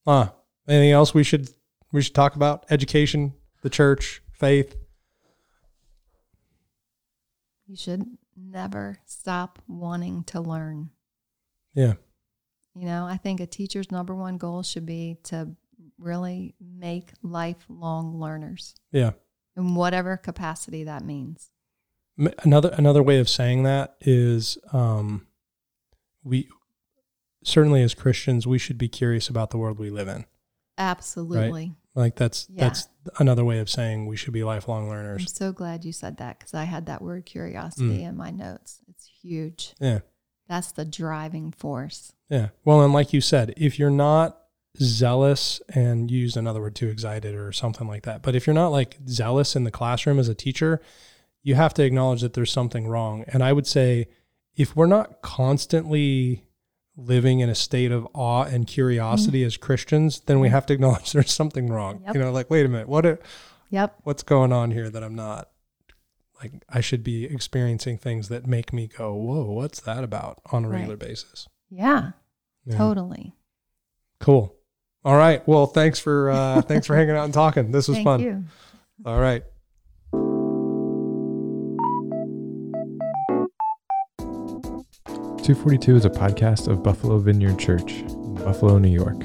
[0.06, 0.34] Ah,
[0.68, 1.48] anything else we should
[1.92, 2.66] we should talk about?
[2.68, 3.32] Education,
[3.62, 4.76] the church, faith.
[7.70, 8.04] You should
[8.36, 10.90] never stop wanting to learn.
[11.72, 11.92] Yeah.
[12.74, 15.54] You know, I think a teacher's number one goal should be to
[15.96, 19.12] really make lifelong learners Yeah.
[19.56, 21.52] in whatever capacity that means.
[22.42, 25.28] Another another way of saying that is um
[26.24, 26.48] we
[27.44, 30.24] certainly as Christians we should be curious about the world we live in.
[30.76, 31.76] Absolutely.
[31.94, 32.64] Like that's Yeah.
[32.68, 32.88] that's
[33.18, 35.22] another way of saying we should be lifelong learners.
[35.22, 38.08] I'm so glad you said that because I had that word curiosity Mm.
[38.10, 38.80] in my notes.
[38.88, 39.74] It's huge.
[39.80, 40.00] Yeah.
[40.48, 42.12] That's the driving force.
[42.28, 42.48] Yeah.
[42.64, 44.36] Well, and like you said, if you're not
[44.80, 48.68] zealous and used another word too, excited or something like that, but if you're not
[48.68, 50.80] like zealous in the classroom as a teacher,
[51.42, 53.24] you have to acknowledge that there's something wrong.
[53.28, 54.06] And I would say
[54.56, 56.44] if we're not constantly
[57.00, 61.12] living in a state of awe and curiosity as Christians, then we have to acknowledge
[61.14, 62.02] there's something wrong.
[62.06, 62.14] Yep.
[62.14, 63.18] You know, like, wait a minute, what a,
[63.70, 64.00] Yep.
[64.02, 65.48] what's going on here that I'm not?
[66.42, 70.64] Like I should be experiencing things that make me go, "Whoa, what's that about?" on
[70.64, 70.76] a Right.
[70.76, 71.46] regular basis.
[71.68, 72.12] Yeah,
[72.64, 72.78] Yeah.
[72.78, 73.36] totally.
[74.20, 74.54] Cool.
[75.04, 75.46] All right.
[75.46, 77.72] Well, thanks for uh thanks for hanging out and talking.
[77.72, 78.20] This was Thank fun.
[78.20, 78.44] you.
[79.04, 79.44] All right.
[85.42, 89.16] Two Forty Two is a podcast of Buffalo Vineyard Church in Buffalo, New York.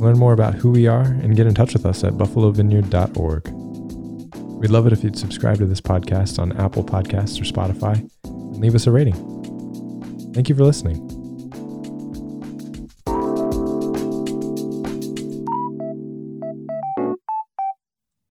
[0.00, 3.48] Learn more about who we are and get in touch with us at buffalovineyard.org.
[4.60, 8.58] We'd love it if you'd subscribe to this podcast on Apple Podcasts or Spotify and
[8.58, 9.14] leave us a rating.
[10.34, 11.15] Thank you for listening.